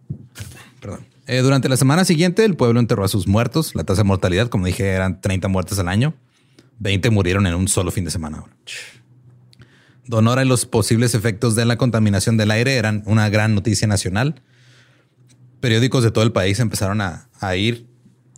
Perdón. 0.80 1.06
Eh, 1.26 1.40
durante 1.40 1.68
la 1.68 1.76
semana 1.76 2.06
siguiente, 2.06 2.44
el 2.44 2.56
pueblo 2.56 2.80
enterró 2.80 3.04
a 3.04 3.08
sus 3.08 3.28
muertos. 3.28 3.74
La 3.74 3.84
tasa 3.84 4.02
de 4.02 4.08
mortalidad, 4.08 4.48
como 4.48 4.64
dije, 4.64 4.88
eran 4.88 5.20
30 5.20 5.48
muertes 5.48 5.78
al 5.78 5.88
año. 5.88 6.14
20 6.78 7.10
murieron 7.10 7.46
en 7.46 7.54
un 7.54 7.68
solo 7.68 7.90
fin 7.90 8.04
de 8.04 8.10
semana. 8.10 8.44
Donora 10.06 10.42
y 10.42 10.48
los 10.48 10.64
posibles 10.64 11.14
efectos 11.14 11.54
de 11.54 11.66
la 11.66 11.76
contaminación 11.76 12.38
del 12.38 12.50
aire 12.50 12.76
eran 12.76 13.02
una 13.04 13.28
gran 13.28 13.54
noticia 13.54 13.86
nacional. 13.86 14.40
Periódicos 15.60 16.02
de 16.02 16.10
todo 16.10 16.24
el 16.24 16.32
país 16.32 16.60
empezaron 16.60 17.02
a, 17.02 17.28
a 17.40 17.56
ir, 17.56 17.86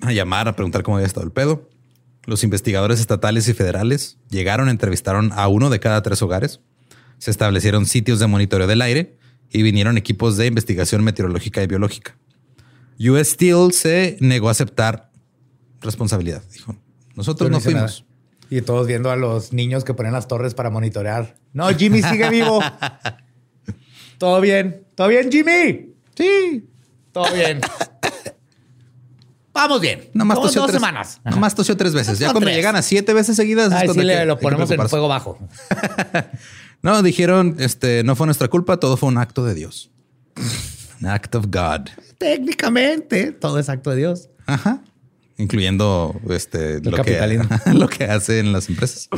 a 0.01 0.13
llamar, 0.13 0.49
a 0.49 0.57
preguntar 0.57 0.83
cómo 0.83 0.97
había 0.97 1.07
estado 1.07 1.25
el 1.25 1.33
pedo. 1.33 1.71
Los 2.25 2.43
investigadores 2.43 2.99
estatales 2.99 3.47
y 3.47 3.55
federales 3.55 4.19
llegaron, 4.31 4.69
entrevistaron 4.69 5.31
a 5.35 5.47
uno 5.47 5.71
de 5.71 5.79
cada 5.79 6.03
tres 6.03 6.23
hogares. 6.23 6.61
Se 7.19 7.31
establecieron 7.31 7.87
sitios 7.87 8.19
de 8.19 8.27
monitoreo 8.27 8.67
del 8.67 8.83
aire 8.83 9.20
y 9.51 9.63
vinieron 9.63 9.99
equipos 9.99 10.37
de 10.37 10.47
investigación 10.47 11.03
meteorológica 11.05 11.63
y 11.63 11.67
biológica. 11.67 12.17
US 12.99 13.31
Steel 13.31 13.73
se 13.73 14.17
negó 14.21 14.49
a 14.49 14.53
aceptar 14.53 15.11
responsabilidad. 15.81 16.43
Dijo, 16.53 16.77
nosotros 17.15 17.51
no 17.51 17.61
fuimos. 17.61 18.05
Y 18.51 18.63
todos 18.63 18.87
viendo 18.87 19.11
a 19.11 19.17
los 19.17 19.53
niños 19.53 19.85
que 19.85 19.95
ponen 19.95 20.13
las 20.13 20.27
torres 20.29 20.55
para 20.55 20.71
monitorear. 20.71 21.37
No, 21.53 21.69
Jimmy 21.71 22.03
sigue 22.03 22.29
vivo. 22.31 22.61
todo 24.19 24.41
bien. 24.41 24.85
¿Todo 24.95 25.09
bien, 25.09 25.31
Jimmy? 25.31 25.95
Sí. 26.17 26.69
Todo 27.13 27.33
bien. 27.35 27.61
Vamos 29.53 29.81
bien. 29.81 30.09
Nomás 30.15 30.37
Dos, 30.37 30.47
tosió 30.47 30.61
dos 30.63 30.71
tres, 30.71 30.81
semanas. 30.81 31.21
Nomás 31.25 31.55
tosió 31.55 31.77
tres 31.77 31.93
veces. 31.93 32.19
Ya 32.19 32.29
cuando 32.29 32.47
tres. 32.47 32.57
llegan 32.57 32.77
a 32.77 32.83
siete 32.83 33.13
veces 33.13 33.37
seguidas, 33.37 33.69
cuando 33.73 33.95
sí, 33.95 34.03
le 34.03 34.19
que- 34.19 34.25
lo 34.27 34.39
ponemos 34.39 34.71
en 34.71 34.89
fuego 34.89 35.09
bajo. 35.09 35.39
No, 36.83 37.03
dijeron, 37.03 37.57
este, 37.59 38.03
no 38.05 38.17
fue 38.17 38.27
nuestra 38.27 38.49
culpa, 38.49 38.79
todo 38.79 38.97
fue 38.97 39.09
un 39.09 39.19
acto 39.19 39.45
de 39.45 39.55
Dios. 39.55 39.91
An 41.01 41.07
act 41.07 41.35
of 41.35 41.47
God. 41.47 41.89
Técnicamente, 42.19 43.33
todo 43.33 43.59
es 43.59 43.69
acto 43.69 43.91
de 43.91 43.97
Dios. 43.97 44.31
Ajá. 44.47 44.83
Incluyendo 45.37 46.21
este, 46.29 46.81
lo, 46.81 47.03
que, 47.03 47.41
lo 47.75 47.89
que 47.89 48.05
hacen 48.05 48.53
las 48.53 48.69
empresas. 48.69 49.09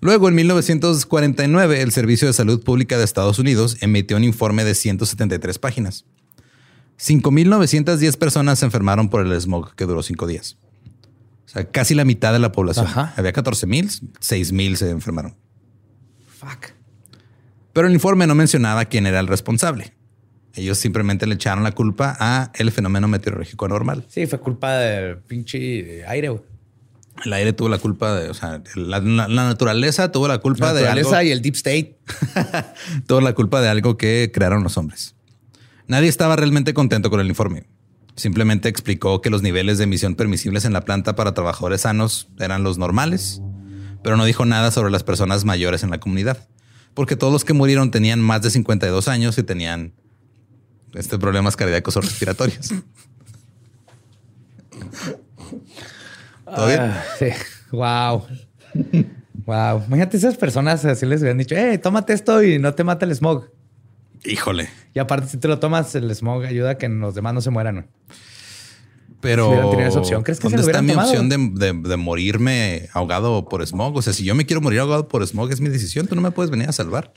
Luego, 0.00 0.28
en 0.28 0.34
1949, 0.34 1.82
el 1.82 1.92
Servicio 1.92 2.26
de 2.26 2.34
Salud 2.34 2.62
Pública 2.62 2.98
de 2.98 3.04
Estados 3.04 3.38
Unidos 3.38 3.76
emitió 3.80 4.16
un 4.16 4.24
informe 4.24 4.64
de 4.64 4.74
173 4.74 5.58
páginas. 5.58 6.06
5.910 6.98 8.18
personas 8.18 8.58
se 8.58 8.66
enfermaron 8.66 9.08
por 9.08 9.24
el 9.24 9.40
smog 9.40 9.74
que 9.74 9.86
duró 9.86 10.02
cinco 10.02 10.26
días. 10.26 10.58
O 11.46 11.48
sea, 11.48 11.64
casi 11.64 11.94
la 11.94 12.04
mitad 12.04 12.32
de 12.32 12.38
la 12.38 12.52
población. 12.52 12.86
Ajá. 12.86 13.14
Había 13.16 13.32
14.000, 13.32 14.00
6.000 14.20 14.74
se 14.76 14.90
enfermaron. 14.90 15.36
Fuck. 16.38 16.79
Pero 17.80 17.88
el 17.88 17.94
informe 17.94 18.26
no 18.26 18.34
mencionaba 18.34 18.84
quién 18.84 19.06
era 19.06 19.20
el 19.20 19.26
responsable. 19.26 19.94
Ellos 20.52 20.76
simplemente 20.76 21.26
le 21.26 21.36
echaron 21.36 21.64
la 21.64 21.72
culpa 21.72 22.14
a 22.20 22.52
el 22.56 22.70
fenómeno 22.72 23.08
meteorológico 23.08 23.64
anormal. 23.64 24.04
Sí, 24.06 24.26
fue 24.26 24.38
culpa 24.38 24.74
del 24.74 25.16
pinche 25.16 26.04
aire. 26.06 26.30
El 27.24 27.32
aire 27.32 27.54
tuvo 27.54 27.70
la 27.70 27.78
culpa 27.78 28.16
de, 28.16 28.28
o 28.28 28.34
sea, 28.34 28.62
la, 28.74 28.98
la- 29.00 29.28
la 29.28 29.44
naturaleza 29.44 30.12
tuvo 30.12 30.28
la 30.28 30.36
culpa 30.40 30.66
La 30.66 30.72
de 30.74 30.82
naturaleza 30.82 31.24
y 31.24 31.30
el 31.30 31.40
deep 31.40 31.54
state. 31.54 31.98
tuvo 33.06 33.22
la 33.22 33.32
culpa 33.32 33.62
de 33.62 33.70
algo 33.70 33.96
que 33.96 34.30
crearon 34.30 34.62
los 34.62 34.76
hombres. 34.76 35.14
Nadie 35.86 36.10
estaba 36.10 36.36
realmente 36.36 36.74
contento 36.74 37.08
con 37.08 37.20
el 37.20 37.28
informe. 37.28 37.64
Simplemente 38.14 38.68
explicó 38.68 39.22
que 39.22 39.30
los 39.30 39.40
niveles 39.40 39.78
de 39.78 39.84
emisión 39.84 40.16
permisibles 40.16 40.66
en 40.66 40.74
la 40.74 40.82
planta 40.82 41.16
para 41.16 41.32
trabajadores 41.32 41.80
sanos 41.80 42.28
eran 42.38 42.62
los 42.62 42.76
normales, 42.76 43.40
pero 44.04 44.18
no 44.18 44.26
dijo 44.26 44.44
nada 44.44 44.70
sobre 44.70 44.90
las 44.90 45.02
personas 45.02 45.46
mayores 45.46 45.82
en 45.82 45.88
la 45.88 45.98
comunidad, 45.98 46.46
porque 46.94 47.16
todos 47.16 47.32
los 47.32 47.44
que 47.44 47.52
murieron 47.52 47.90
tenían 47.90 48.20
más 48.20 48.42
de 48.42 48.50
52 48.50 49.08
años 49.08 49.38
y 49.38 49.42
tenían 49.42 49.92
este 50.94 51.18
problemas 51.18 51.56
cardíacos 51.56 51.96
o 51.96 52.00
respiratorios. 52.00 52.72
¿Todo 56.44 56.66
bien? 56.66 56.80
Ah, 56.80 57.04
sí. 57.18 57.26
Wow. 57.70 58.26
wow. 59.46 59.84
Imagínate 59.86 60.16
esas 60.16 60.36
personas 60.36 60.84
así 60.84 61.06
les 61.06 61.20
hubieran 61.20 61.38
dicho, 61.38 61.54
eh, 61.54 61.78
tómate 61.78 62.12
esto 62.12 62.42
y 62.42 62.58
no 62.58 62.74
te 62.74 62.82
mata 62.82 63.06
el 63.06 63.14
smog. 63.14 63.48
Híjole. 64.24 64.68
Y 64.94 64.98
aparte, 64.98 65.28
si 65.28 65.38
te 65.38 65.48
lo 65.48 65.58
tomas, 65.58 65.94
el 65.94 66.10
smog 66.14 66.44
ayuda 66.44 66.70
a 66.70 66.78
que 66.78 66.88
los 66.88 67.14
demás 67.14 67.34
no 67.34 67.40
se 67.40 67.50
mueran. 67.50 67.86
Pero 69.20 69.44
Si 69.44 69.50
hubieran 69.50 69.70
tenido 69.70 69.88
esa 69.90 69.98
opción, 69.98 70.22
¿crees 70.22 70.38
que 70.40 70.48
se 70.48 70.56
¿dónde 70.56 70.62
lo 70.62 70.68
está 70.70 70.82
mi 70.82 70.88
tomado? 70.92 71.08
opción 71.10 71.28
de, 71.28 71.72
de- 71.72 71.88
de 71.88 71.96
morirme 71.96 72.88
ahogado 72.94 73.46
por 73.48 73.66
smog? 73.66 73.96
O 73.96 74.02
sea, 74.02 74.12
si 74.14 74.24
yo 74.24 74.34
me 74.34 74.46
quiero 74.46 74.60
morir 74.62 74.80
ahogado 74.80 75.08
por 75.08 75.26
smog, 75.26 75.50
es 75.52 75.60
mi 75.60 75.68
decisión. 75.68 76.06
Tú 76.06 76.14
no 76.14 76.22
me 76.22 76.30
puedes 76.30 76.50
venir 76.50 76.68
a 76.68 76.72
salvar. 76.72 77.12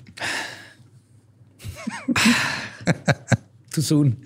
Too 3.73 3.81
soon. 3.81 4.19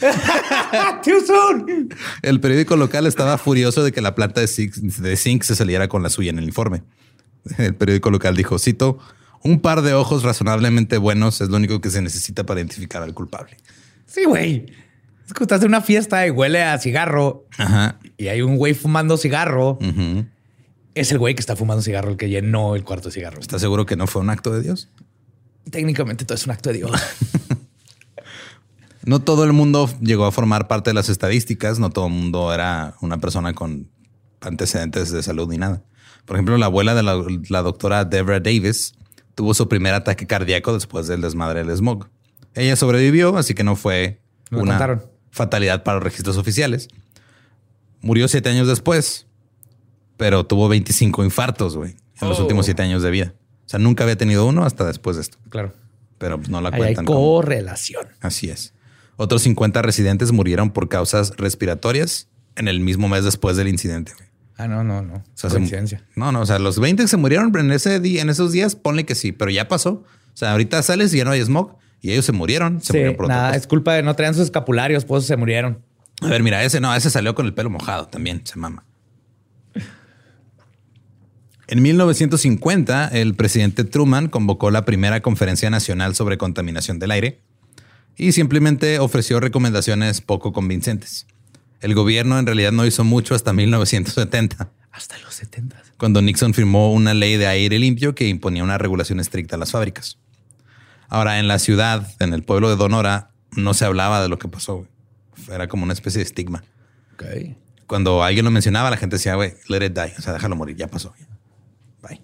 Too 1.04 1.20
soon. 1.26 1.88
El 2.22 2.40
periódico 2.40 2.76
local 2.76 3.06
estaba 3.06 3.36
furioso 3.36 3.84
de 3.84 3.92
que 3.92 4.00
la 4.00 4.14
planta 4.14 4.40
de 4.40 4.46
zinc, 4.46 4.74
de 4.74 5.16
zinc 5.16 5.42
se 5.42 5.54
saliera 5.54 5.88
con 5.88 6.02
la 6.02 6.08
suya 6.08 6.30
en 6.30 6.38
el 6.38 6.44
informe. 6.44 6.82
El 7.58 7.74
periódico 7.74 8.10
local 8.10 8.36
dijo, 8.36 8.58
cito, 8.58 8.98
un 9.42 9.60
par 9.60 9.82
de 9.82 9.92
ojos 9.94 10.22
razonablemente 10.22 10.96
buenos 10.98 11.40
es 11.40 11.48
lo 11.50 11.56
único 11.56 11.80
que 11.80 11.90
se 11.90 12.00
necesita 12.00 12.44
para 12.46 12.60
identificar 12.60 13.02
al 13.02 13.12
culpable. 13.12 13.56
Sí, 14.06 14.24
güey. 14.24 14.66
Es 15.26 15.32
que 15.32 15.42
estás 15.42 15.60
en 15.62 15.68
una 15.68 15.80
fiesta 15.80 16.26
y 16.26 16.30
huele 16.30 16.62
a 16.62 16.78
cigarro 16.78 17.46
Ajá. 17.58 17.98
y 18.16 18.28
hay 18.28 18.42
un 18.42 18.56
güey 18.56 18.74
fumando 18.74 19.16
cigarro. 19.16 19.78
Es 20.94 21.12
el 21.12 21.18
güey 21.18 21.34
que 21.34 21.40
está 21.40 21.56
fumando 21.56 21.82
cigarro 21.82 22.10
el 22.10 22.16
que 22.16 22.28
llenó 22.28 22.74
el 22.76 22.84
cuarto 22.84 23.08
de 23.08 23.14
cigarros. 23.14 23.40
¿Estás 23.40 23.60
seguro 23.60 23.86
que 23.86 23.96
no 23.96 24.06
fue 24.06 24.22
un 24.22 24.30
acto 24.30 24.52
de 24.52 24.62
Dios? 24.62 24.88
Técnicamente 25.70 26.24
todo 26.24 26.36
es 26.36 26.46
un 26.46 26.52
acto 26.52 26.70
de 26.70 26.76
Dios. 26.76 26.90
No 29.06 29.20
todo 29.20 29.44
el 29.44 29.52
mundo 29.52 29.88
llegó 30.00 30.26
a 30.26 30.32
formar 30.32 30.66
parte 30.66 30.90
de 30.90 30.94
las 30.94 31.08
estadísticas, 31.08 31.78
no 31.78 31.90
todo 31.90 32.08
el 32.08 32.12
mundo 32.12 32.52
era 32.52 32.96
una 33.00 33.18
persona 33.18 33.54
con 33.54 33.88
antecedentes 34.40 35.12
de 35.12 35.22
salud 35.22 35.48
ni 35.48 35.58
nada. 35.58 35.84
Por 36.24 36.34
ejemplo, 36.34 36.58
la 36.58 36.66
abuela 36.66 36.92
de 36.96 37.04
la, 37.04 37.24
la 37.48 37.62
doctora 37.62 38.04
Deborah 38.04 38.40
Davis 38.40 38.94
tuvo 39.36 39.54
su 39.54 39.68
primer 39.68 39.94
ataque 39.94 40.26
cardíaco 40.26 40.74
después 40.74 41.06
del 41.06 41.20
desmadre 41.20 41.62
del 41.62 41.76
smog. 41.76 42.08
Ella 42.54 42.74
sobrevivió, 42.74 43.36
así 43.36 43.54
que 43.54 43.62
no 43.62 43.76
fue 43.76 44.20
Me 44.50 44.58
una 44.58 44.72
contaron. 44.72 45.02
Fatalidad 45.36 45.82
para 45.84 45.96
los 45.96 46.04
registros 46.04 46.36
oficiales. 46.38 46.88
Murió 48.00 48.26
siete 48.28 48.48
años 48.48 48.66
después, 48.66 49.26
pero 50.16 50.44
tuvo 50.46 50.68
25 50.68 51.24
infartos, 51.24 51.76
güey, 51.76 51.94
en 52.20 52.28
los 52.28 52.38
Oh. 52.38 52.42
últimos 52.42 52.64
siete 52.66 52.82
años 52.82 53.02
de 53.02 53.10
vida. 53.10 53.34
O 53.66 53.68
sea, 53.68 53.78
nunca 53.78 54.04
había 54.04 54.16
tenido 54.16 54.46
uno 54.46 54.64
hasta 54.64 54.86
después 54.86 55.16
de 55.16 55.22
esto, 55.22 55.38
claro. 55.50 55.72
pero 56.18 56.38
pues, 56.38 56.48
no 56.48 56.60
la 56.60 56.70
hay 56.70 56.78
cuentan. 56.78 57.04
como- 57.04 57.20
correlación. 57.20 58.06
Así 58.20 58.48
es. 58.48 58.72
Otros 59.16 59.42
50 59.42 59.82
residentes 59.82 60.32
murieron 60.32 60.70
por 60.70 60.88
causas 60.88 61.32
respiratorias 61.36 62.28
en 62.54 62.68
el 62.68 62.80
mismo 62.80 63.08
mes 63.08 63.24
después 63.24 63.56
del 63.56 63.68
incidente. 63.68 64.12
güey. 64.16 64.26
Ah, 64.58 64.68
no, 64.68 64.82
no, 64.84 65.02
no. 65.02 65.16
O 65.16 65.22
sea, 65.34 65.50
se- 65.50 66.00
no, 66.14 66.32
no, 66.32 66.40
o 66.40 66.46
sea, 66.46 66.58
los 66.58 66.78
20 66.80 67.02
que 67.02 67.08
se 67.08 67.16
murieron 67.18 67.54
en 67.58 67.72
ese 67.72 68.00
día, 68.00 68.22
en 68.22 68.30
esos 68.30 68.52
días, 68.52 68.74
ponle 68.76 69.04
que 69.04 69.14
sí, 69.14 69.32
pero 69.32 69.50
ya 69.50 69.68
pasó. 69.68 69.90
O 70.32 70.36
sea, 70.38 70.52
ahorita 70.52 70.82
sales 70.82 71.12
y 71.12 71.18
ya 71.18 71.24
no 71.24 71.30
hay 71.32 71.42
smog 71.42 71.76
y 72.00 72.12
ellos 72.12 72.24
se 72.24 72.32
murieron. 72.32 72.80
Se 72.80 72.86
Sí, 72.86 72.92
murieron 72.94 73.16
por 73.16 73.28
nada, 73.28 73.54
es 73.56 73.66
culpa 73.66 73.94
de 73.94 74.02
no 74.02 74.14
traían 74.14 74.34
sus 74.34 74.44
escapularios, 74.44 75.04
pues 75.04 75.24
se 75.24 75.36
murieron. 75.36 75.82
A 76.22 76.28
ver, 76.28 76.42
mira, 76.42 76.62
ese 76.64 76.80
no, 76.80 76.94
ese 76.94 77.10
salió 77.10 77.34
con 77.34 77.46
el 77.46 77.54
pelo 77.54 77.68
mojado 77.70 78.06
también, 78.08 78.40
se 78.44 78.58
mama. 78.58 78.84
En 81.68 81.82
1950, 81.82 83.08
el 83.08 83.34
presidente 83.34 83.82
Truman 83.84 84.28
convocó 84.28 84.70
la 84.70 84.84
primera 84.84 85.20
conferencia 85.20 85.68
nacional 85.68 86.14
sobre 86.14 86.38
contaminación 86.38 87.00
del 87.00 87.10
aire 87.10 87.40
y 88.16 88.32
simplemente 88.32 89.00
ofreció 89.00 89.40
recomendaciones 89.40 90.20
poco 90.20 90.52
convincentes. 90.52 91.26
El 91.80 91.94
gobierno 91.94 92.38
en 92.38 92.46
realidad 92.46 92.70
no 92.72 92.86
hizo 92.86 93.02
mucho 93.04 93.34
hasta 93.34 93.52
1970, 93.52 94.70
Hasta 94.92 95.18
los 95.18 95.34
70. 95.34 95.82
cuando 95.98 96.22
Nixon 96.22 96.54
firmó 96.54 96.92
una 96.92 97.14
ley 97.14 97.36
de 97.36 97.48
aire 97.48 97.78
limpio 97.80 98.14
que 98.14 98.28
imponía 98.28 98.62
una 98.62 98.78
regulación 98.78 99.18
estricta 99.18 99.56
a 99.56 99.58
las 99.58 99.72
fábricas. 99.72 100.18
Ahora, 101.08 101.38
en 101.38 101.48
la 101.48 101.58
ciudad, 101.58 102.08
en 102.20 102.32
el 102.34 102.42
pueblo 102.42 102.68
de 102.68 102.76
Donora, 102.76 103.30
no 103.52 103.74
se 103.74 103.84
hablaba 103.84 104.20
de 104.22 104.28
lo 104.28 104.38
que 104.38 104.48
pasó. 104.48 104.76
güey. 104.76 104.88
Era 105.50 105.68
como 105.68 105.84
una 105.84 105.92
especie 105.92 106.18
de 106.18 106.24
estigma 106.24 106.64
Ok. 107.14 107.24
cuando 107.86 108.22
alguien 108.22 108.44
lo 108.44 108.50
mencionaba, 108.50 108.90
la 108.90 108.96
gente 108.96 109.16
decía, 109.16 109.34
güey, 109.34 109.54
let 109.68 109.84
it 109.86 109.92
die. 109.92 110.12
O 110.18 110.22
sea, 110.22 110.32
déjalo 110.32 110.56
morir, 110.56 110.76
ya 110.76 110.88
pasó. 110.88 111.12
Bye. 112.02 112.20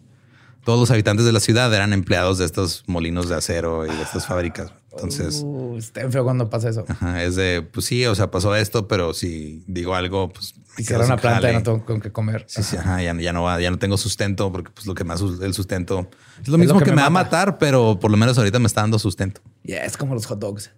Todos 0.65 0.81
los 0.81 0.91
habitantes 0.91 1.25
de 1.27 1.33
la 1.33 1.41
ciudad 1.41 1.73
eran 1.75 1.93
empleados 1.93 2.39
de 2.39 2.45
estos 2.45 2.85
molinos 2.87 3.29
de 3.29 3.37
acero 3.37 3.87
y 3.87 3.91
de 3.95 4.03
estas 4.03 4.27
fábricas. 4.27 4.73
Entonces, 4.93 5.41
Uh, 5.45 5.77
está 5.79 6.09
feo 6.11 6.25
cuando 6.25 6.51
pasa 6.51 6.69
eso. 6.69 6.85
ajá, 6.89 7.23
es 7.23 7.35
de, 7.37 7.63
pues 7.63 7.87
sí, 7.87 8.05
o 8.07 8.15
sea, 8.15 8.31
pasó 8.31 8.55
esto, 8.55 8.89
pero 8.89 9.15
si 9.15 9.63
digo 9.67 9.95
algo, 9.95 10.29
pues 10.31 10.55
Cierran 10.77 11.09
la 11.09 11.15
sin 11.17 11.21
planta 11.21 11.51
y 11.51 11.55
no 11.55 11.63
tengo 11.63 11.85
con 11.85 12.01
qué 12.01 12.11
comer. 12.13 12.45
Sí, 12.49 12.63
sí, 12.63 12.77
ajá, 12.77 13.03
ya, 13.03 13.15
ya 13.21 13.33
no 13.33 13.43
va, 13.43 13.61
ya 13.61 13.71
no 13.71 13.79
tengo 13.79 13.97
sustento 13.99 14.51
porque 14.51 14.71
pues 14.71 14.87
lo 14.87 14.95
que 14.95 15.05
más 15.05 15.21
el 15.21 15.53
sustento 15.55 16.09
es 16.41 16.49
lo 16.49 16.53
lo 16.53 16.59
mismo 16.59 16.79
que 16.79 16.87
que, 16.87 16.91
me 16.93 16.97
me 16.97 17.03
va 17.03 17.09
a 17.09 17.11
mata. 17.11 17.25
matar, 17.39 17.59
pero 17.59 17.99
por 18.01 18.11
lo 18.11 18.17
menos 18.17 18.39
ahorita 18.39 18.59
me 18.59 18.67
está 18.67 18.81
dando 18.81 18.99
sustento. 18.99 19.41
Ya 19.65 19.79
es 19.85 19.97
como 19.97 20.15
los 20.15 20.25
hot 20.27 20.39
dogs. 20.39 20.71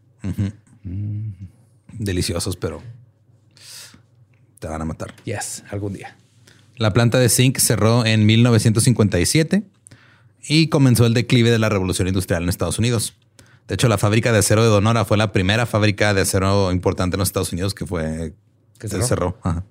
Deliciosos, 1.92 2.56
pero 2.56 2.82
te 4.58 4.66
van 4.66 4.82
a 4.82 4.84
matar. 4.84 5.14
Yes, 5.24 5.62
algún 5.70 5.92
día. 5.92 6.16
La 6.76 6.92
planta 6.92 7.18
de 7.18 7.28
zinc 7.28 7.58
cerró 7.58 8.04
en 8.04 8.26
1957 8.26 9.62
y 10.48 10.68
comenzó 10.68 11.06
el 11.06 11.14
declive 11.14 11.50
de 11.50 11.58
la 11.58 11.68
revolución 11.68 12.08
industrial 12.08 12.42
en 12.42 12.48
Estados 12.48 12.78
Unidos. 12.78 13.14
De 13.68 13.74
hecho, 13.74 13.88
la 13.88 13.96
fábrica 13.96 14.32
de 14.32 14.38
acero 14.40 14.62
de 14.62 14.68
Donora 14.68 15.04
fue 15.04 15.16
la 15.16 15.32
primera 15.32 15.66
fábrica 15.66 16.12
de 16.14 16.22
acero 16.22 16.72
importante 16.72 17.14
en 17.16 17.20
los 17.20 17.28
Estados 17.28 17.52
Unidos 17.52 17.74
que 17.74 17.86
fue 17.86 18.34
¿Que 18.78 18.88
se 18.88 18.96
cerró? 18.96 19.06
cerró. 19.06 19.38
Ajá. 19.42 19.64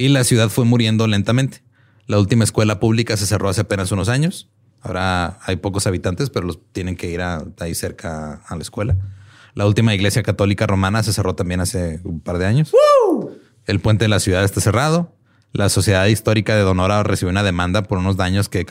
Y 0.00 0.08
la 0.08 0.24
ciudad 0.24 0.48
fue 0.48 0.64
muriendo 0.64 1.06
lentamente. 1.06 1.62
La 2.06 2.18
última 2.18 2.42
escuela 2.42 2.80
pública 2.80 3.18
se 3.18 3.26
cerró 3.26 3.50
hace 3.50 3.60
apenas 3.60 3.92
unos 3.92 4.08
años. 4.08 4.48
Ahora 4.80 5.38
hay 5.44 5.56
pocos 5.56 5.86
habitantes, 5.86 6.30
pero 6.30 6.46
los 6.46 6.58
tienen 6.72 6.96
que 6.96 7.10
ir 7.10 7.20
a, 7.20 7.44
ahí 7.58 7.74
cerca 7.74 8.40
a 8.48 8.56
la 8.56 8.62
escuela. 8.62 8.96
La 9.52 9.66
última 9.66 9.94
iglesia 9.94 10.22
católica 10.22 10.66
romana 10.66 11.02
se 11.02 11.12
cerró 11.12 11.34
también 11.34 11.60
hace 11.60 12.00
un 12.04 12.20
par 12.20 12.38
de 12.38 12.46
años. 12.46 12.72
El 13.66 13.80
puente 13.80 14.06
de 14.06 14.08
la 14.08 14.20
ciudad 14.20 14.42
está 14.42 14.62
cerrado. 14.62 15.14
La 15.52 15.68
Sociedad 15.68 16.06
Histórica 16.06 16.56
de 16.56 16.62
Donora 16.62 17.02
recibió 17.02 17.28
una 17.30 17.42
demanda 17.42 17.82
por 17.82 17.98
unos 17.98 18.16
daños 18.16 18.48
que, 18.48 18.64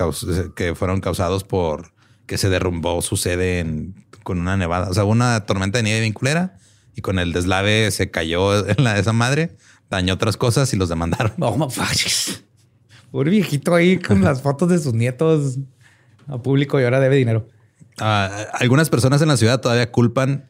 fueron 0.74 1.00
causados 1.00 1.44
por 1.44 1.92
que 2.26 2.40
se 2.40 2.50
derrumbó 2.50 3.04
su 3.04 3.18
sede 3.18 3.60
en- 3.60 3.94
con 4.24 4.40
una 4.40 4.58
nevada. 4.58 4.90
O 4.90 4.96
sea, 4.96 5.04
una 5.04 5.46
tormenta 5.46 5.78
de 5.78 5.84
nieve 5.84 6.02
vinculera 6.02 6.58
y 6.96 7.02
con 7.02 7.20
el 7.20 7.34
deslave 7.34 7.92
se 7.92 8.10
cayó 8.10 8.68
en 8.68 8.84
la, 8.84 8.98
esa 8.98 9.14
madre, 9.14 9.56
dañó 9.90 10.14
otras 10.14 10.38
cosas 10.38 10.74
y 10.74 10.78
los 10.78 10.90
demandaron. 10.90 11.34
Ma- 11.38 11.52
Pobre 13.12 13.32
viejito 13.32 13.74
ahí 13.74 13.98
con 13.98 14.22
las 14.24 14.42
fotos 14.42 14.70
de 14.70 14.78
sus 14.80 14.94
nietos 14.94 15.58
a 16.28 16.38
público 16.38 16.80
y 16.80 16.84
ahora 16.84 17.00
debe 17.00 17.16
dinero. 17.16 17.48
Ah, 17.98 18.46
algunas 18.54 18.90
personas 18.90 19.22
en 19.22 19.28
la 19.30 19.38
ciudad 19.38 19.60
todavía 19.62 19.92
culpan 19.92 20.50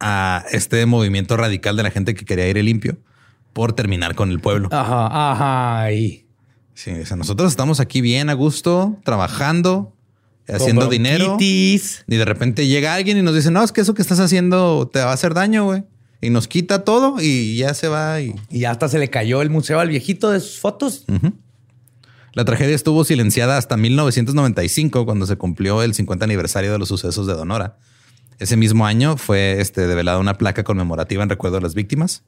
a 0.00 0.44
este 0.50 0.84
movimiento 0.86 1.36
radical 1.36 1.76
de 1.76 1.82
la 1.84 1.90
gente 1.90 2.14
que 2.14 2.24
quería 2.24 2.44
aire 2.46 2.62
limpio 2.62 2.98
por 3.52 3.72
terminar 3.74 4.14
con 4.14 4.30
el 4.30 4.40
pueblo. 4.40 4.68
Ajá, 4.72 5.06
ajá. 5.32 5.82
ahí. 5.82 6.26
Sí, 6.74 6.90
o 6.92 7.06
sea, 7.06 7.16
nosotros 7.16 7.50
estamos 7.50 7.78
aquí 7.80 8.00
bien 8.00 8.28
a 8.30 8.34
gusto, 8.34 8.98
trabajando, 9.04 9.94
haciendo 10.48 10.82
dinero. 10.88 11.36
Y 12.08 12.16
de 12.16 12.24
repente 12.24 12.66
llega 12.66 12.94
alguien 12.94 13.18
y 13.18 13.22
nos 13.22 13.34
dice, 13.34 13.50
no, 13.50 13.62
es 13.62 13.70
que 13.72 13.82
eso 13.82 13.94
que 13.94 14.02
estás 14.02 14.18
haciendo 14.20 14.88
te 14.92 14.98
va 15.00 15.10
a 15.10 15.14
hacer 15.14 15.34
daño, 15.34 15.64
güey. 15.64 15.84
Y 16.20 16.30
nos 16.30 16.48
quita 16.48 16.84
todo 16.84 17.16
y 17.20 17.56
ya 17.56 17.74
se 17.74 17.88
va. 17.88 18.20
Y... 18.20 18.34
Y 18.50 18.64
hasta 18.64 18.88
se 18.88 18.98
le 18.98 19.08
cayó 19.08 19.42
el 19.42 19.50
museo 19.50 19.80
al 19.80 19.88
viejito 19.88 20.30
de 20.30 20.40
sus 20.40 20.58
fotos. 20.58 21.06
La 22.32 22.44
tragedia 22.44 22.74
estuvo 22.74 23.04
silenciada 23.04 23.56
hasta 23.56 23.76
1995, 23.76 25.04
cuando 25.04 25.26
se 25.26 25.36
cumplió 25.36 25.82
el 25.82 25.94
50 25.94 26.24
aniversario 26.24 26.72
de 26.72 26.78
los 26.78 26.88
sucesos 26.88 27.26
de 27.26 27.32
Donora. 27.32 27.78
Ese 28.38 28.56
mismo 28.56 28.86
año 28.86 29.16
fue 29.16 29.60
este, 29.60 29.86
develada 29.86 30.18
una 30.18 30.38
placa 30.38 30.62
conmemorativa 30.62 31.22
en 31.22 31.28
recuerdo 31.28 31.56
de 31.56 31.62
las 31.62 31.74
víctimas. 31.74 32.22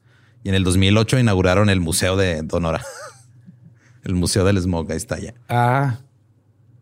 Y 0.45 0.49
en 0.49 0.55
el 0.55 0.65
2008 0.65 1.19
inauguraron 1.19 1.71
el 1.71 1.81
Museo 1.81 2.17
de 2.17 2.43
Donora. 2.43 2.83
el 4.05 4.15
Museo 4.15 4.45
del 4.45 4.61
Smog, 4.61 4.91
ahí 4.91 4.97
está 4.97 5.19
ya. 5.21 5.35
Ah, 5.49 6.01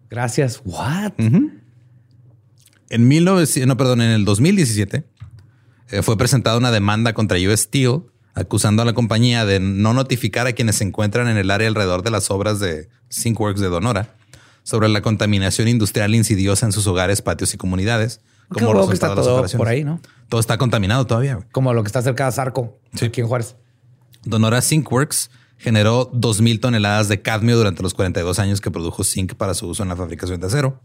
gracias. 0.08 0.62
What? 0.64 1.12
En 2.88 3.08
1900, 3.08 3.68
no, 3.68 3.76
perdón, 3.76 4.00
en 4.00 4.10
el 4.10 4.24
2017 4.24 4.96
eh, 4.96 5.04
fue 6.02 6.16
presentada 6.16 6.56
una 6.56 6.70
demanda 6.70 7.12
contra 7.12 7.38
US 7.38 7.60
Steel 7.62 8.02
acusando 8.34 8.82
a 8.82 8.84
la 8.84 8.92
compañía 8.92 9.44
de 9.44 9.58
no 9.60 9.92
notificar 9.92 10.46
a 10.46 10.52
quienes 10.52 10.76
se 10.76 10.84
encuentran 10.84 11.28
en 11.28 11.36
el 11.36 11.50
área 11.50 11.68
alrededor 11.68 12.02
de 12.02 12.10
las 12.10 12.30
obras 12.30 12.60
de 12.60 12.88
Syncworks 13.08 13.60
de 13.60 13.68
Donora 13.68 14.14
sobre 14.62 14.88
la 14.88 15.02
contaminación 15.02 15.66
industrial 15.68 16.14
insidiosa 16.14 16.64
en 16.66 16.72
sus 16.72 16.86
hogares, 16.86 17.22
patios 17.22 17.52
y 17.54 17.56
comunidades. 17.56 18.20
Qué 18.54 18.64
huevo 18.64 18.86
que 18.88 18.94
está 18.94 19.08
resultado 19.08 19.14
de 19.14 19.16
las 19.16 19.24
todo 19.26 19.34
operaciones. 19.36 19.58
por 19.58 19.68
ahí, 19.68 19.84
¿no? 19.84 20.00
Todo 20.28 20.40
está 20.40 20.58
contaminado 20.58 21.06
todavía. 21.06 21.34
güey. 21.36 21.46
Como 21.50 21.72
lo 21.74 21.82
que 21.82 21.88
está 21.88 22.02
cerca 22.02 22.26
de 22.26 22.32
Zarco, 22.32 22.78
Sí. 22.94 23.06
aquí 23.06 23.20
en 23.20 23.26
Juárez. 23.26 23.56
Donora 24.24 24.60
Syncworks 24.60 25.30
generó 25.58 26.10
2.000 26.12 26.60
toneladas 26.60 27.08
de 27.08 27.20
cadmio 27.22 27.56
durante 27.56 27.82
los 27.82 27.94
42 27.94 28.38
años 28.38 28.60
que 28.60 28.70
produjo 28.70 29.02
zinc 29.04 29.34
para 29.34 29.54
su 29.54 29.66
uso 29.68 29.82
en 29.82 29.88
la 29.88 29.96
fabricación 29.96 30.40
de 30.40 30.46
acero. 30.46 30.80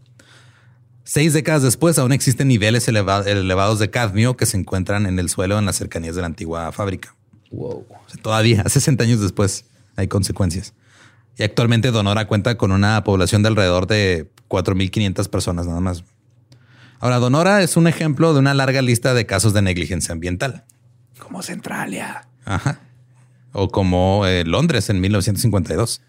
Seis 1.08 1.32
décadas 1.32 1.62
después, 1.62 1.98
aún 2.00 2.10
existen 2.10 2.48
niveles 2.48 2.88
eleva- 2.88 3.24
elevados 3.24 3.78
de 3.78 3.90
cadmio 3.90 4.36
que 4.36 4.44
se 4.44 4.56
encuentran 4.56 5.06
en 5.06 5.20
el 5.20 5.30
suelo 5.30 5.56
en 5.56 5.64
las 5.64 5.76
cercanías 5.76 6.16
de 6.16 6.20
la 6.22 6.26
antigua 6.26 6.72
fábrica. 6.72 7.14
Wow. 7.52 7.86
O 7.88 8.08
sea, 8.10 8.20
todavía, 8.20 8.64
60 8.68 9.04
años 9.04 9.20
después, 9.20 9.66
hay 9.94 10.08
consecuencias. 10.08 10.74
Y 11.38 11.44
actualmente 11.44 11.92
Donora 11.92 12.26
cuenta 12.26 12.56
con 12.56 12.72
una 12.72 13.04
población 13.04 13.42
de 13.44 13.48
alrededor 13.50 13.86
de 13.86 14.28
4.500 14.48 15.28
personas 15.28 15.66
nada 15.68 15.78
más. 15.78 16.02
Ahora, 16.98 17.18
Donora 17.20 17.62
es 17.62 17.76
un 17.76 17.86
ejemplo 17.86 18.32
de 18.32 18.40
una 18.40 18.52
larga 18.54 18.82
lista 18.82 19.14
de 19.14 19.26
casos 19.26 19.52
de 19.52 19.62
negligencia 19.62 20.12
ambiental. 20.12 20.64
Como 21.20 21.40
Centralia. 21.42 22.26
Ajá. 22.44 22.80
O 23.52 23.68
como 23.68 24.26
eh, 24.26 24.42
Londres 24.44 24.90
en 24.90 25.00
1952, 25.00 26.00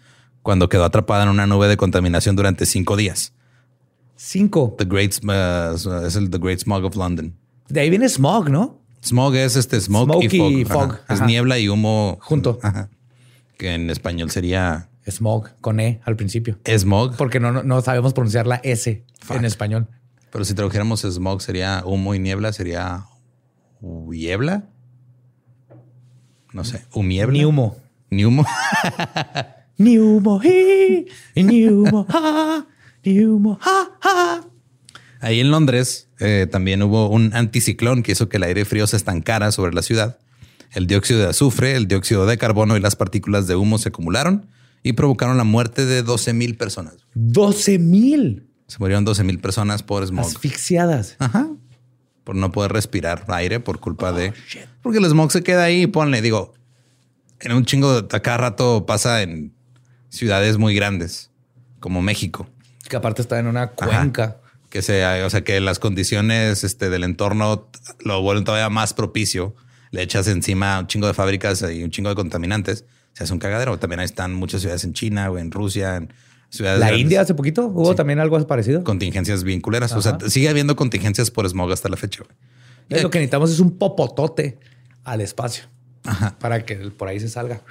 cuando 0.42 0.68
quedó 0.68 0.84
atrapada 0.84 1.22
en 1.22 1.28
una 1.28 1.46
nube 1.46 1.68
de 1.68 1.76
contaminación 1.76 2.34
durante 2.34 2.66
cinco 2.66 2.96
días. 2.96 3.32
Cinco. 4.20 4.74
The 4.76 4.84
Great, 4.84 5.14
uh, 5.24 6.04
es 6.04 6.16
el 6.16 6.28
The 6.28 6.38
Great 6.38 6.58
Smog 6.58 6.84
of 6.84 6.96
London. 6.96 7.36
De 7.68 7.80
ahí 7.80 7.88
viene 7.88 8.08
smog, 8.08 8.50
¿no? 8.50 8.80
Smog 9.00 9.36
es 9.36 9.54
este 9.54 9.80
smoke 9.80 10.10
Smoke 10.10 10.24
y 10.24 10.28
fog. 10.38 10.50
y 10.52 10.62
Ajá. 10.64 10.74
fog. 10.74 10.98
Es 11.08 11.22
niebla 11.22 11.58
y 11.60 11.68
humo 11.68 12.18
Junto. 12.20 12.58
Ajá. 12.62 12.88
Que 13.56 13.74
en 13.74 13.90
español 13.90 14.30
sería 14.30 14.88
Smog 15.08 15.50
con 15.60 15.78
E 15.78 16.00
al 16.04 16.16
principio. 16.16 16.58
smog. 16.78 17.16
Porque 17.16 17.38
no, 17.38 17.52
no, 17.52 17.62
no 17.62 17.80
sabemos 17.80 18.12
pronunciar 18.12 18.46
la 18.48 18.56
S 18.56 19.04
Fuck. 19.20 19.36
en 19.36 19.44
español. 19.44 19.86
Pero 20.32 20.44
si 20.44 20.52
tradujéramos 20.54 21.02
smog 21.02 21.40
sería 21.40 21.82
humo 21.86 22.14
y 22.14 22.18
niebla, 22.18 22.52
sería 22.52 23.06
huiebla. 23.80 24.64
No 26.52 26.64
sé, 26.64 26.84
humiebla. 26.92 27.32
Ni 27.32 27.44
humo. 27.44 27.76
Ni 28.10 28.24
humo. 28.24 28.44
Ni 29.76 29.98
humo. 29.98 30.40
hi, 30.42 31.06
Ni 31.36 31.68
humo. 31.68 32.04
ha, 32.08 32.66
Humo. 33.24 33.58
Ahí 35.20 35.40
en 35.40 35.50
Londres 35.50 36.08
eh, 36.20 36.46
también 36.50 36.82
hubo 36.82 37.08
un 37.08 37.34
anticiclón 37.34 38.02
que 38.02 38.12
hizo 38.12 38.28
que 38.28 38.36
el 38.36 38.44
aire 38.44 38.64
frío 38.64 38.86
se 38.86 38.96
estancara 38.96 39.50
sobre 39.52 39.74
la 39.74 39.82
ciudad. 39.82 40.18
El 40.72 40.86
dióxido 40.86 41.20
de 41.20 41.26
azufre, 41.28 41.74
el 41.76 41.88
dióxido 41.88 42.26
de 42.26 42.38
carbono 42.38 42.76
y 42.76 42.80
las 42.80 42.94
partículas 42.94 43.46
de 43.46 43.56
humo 43.56 43.78
se 43.78 43.88
acumularon 43.88 44.46
y 44.82 44.92
provocaron 44.92 45.36
la 45.36 45.44
muerte 45.44 45.86
de 45.86 46.02
12 46.02 46.32
mil 46.34 46.56
personas. 46.56 46.94
12 47.14 47.78
mil 47.78 48.46
Se 48.66 48.78
murieron 48.78 49.04
12 49.04 49.24
mil 49.24 49.38
personas 49.38 49.82
por 49.82 50.06
smog. 50.06 50.26
asfixiadas. 50.26 51.16
Ajá. 51.18 51.48
Por 52.22 52.36
no 52.36 52.52
poder 52.52 52.72
respirar 52.72 53.24
aire 53.28 53.58
por 53.58 53.80
culpa 53.80 54.12
de... 54.12 54.34
Porque 54.82 54.98
el 54.98 55.06
smog 55.06 55.32
se 55.32 55.42
queda 55.42 55.64
ahí, 55.64 55.86
ponle, 55.86 56.20
digo, 56.20 56.54
en 57.40 57.52
un 57.52 57.64
chingo 57.64 58.02
de 58.02 58.20
cada 58.20 58.36
rato 58.36 58.84
pasa 58.86 59.22
en 59.22 59.54
ciudades 60.10 60.58
muy 60.58 60.74
grandes, 60.74 61.30
como 61.80 62.02
México. 62.02 62.48
Que 62.88 62.96
aparte 62.96 63.22
está 63.22 63.38
en 63.38 63.46
una 63.46 63.62
Ajá. 63.62 63.74
cuenca. 63.74 64.36
Que 64.70 64.82
sea, 64.82 65.24
o 65.24 65.30
sea, 65.30 65.44
que 65.44 65.60
las 65.60 65.78
condiciones 65.78 66.62
este, 66.62 66.90
del 66.90 67.04
entorno 67.04 67.68
lo 68.00 68.20
vuelven 68.20 68.44
todavía 68.44 68.68
más 68.68 68.92
propicio. 68.92 69.54
Le 69.90 70.02
echas 70.02 70.28
encima 70.28 70.78
un 70.78 70.86
chingo 70.86 71.06
de 71.06 71.14
fábricas 71.14 71.64
y 71.72 71.82
un 71.82 71.90
chingo 71.90 72.10
de 72.10 72.14
contaminantes. 72.14 72.84
Se 73.14 73.24
hace 73.24 73.32
un 73.32 73.38
cagadero. 73.38 73.78
También 73.78 74.00
ahí 74.00 74.04
están 74.04 74.34
muchas 74.34 74.60
ciudades 74.60 74.84
en 74.84 74.92
China 74.92 75.30
o 75.30 75.38
en 75.38 75.50
Rusia, 75.50 75.96
en 75.96 76.12
ciudades 76.50 76.80
La 76.80 76.88
grandes. 76.88 77.02
India 77.02 77.22
hace 77.22 77.34
poquito 77.34 77.66
hubo 77.66 77.94
también 77.94 78.20
algo 78.20 78.46
parecido. 78.46 78.84
Contingencias 78.84 79.42
bien 79.42 79.60
culeras. 79.62 79.92
O 79.92 80.02
sea, 80.02 80.18
sigue 80.28 80.50
habiendo 80.50 80.76
contingencias 80.76 81.30
por 81.30 81.48
smog 81.48 81.72
hasta 81.72 81.88
la 81.88 81.96
fecha. 81.96 82.24
Es 82.90 83.02
lo 83.02 83.10
que 83.10 83.18
necesitamos 83.18 83.50
es 83.50 83.60
un 83.60 83.78
popotote 83.78 84.58
al 85.04 85.20
espacio 85.20 85.64
Ajá. 86.04 86.38
para 86.38 86.64
que 86.64 86.76
por 86.76 87.08
ahí 87.08 87.20
se 87.20 87.28
salga. 87.28 87.62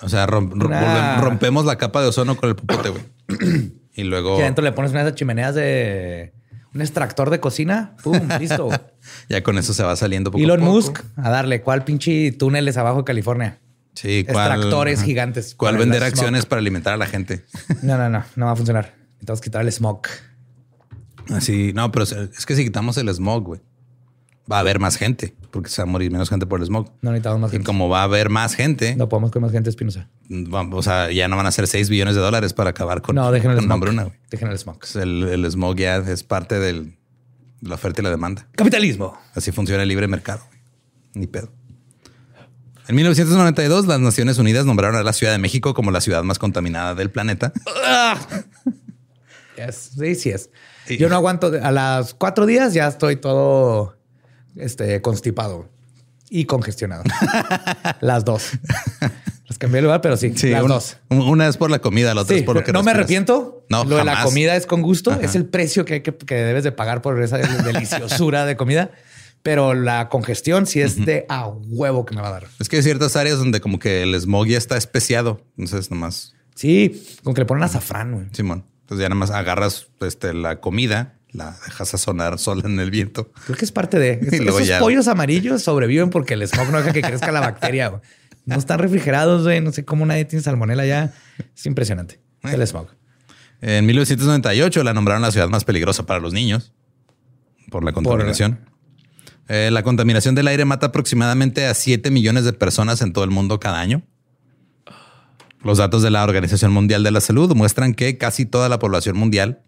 O 0.00 0.08
sea, 0.08 0.26
rompemos 0.26 1.64
la 1.66 1.76
capa 1.76 2.02
de 2.02 2.08
ozono 2.08 2.36
con 2.36 2.48
el 2.48 2.56
popote, 2.56 2.88
güey. 2.90 3.02
y 3.94 4.02
luego 4.04 4.38
Y 4.38 4.42
adentro 4.42 4.64
le 4.64 4.72
pones 4.72 4.90
una 4.92 5.02
de 5.02 5.08
esas 5.08 5.18
chimeneas 5.18 5.54
de 5.54 6.32
un 6.74 6.80
extractor 6.80 7.30
de 7.30 7.40
cocina. 7.40 7.96
Pum, 8.02 8.18
listo. 8.40 8.68
ya 9.28 9.42
con 9.42 9.58
eso 9.58 9.72
se 9.74 9.82
va 9.82 9.94
saliendo 9.96 10.30
poco 10.30 10.40
a 10.42 10.44
Elon 10.44 10.60
poco. 10.60 10.72
Musk, 10.72 11.00
a 11.16 11.30
darle. 11.30 11.60
¿Cuál 11.62 11.84
pinche 11.84 12.32
túneles 12.32 12.76
abajo 12.76 12.98
de 12.98 13.04
California? 13.04 13.58
Sí, 13.94 14.24
¿cuál- 14.28 14.50
Extractores 14.52 14.98
ajá. 14.98 15.06
gigantes 15.06 15.54
¿Cuál 15.54 15.76
vender 15.78 16.02
acciones 16.02 16.46
para 16.46 16.58
alimentar 16.58 16.94
a 16.94 16.96
la 16.96 17.06
gente? 17.06 17.44
No, 17.82 17.96
no, 17.96 18.08
no, 18.08 18.24
no 18.34 18.46
va 18.46 18.52
a 18.52 18.56
funcionar. 18.56 18.94
Necesitamos 19.12 19.40
quitar 19.40 19.62
el 19.62 19.70
smog. 19.72 20.02
Así, 21.30 21.72
no, 21.72 21.90
pero 21.92 22.04
es 22.04 22.44
que 22.44 22.54
si 22.56 22.64
quitamos 22.64 22.96
el 22.98 23.08
smog, 23.14 23.44
güey, 23.44 23.60
va 24.50 24.56
a 24.56 24.60
haber 24.60 24.78
más 24.78 24.96
gente, 24.96 25.34
porque 25.50 25.70
se 25.70 25.80
va 25.82 25.88
a 25.88 25.90
morir 25.90 26.10
menos 26.10 26.28
gente 26.28 26.44
por 26.46 26.60
el 26.60 26.66
smog. 26.66 26.90
No 27.00 27.10
necesitamos 27.12 27.40
más 27.40 27.50
Y 27.50 27.52
gente. 27.52 27.66
como 27.66 27.88
va 27.88 28.00
a 28.00 28.04
haber 28.04 28.28
más 28.30 28.54
gente, 28.54 28.94
No 28.96 29.08
podemos 29.08 29.30
con 29.30 29.42
más 29.42 29.52
gente 29.52 29.70
espinosa. 29.70 30.08
o 30.72 30.82
sea, 30.82 31.10
ya 31.10 31.28
no 31.28 31.36
van 31.36 31.46
a 31.46 31.50
ser 31.52 31.66
6 31.66 31.88
billones 31.88 32.14
de 32.14 32.20
dólares 32.20 32.52
para 32.52 32.70
acabar 32.70 33.00
con, 33.02 33.14
No, 33.16 33.30
dejen 33.32 33.50
el 33.52 33.56
con 33.56 33.64
smog. 33.64 33.74
hambruna. 33.74 34.08
Dejen 34.30 34.48
el 34.48 34.58
smog. 34.58 34.78
Pues 34.78 34.96
El, 34.96 35.22
el 35.24 35.50
smog 35.50 35.76
ya 35.76 35.96
es 35.96 36.22
parte 36.24 36.58
del- 36.58 36.96
de 37.60 37.68
la 37.70 37.76
oferta 37.76 38.02
y 38.02 38.04
la 38.04 38.10
demanda. 38.10 38.46
Capitalismo. 38.56 39.18
Así 39.34 39.50
funciona 39.50 39.82
el 39.82 39.88
libre 39.88 40.06
mercado. 40.08 40.42
Ni 41.14 41.26
pedo. 41.26 41.50
En 42.86 42.96
1992, 42.96 43.86
las 43.86 43.98
Naciones 44.00 44.36
Unidas 44.36 44.66
nombraron 44.66 44.96
a 44.96 45.02
la 45.02 45.14
Ciudad 45.14 45.32
de 45.32 45.38
México 45.38 45.72
como 45.72 45.90
la 45.90 46.02
ciudad 46.02 46.22
más 46.22 46.38
contaminada 46.38 46.94
del 46.94 47.10
planeta. 47.10 47.50
Sí, 49.72 50.14
sí 50.16 50.30
es. 50.30 50.50
Yo 50.98 51.08
no 51.08 51.14
aguanto. 51.14 51.50
A 51.62 51.70
las 51.70 52.12
cuatro 52.12 52.44
días 52.44 52.74
ya 52.74 52.88
estoy 52.88 53.16
todo 53.16 53.96
este, 54.56 55.00
constipado 55.02 55.68
y 56.30 56.44
congestionado. 56.46 57.04
las 58.00 58.24
dos. 58.24 58.50
Las 59.46 59.58
cambié 59.58 59.76
de 59.76 59.82
lugar, 59.82 60.00
pero 60.00 60.16
sí, 60.16 60.30
las 60.50 60.62
un- 60.62 60.68
dos. 60.68 60.96
Una 61.10 61.46
es 61.48 61.56
por 61.56 61.70
la 61.70 61.78
comida, 61.80 62.14
la 62.14 62.22
otra 62.22 62.34
Sí, 62.34 62.40
es 62.40 62.46
por 62.46 62.56
lo 62.56 62.64
que 62.64 62.72
no 62.72 62.82
me 62.82 62.90
arrepiento. 62.92 63.64
No, 63.68 63.84
Lo 63.84 63.96
de 63.96 64.04
la 64.04 64.22
comida 64.22 64.56
es 64.56 64.66
con 64.66 64.82
gusto. 64.82 65.12
Ajá. 65.12 65.20
Es 65.22 65.34
el 65.34 65.44
precio 65.46 65.84
que, 65.84 66.02
que, 66.02 66.14
que 66.14 66.34
debes 66.34 66.64
de 66.64 66.72
pagar 66.72 67.02
por 67.02 67.20
esa 67.22 67.38
deliciosura 67.38 68.46
de 68.46 68.56
comida. 68.56 68.90
Pero 69.42 69.74
la 69.74 70.08
congestión 70.08 70.66
sí 70.66 70.80
es 70.80 71.04
de 71.04 71.26
a 71.28 71.46
huevo 71.48 72.06
que 72.06 72.14
me 72.14 72.22
va 72.22 72.28
a 72.28 72.32
dar. 72.32 72.46
Es 72.58 72.70
que 72.70 72.76
hay 72.76 72.82
ciertas 72.82 73.14
áreas 73.14 73.36
donde 73.36 73.60
como 73.60 73.78
que 73.78 74.02
el 74.02 74.18
smog 74.18 74.46
ya 74.46 74.56
está 74.56 74.78
especiado. 74.78 75.42
Entonces, 75.58 75.90
nomás, 75.90 76.34
Sí, 76.54 77.04
con 77.22 77.34
que 77.34 77.42
le 77.42 77.44
ponen 77.44 77.64
azafrán, 77.64 78.12
güey. 78.14 78.26
Simón. 78.32 78.64
Entonces 78.82 79.02
ya 79.02 79.08
nada 79.10 79.18
más 79.18 79.30
agarras 79.30 79.88
este, 80.00 80.32
la 80.32 80.60
comida, 80.60 81.18
la 81.34 81.50
dejas 81.66 81.92
a 81.92 81.98
sonar 81.98 82.38
sola 82.38 82.62
en 82.64 82.80
el 82.80 82.90
viento. 82.90 83.30
Creo 83.44 83.56
que 83.58 83.64
es 83.66 83.72
parte 83.72 83.98
de 83.98 84.12
esos 84.32 84.66
ya- 84.66 84.78
pollos 84.78 85.06
amarillos 85.08 85.62
sobreviven 85.62 86.08
porque 86.10 86.34
el 86.34 86.46
smog 86.48 86.70
no 86.70 86.78
deja 86.78 86.92
que 86.92 87.02
crezca 87.02 87.30
la 87.32 87.40
bacteria. 87.40 88.00
No 88.46 88.56
están 88.56 88.78
refrigerados, 88.78 89.42
güey. 89.42 89.60
No 89.60 89.72
sé 89.72 89.84
cómo 89.84 90.06
nadie 90.06 90.24
tiene 90.24 90.42
salmonela 90.42 90.86
ya. 90.86 91.12
Es 91.54 91.66
impresionante. 91.66 92.20
El 92.42 92.66
smog. 92.66 92.88
En 93.60 93.84
1998 93.86 94.82
la 94.84 94.94
nombraron 94.94 95.22
la 95.22 95.30
ciudad 95.32 95.48
más 95.48 95.64
peligrosa 95.64 96.06
para 96.06 96.20
los 96.20 96.32
niños 96.32 96.72
por 97.70 97.82
la 97.84 97.92
contaminación. 97.92 98.60
Eh, 99.48 99.70
la 99.72 99.82
contaminación 99.82 100.34
del 100.34 100.48
aire 100.48 100.64
mata 100.64 100.86
aproximadamente 100.86 101.66
a 101.66 101.74
7 101.74 102.10
millones 102.10 102.44
de 102.44 102.52
personas 102.52 103.02
en 103.02 103.12
todo 103.12 103.24
el 103.24 103.30
mundo 103.30 103.58
cada 103.60 103.80
año. 103.80 104.02
Los 105.62 105.78
datos 105.78 106.02
de 106.02 106.10
la 106.10 106.22
Organización 106.24 106.72
Mundial 106.72 107.02
de 107.02 107.10
la 107.10 107.20
Salud 107.20 107.54
muestran 107.54 107.94
que 107.94 108.18
casi 108.18 108.44
toda 108.44 108.68
la 108.68 108.78
población 108.78 109.16
mundial, 109.16 109.62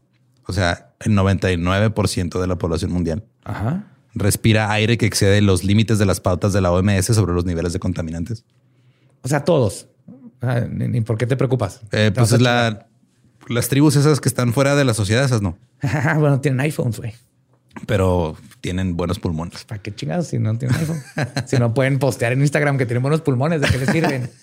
o 0.46 0.52
sea, 0.52 0.92
el 1.00 1.12
99% 1.12 2.40
de 2.40 2.46
la 2.46 2.56
población 2.56 2.92
mundial, 2.92 3.24
Ajá. 3.44 3.84
respira 4.14 4.70
aire 4.72 4.96
que 4.98 5.06
excede 5.06 5.40
los 5.42 5.64
límites 5.64 5.98
de 5.98 6.06
las 6.06 6.20
pautas 6.20 6.52
de 6.52 6.60
la 6.60 6.70
OMS 6.72 7.06
sobre 7.06 7.34
los 7.34 7.44
niveles 7.44 7.72
de 7.72 7.78
contaminantes. 7.78 8.44
O 9.22 9.28
sea, 9.28 9.44
todos. 9.44 9.88
Ah, 10.40 10.60
Ni, 10.70 10.88
ni 10.88 11.00
por 11.00 11.16
qué 11.18 11.26
te 11.26 11.36
preocupas. 11.36 11.80
Eh, 11.92 12.10
Te 12.10 12.12
pues 12.12 12.32
es 12.32 12.40
la, 12.40 12.86
las 13.48 13.68
tribus 13.68 13.96
esas 13.96 14.20
que 14.20 14.28
están 14.28 14.52
fuera 14.52 14.76
de 14.76 14.84
la 14.84 14.94
sociedad, 14.94 15.24
esas 15.24 15.42
no, 15.42 15.58
bueno, 16.18 16.40
tienen 16.40 16.60
iPhones, 16.60 16.98
güey. 16.98 17.14
pero 17.86 18.36
tienen 18.60 18.96
buenos 18.96 19.18
pulmones. 19.18 19.64
¿Para 19.64 19.82
qué 19.82 19.94
chingados 19.94 20.28
si 20.28 20.38
no 20.38 20.56
tienen 20.58 20.76
iPhone? 20.78 21.02
si 21.46 21.56
no 21.58 21.74
pueden 21.74 21.98
postear 21.98 22.32
en 22.32 22.40
Instagram 22.40 22.78
que 22.78 22.86
tienen 22.86 23.02
buenos 23.02 23.20
pulmones, 23.22 23.60
¿de 23.60 23.68
qué 23.68 23.78
les 23.78 23.90
sirven? 23.90 24.30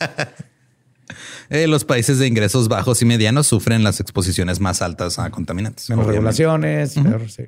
Eh, 1.49 1.67
los 1.67 1.85
países 1.85 2.19
de 2.19 2.27
ingresos 2.27 2.67
bajos 2.67 3.01
y 3.01 3.05
medianos 3.05 3.47
sufren 3.47 3.83
las 3.83 3.99
exposiciones 3.99 4.59
más 4.59 4.81
altas 4.81 5.19
a 5.19 5.29
contaminantes. 5.29 5.89
Menos 5.89 6.05
obviamente. 6.05 6.43
regulaciones. 6.43 6.93
peor, 6.93 7.29
sí. 7.29 7.43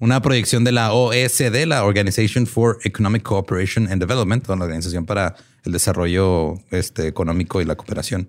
Una 0.00 0.20
proyección 0.20 0.64
de 0.64 0.72
la 0.72 0.92
OECD, 0.92 1.66
la 1.66 1.84
Organization 1.84 2.46
for 2.46 2.78
Economic 2.84 3.22
Cooperation 3.22 3.88
and 3.90 4.00
Development, 4.00 4.46
la 4.48 4.54
Organización 4.54 5.06
para 5.06 5.36
el 5.64 5.72
Desarrollo 5.72 6.54
este, 6.70 7.06
Económico 7.06 7.60
y 7.60 7.64
la 7.64 7.76
Cooperación, 7.76 8.28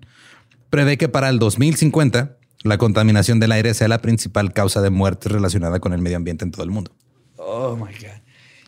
prevé 0.69 0.97
que 0.97 1.09
para 1.09 1.29
el 1.29 1.39
2050 1.39 2.37
la 2.63 2.77
contaminación 2.77 3.39
del 3.39 3.51
aire 3.51 3.73
sea 3.73 3.87
la 3.87 3.99
principal 4.01 4.53
causa 4.53 4.81
de 4.81 4.89
muerte 4.89 5.29
relacionada 5.29 5.79
con 5.79 5.93
el 5.93 6.01
medio 6.01 6.17
ambiente 6.17 6.45
en 6.45 6.51
todo 6.51 6.63
el 6.63 6.71
mundo. 6.71 6.91
Oh 7.37 7.75
my 7.75 7.93
God. 7.93 8.21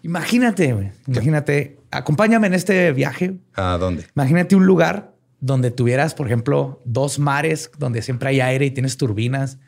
Imagínate. 0.04 0.94
Imagínate. 1.08 1.80
Acompáñame 1.92 2.48
en 2.48 2.54
este 2.54 2.92
viaje. 2.94 3.38
¿A 3.56 3.78
dónde? 3.78 4.06
Imagínate 4.16 4.56
un 4.56 4.66
lugar 4.66 5.17
donde 5.40 5.70
tuvieras, 5.70 6.16
por 6.16 6.26
ejemplo, 6.26 6.82
dos 6.84 7.20
mares 7.20 7.70
donde 7.78 8.02
siempre 8.02 8.30
hay 8.30 8.42
aire 8.42 8.66
y 8.66 8.72
tienes 8.72 8.98
turbinas. 8.98 9.60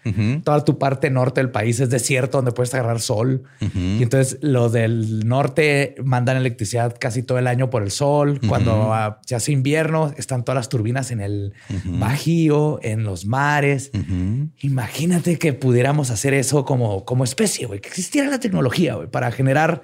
Toda 0.43 0.65
tu 0.65 0.79
parte 0.79 1.11
norte 1.11 1.41
del 1.41 1.51
país 1.51 1.79
es 1.79 1.89
desierto 1.89 2.39
donde 2.39 2.51
puedes 2.51 2.73
agarrar 2.73 2.99
sol. 2.99 3.43
Y 3.59 4.01
entonces 4.01 4.39
los 4.41 4.71
del 4.71 5.27
norte 5.27 5.95
mandan 6.03 6.37
electricidad 6.37 6.95
casi 6.99 7.21
todo 7.21 7.37
el 7.37 7.45
año 7.45 7.69
por 7.69 7.83
el 7.83 7.91
sol. 7.91 8.39
Cuando 8.47 8.93
ah, 8.93 9.21
se 9.25 9.35
hace 9.35 9.51
invierno, 9.51 10.11
están 10.17 10.43
todas 10.43 10.55
las 10.55 10.69
turbinas 10.69 11.11
en 11.11 11.21
el 11.21 11.53
bajío, 11.85 12.79
en 12.81 13.03
los 13.03 13.25
mares. 13.25 13.91
Imagínate 14.61 15.37
que 15.37 15.53
pudiéramos 15.53 16.09
hacer 16.09 16.33
eso 16.33 16.65
como, 16.65 17.05
como 17.05 17.23
especie, 17.23 17.67
güey, 17.67 17.79
que 17.79 17.89
existiera 17.89 18.27
la 18.27 18.39
tecnología 18.39 18.97
para 19.11 19.31
generar 19.31 19.83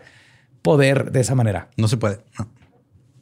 poder 0.64 1.12
de 1.12 1.20
esa 1.20 1.36
manera. 1.36 1.70
No 1.78 1.88
se 1.88 1.98
puede. 1.98 2.22
No, 2.40 2.50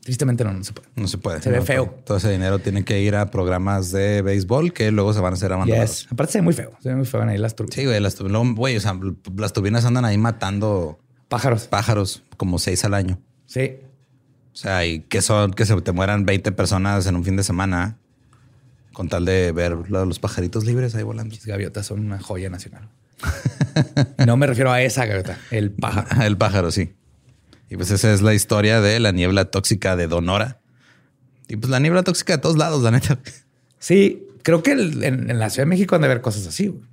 Tristemente 0.04 0.44
no, 0.44 0.52
no 0.54 0.64
se 0.66 0.74
puede. 0.74 0.88
no 0.96 1.08
se 1.08 1.18
puede. 1.18 1.42
Se 1.42 1.50
ve 1.50 1.62
feo. 1.62 1.98
Todo, 2.06 2.18
ese 2.18 2.30
dinero 2.30 2.60
tiene 2.60 2.84
que 2.84 3.02
ir 3.02 3.16
a 3.16 3.32
programas 3.32 3.92
de 3.92 4.22
béisbol 4.22 4.74
que 4.74 4.92
luego 4.92 5.14
se 5.14 5.22
van 5.22 5.32
a 5.34 5.36
hacer 5.36 5.54
abandonados. 5.54 6.02
Yes. 6.04 6.12
Aparte 6.12 6.34
se 6.34 6.38
ve 6.40 6.42
muy 6.44 6.54
feo. 6.54 6.74
Se 6.82 6.90
ve 6.90 6.96
muy 6.96 7.06
feo 7.06 7.24
en 7.24 7.30
ahí 7.30 7.38
las 7.38 7.56
turbinas. 7.56 7.76
Sí, 7.76 7.86
güey, 7.86 8.00
las, 8.02 8.16
tu- 8.16 8.28
luego, 8.28 8.54
güey, 8.54 8.76
o 8.76 8.82
sea, 8.82 9.00
las 9.38 9.54
turbinas 9.54 9.86
andan 9.86 10.04
ahí 10.04 10.18
matando 10.18 11.00
Pájaros. 11.30 11.68
pájaros 11.68 12.24
como 12.36 12.60
seis 12.60 12.84
al 12.84 12.94
año. 12.96 13.18
Sí. 13.46 13.78
O 14.52 14.56
sea, 14.56 14.86
y 14.86 15.00
que 15.00 15.22
son 15.22 15.52
que 15.54 15.66
se 15.66 15.80
te 15.82 15.92
mueran 15.94 16.26
20 16.26 16.52
personas 16.52 17.08
en 17.08 17.16
un 17.16 17.24
fin 17.24 17.38
de 17.38 17.44
semana 17.44 17.98
con 18.92 19.08
tal 19.10 19.24
de 19.26 19.52
ver 19.54 19.72
lo- 19.90 20.06
los 20.06 20.20
pajaritos 20.20 20.66
libres 20.66 20.94
ahí 20.96 21.04
volando. 21.04 21.34
Las 21.34 21.46
gaviotas 21.46 21.86
son 21.86 22.02
una 22.02 22.20
joya 22.20 22.50
nacional. 22.50 22.90
No 24.28 24.38
me 24.38 24.46
refiero 24.48 24.72
a 24.72 24.82
esa 24.84 25.06
gaviota, 25.06 25.38
el 25.50 25.72
pájaro. 25.72 26.22
El 26.24 26.38
pájaro, 26.38 26.72
sí. 26.72 26.94
Y 27.74 27.76
pues 27.76 27.90
esa 27.90 28.14
es 28.14 28.22
la 28.22 28.36
historia 28.36 28.82
de 28.82 29.00
la 29.00 29.12
niebla 29.12 29.46
tóxica 29.46 29.96
de 29.96 30.06
Donora. 30.08 30.60
Y 31.48 31.56
pues 31.56 31.72
la 31.72 31.80
niebla 31.80 32.04
tóxica 32.04 32.34
de 32.34 32.38
todos 32.38 32.56
lados, 32.56 32.84
la 32.84 32.92
neta. 32.92 33.18
Sí, 33.80 34.28
creo 34.44 34.62
que 34.62 34.74
el- 34.74 35.04
en, 35.04 35.32
en 35.32 35.40
la 35.40 35.50
Ciudad 35.50 35.64
de 35.66 35.70
México 35.70 35.96
han 35.96 36.04
de 36.04 36.08
ver 36.08 36.22
cosas 36.22 36.46
así, 36.46 36.68
güey. 36.68 36.84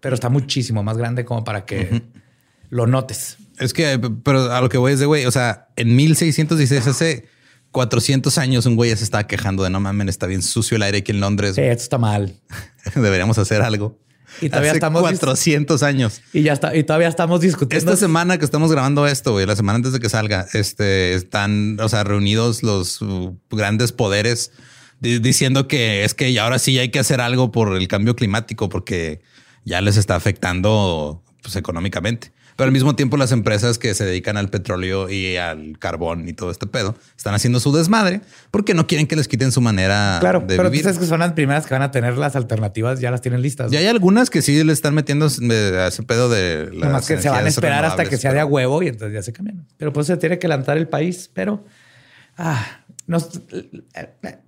pero 0.00 0.14
está 0.16 0.30
muchísimo 0.30 0.82
más 0.82 0.96
grande 0.98 1.24
como 1.24 1.44
para 1.44 1.64
que 1.64 2.02
lo 2.68 2.88
notes. 2.88 3.36
Es 3.60 3.72
que, 3.72 4.00
pero 4.24 4.52
a 4.52 4.60
lo 4.60 4.68
que 4.68 4.76
voy 4.78 4.92
es 4.92 4.98
de 4.98 5.06
güey, 5.06 5.24
o 5.24 5.30
sea, 5.30 5.68
en 5.76 5.94
1616, 5.94 6.86
hace 6.88 7.26
400 7.70 8.36
años, 8.38 8.66
un 8.66 8.74
güey 8.74 8.90
ya 8.90 8.96
se 8.96 9.04
estaba 9.04 9.28
quejando 9.28 9.62
de 9.62 9.70
no 9.70 9.78
mames, 9.78 10.08
está 10.08 10.26
bien 10.26 10.42
sucio 10.42 10.76
el 10.76 10.82
aire 10.82 10.98
aquí 10.98 11.12
en 11.12 11.20
Londres. 11.20 11.54
Sí, 11.54 11.60
esto 11.60 11.82
está 11.84 11.98
mal. 11.98 12.34
Deberíamos 12.96 13.38
hacer 13.38 13.62
algo. 13.62 13.98
Y 14.40 14.48
todavía 14.48 14.70
hace 14.72 14.78
estamos- 14.78 15.02
400 15.02 15.82
años. 15.82 16.20
Y 16.32 16.42
ya 16.42 16.52
está, 16.52 16.74
y 16.76 16.84
todavía 16.84 17.08
estamos 17.08 17.40
discutiendo. 17.40 17.92
Esta 17.92 17.96
semana 18.04 18.38
que 18.38 18.44
estamos 18.44 18.70
grabando 18.72 19.06
esto, 19.06 19.32
güey, 19.32 19.46
la 19.46 19.56
semana 19.56 19.76
antes 19.76 19.92
de 19.92 20.00
que 20.00 20.08
salga, 20.08 20.46
este, 20.52 21.14
están, 21.14 21.78
o 21.80 21.88
sea, 21.88 22.04
reunidos 22.04 22.62
los 22.62 23.00
uh, 23.02 23.38
grandes 23.50 23.92
poderes 23.92 24.52
di- 25.00 25.18
diciendo 25.18 25.68
que 25.68 26.04
es 26.04 26.14
que 26.14 26.38
ahora 26.40 26.58
sí 26.58 26.78
hay 26.78 26.90
que 26.90 26.98
hacer 26.98 27.20
algo 27.20 27.52
por 27.52 27.76
el 27.76 27.88
cambio 27.88 28.16
climático 28.16 28.68
porque 28.68 29.20
ya 29.64 29.80
les 29.80 29.96
está 29.96 30.14
afectando 30.16 31.22
pues, 31.42 31.56
económicamente. 31.56 32.32
Pero 32.56 32.66
al 32.66 32.72
mismo 32.72 32.94
tiempo 32.94 33.16
las 33.16 33.32
empresas 33.32 33.78
que 33.78 33.94
se 33.94 34.04
dedican 34.04 34.36
al 34.36 34.48
petróleo 34.48 35.10
y 35.10 35.36
al 35.36 35.78
carbón 35.78 36.28
y 36.28 36.32
todo 36.34 36.50
este 36.50 36.66
pedo 36.66 36.94
están 37.16 37.34
haciendo 37.34 37.58
su 37.60 37.72
desmadre 37.72 38.20
porque 38.50 38.74
no 38.74 38.86
quieren 38.86 39.06
que 39.06 39.16
les 39.16 39.26
quiten 39.26 39.50
su 39.50 39.60
manera 39.60 40.18
Claro, 40.20 40.40
de 40.40 40.56
pero 40.56 40.64
tú 40.64 40.70
vivir. 40.70 40.84
sabes 40.84 40.98
que 40.98 41.06
son 41.06 41.20
las 41.20 41.32
primeras 41.32 41.66
que 41.66 41.74
van 41.74 41.82
a 41.82 41.90
tener 41.90 42.16
las 42.16 42.36
alternativas, 42.36 43.00
ya 43.00 43.10
las 43.10 43.20
tienen 43.20 43.42
listas. 43.42 43.70
Ya 43.70 43.80
hay 43.80 43.86
algunas 43.86 44.30
que 44.30 44.42
sí 44.42 44.62
le 44.62 44.72
están 44.72 44.94
metiendo 44.94 45.26
eh, 45.26 45.78
a 45.80 45.88
ese 45.88 46.02
pedo 46.04 46.28
de 46.28 46.70
las 46.72 46.88
Nomás 46.88 47.06
que 47.06 47.20
se 47.20 47.28
van 47.28 47.44
a 47.44 47.48
esperar 47.48 47.84
hasta 47.84 48.04
que 48.04 48.16
sea 48.16 48.32
de 48.32 48.40
a 48.40 48.46
huevo 48.46 48.82
y 48.82 48.88
entonces 48.88 49.14
ya 49.14 49.22
se 49.22 49.32
cambian. 49.32 49.66
Pero 49.76 49.92
pues 49.92 50.06
se 50.06 50.16
tiene 50.16 50.38
que 50.38 50.46
levantar 50.48 50.76
el 50.76 50.88
país, 50.88 51.30
pero 51.32 51.64
ah, 52.38 52.82
no, 53.06 53.18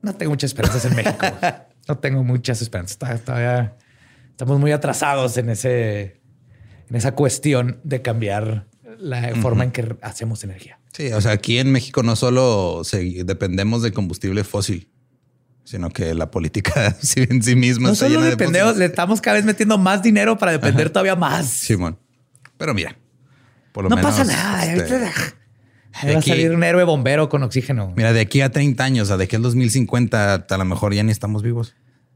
no 0.03 0.15
tengo 0.15 0.31
muchas 0.31 0.51
esperanzas 0.51 0.85
en 0.85 0.95
México. 0.95 1.19
no 1.89 1.99
tengo 1.99 2.23
muchas 2.25 2.63
esperanzas. 2.63 2.99
Todavía 3.25 3.75
estamos 4.31 4.59
muy 4.61 4.73
atrasados 4.73 5.37
en 5.39 5.51
ese, 5.51 6.21
en 6.91 6.97
esa 6.97 7.14
cuestión 7.14 7.80
de 7.84 8.03
cambiar 8.03 8.66
la 8.99 9.34
forma 9.37 9.64
en 9.64 9.72
que 9.72 9.97
hacemos 10.03 10.43
energía. 10.45 10.78
Sí, 10.93 11.12
o 11.12 11.20
sea, 11.20 11.32
aquí 11.32 11.59
en 11.59 11.70
México 11.72 12.03
no 12.03 12.16
solo 12.16 12.82
se- 12.84 13.24
dependemos 13.24 13.82
de 13.82 13.93
combustible 13.93 14.43
fósil, 14.45 14.89
sino 15.64 15.91
que 15.91 16.14
la 16.14 16.30
política 16.30 16.97
sí 17.03 17.26
en 17.28 17.43
sí 17.43 17.55
misma 17.57 17.89
No 17.89 17.93
está 17.93 18.07
solo 18.07 18.14
llena 18.16 18.24
de 18.26 18.30
dependemos, 18.30 18.76
le 18.76 18.84
estamos 18.87 19.20
cada 19.20 19.34
vez 19.37 19.45
metiendo 19.45 19.76
más 19.78 20.03
dinero 20.03 20.39
para 20.39 20.53
depender 20.53 20.89
todavía 20.91 21.16
más. 21.16 21.47
Simón. 21.47 21.99
Pero 22.57 22.72
mira, 22.72 22.97
por 23.72 23.84
lo 23.84 23.91
no 23.91 23.97
menos. 23.97 24.11
pasa 24.12 24.24
nada. 24.24 24.64
este, 24.72 24.99
Va 24.99 26.14
a 26.14 26.18
aquí- 26.18 26.30
salir 26.30 26.53
un 26.53 26.62
héroe 26.64 26.84
bombero 26.84 27.28
con 27.28 27.43
oxígeno. 27.43 27.93
mira, 27.97 28.12
de 28.14 28.20
aquí 28.20 28.41
a 28.41 28.51
30 28.51 28.82
años, 28.84 29.11
a 29.11 29.16
de 29.18 29.24
aquí 29.24 29.37
al 29.37 29.43
2050, 29.43 30.47
a 30.49 30.57
lo 30.57 30.64
mejor 30.64 30.95
ya 30.95 31.03
ni 31.03 31.12
estamos 31.12 31.43
vivos. 31.43 31.74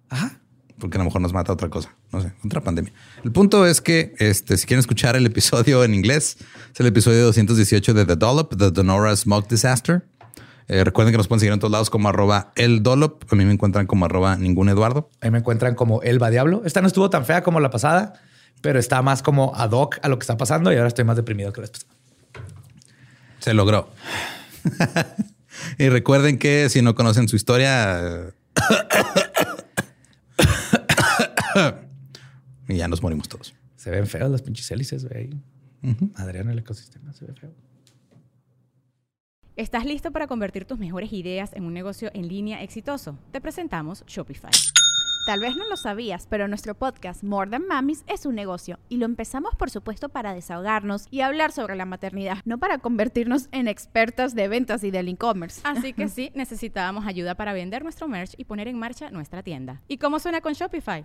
Ajá. 0.09 0.40
Porque 0.81 0.97
a 0.97 1.01
lo 1.01 1.05
mejor 1.05 1.21
nos 1.21 1.33
mata 1.33 1.53
otra 1.53 1.69
cosa. 1.69 1.95
No 2.11 2.21
sé, 2.21 2.33
otra 2.45 2.61
pandemia. 2.61 2.93
El 3.23 3.33
punto 3.33 3.67
es 3.67 3.81
que 3.81 4.15
este, 4.19 4.57
si 4.57 4.67
quieren 4.67 4.81
escuchar 4.81 5.15
el 5.15 5.27
episodio 5.27 5.85
en 5.85 5.95
inglés, 5.95 6.39
es 6.73 6.81
el 6.81 6.87
episodio 6.87 7.25
218 7.25 7.95
de 7.95 8.07
The 8.07 8.17
Dollop, 8.17 8.57
The 8.57 8.71
Donora 8.71 9.15
Smoke 9.15 9.49
Disaster. 9.49 10.05
Eh, 10.69 10.85
recuerden 10.85 11.13
que 11.13 11.19
nos 11.19 11.29
pueden 11.29 11.41
seguir 11.41 11.53
en 11.53 11.59
todos 11.59 11.73
lados 11.73 11.91
como 11.91 12.09
arroba 12.09 12.53
el 12.57 12.83
Dollop. 12.83 13.25
A 13.31 13.37
mí 13.37 13.45
me 13.45 13.53
encuentran 13.53 13.87
como 13.87 14.07
arroba 14.07 14.37
ningún 14.37 14.69
Eduardo. 14.69 15.11
Ahí 15.21 15.31
me 15.31 15.39
encuentran 15.39 15.75
como 15.75 16.03
Elba 16.03 16.31
Diablo. 16.31 16.63
Esta 16.65 16.81
no 16.81 16.87
estuvo 16.87 17.11
tan 17.11 17.25
fea 17.27 17.43
como 17.43 17.61
la 17.61 17.71
pasada, 17.71 18.15
pero 18.63 18.79
está 18.79 19.03
más 19.03 19.23
como 19.23 19.53
ad 19.55 19.73
hoc 19.73 19.99
a 20.03 20.09
lo 20.09 20.19
que 20.19 20.23
está 20.23 20.37
pasando 20.37 20.73
y 20.73 20.77
ahora 20.77 20.89
estoy 20.89 21.05
más 21.05 21.17
deprimido 21.17 21.53
que 21.53 21.61
la 21.61 21.67
pasada. 21.67 21.93
Se 23.41 23.55
logró. 23.55 23.91
Y 25.79 25.89
recuerden 25.89 26.39
que 26.39 26.69
si 26.69 26.83
no 26.83 26.95
conocen 26.95 27.29
su 27.29 27.37
historia, 27.37 28.33
y 32.69 32.77
ya 32.77 32.89
nos 32.89 33.03
morimos 33.03 33.29
todos. 33.29 33.55
Se 33.77 33.91
ven 33.91 34.07
feos 34.07 34.31
las 34.31 34.43
pinches 34.43 34.71
hélices, 34.71 35.09
güey. 35.09 35.31
Adrián, 36.17 36.51
el 36.51 36.59
ecosistema 36.59 37.13
se 37.13 37.27
ve 37.27 37.35
feo. 37.35 37.55
¿Estás 39.57 39.85
listo 39.85 40.11
para 40.11 40.27
convertir 40.27 40.65
tus 40.65 40.79
mejores 40.79 41.13
ideas 41.13 41.53
en 41.55 41.65
un 41.65 41.75
negocio 41.75 42.11
en 42.15 42.29
línea 42.29 42.63
exitoso? 42.63 43.19
Te 43.31 43.41
presentamos 43.41 44.05
Shopify. 44.07 44.51
Tal 45.27 45.41
vez 45.41 45.55
no 45.55 45.69
lo 45.69 45.77
sabías, 45.77 46.27
pero 46.29 46.49
nuestro 46.49 46.75
podcast 46.75 47.23
More 47.23 47.51
Than 47.51 47.67
Mamis 47.67 48.05
es 48.07 48.25
un 48.25 48.35
negocio 48.35 48.79
y 48.89 48.97
lo 48.97 49.05
empezamos 49.05 49.55
por 49.55 49.69
supuesto 49.69 50.09
para 50.09 50.33
desahogarnos 50.33 51.07
y 51.11 51.21
hablar 51.21 51.53
sobre 51.53 51.77
la 51.77 51.85
maternidad, 51.85 52.39
no 52.47 52.59
para 52.59 52.79
convertirnos 52.79 53.49
en 53.53 53.69
expertas 53.69 54.35
de 54.35 54.49
ventas 54.49 54.83
y 54.83 54.91
del 54.91 55.09
e-commerce. 55.09 55.61
Así 55.65 55.93
que 55.93 56.09
sí, 56.09 56.33
necesitábamos 56.35 57.07
ayuda 57.07 57.35
para 57.35 57.53
vender 57.53 57.83
nuestro 57.83 58.09
merch 58.09 58.33
y 58.39 58.45
poner 58.45 58.67
en 58.67 58.79
marcha 58.79 59.11
nuestra 59.11 59.43
tienda. 59.43 59.83
¿Y 59.89 59.99
cómo 59.99 60.19
suena 60.19 60.41
con 60.41 60.55
Shopify? 60.55 61.05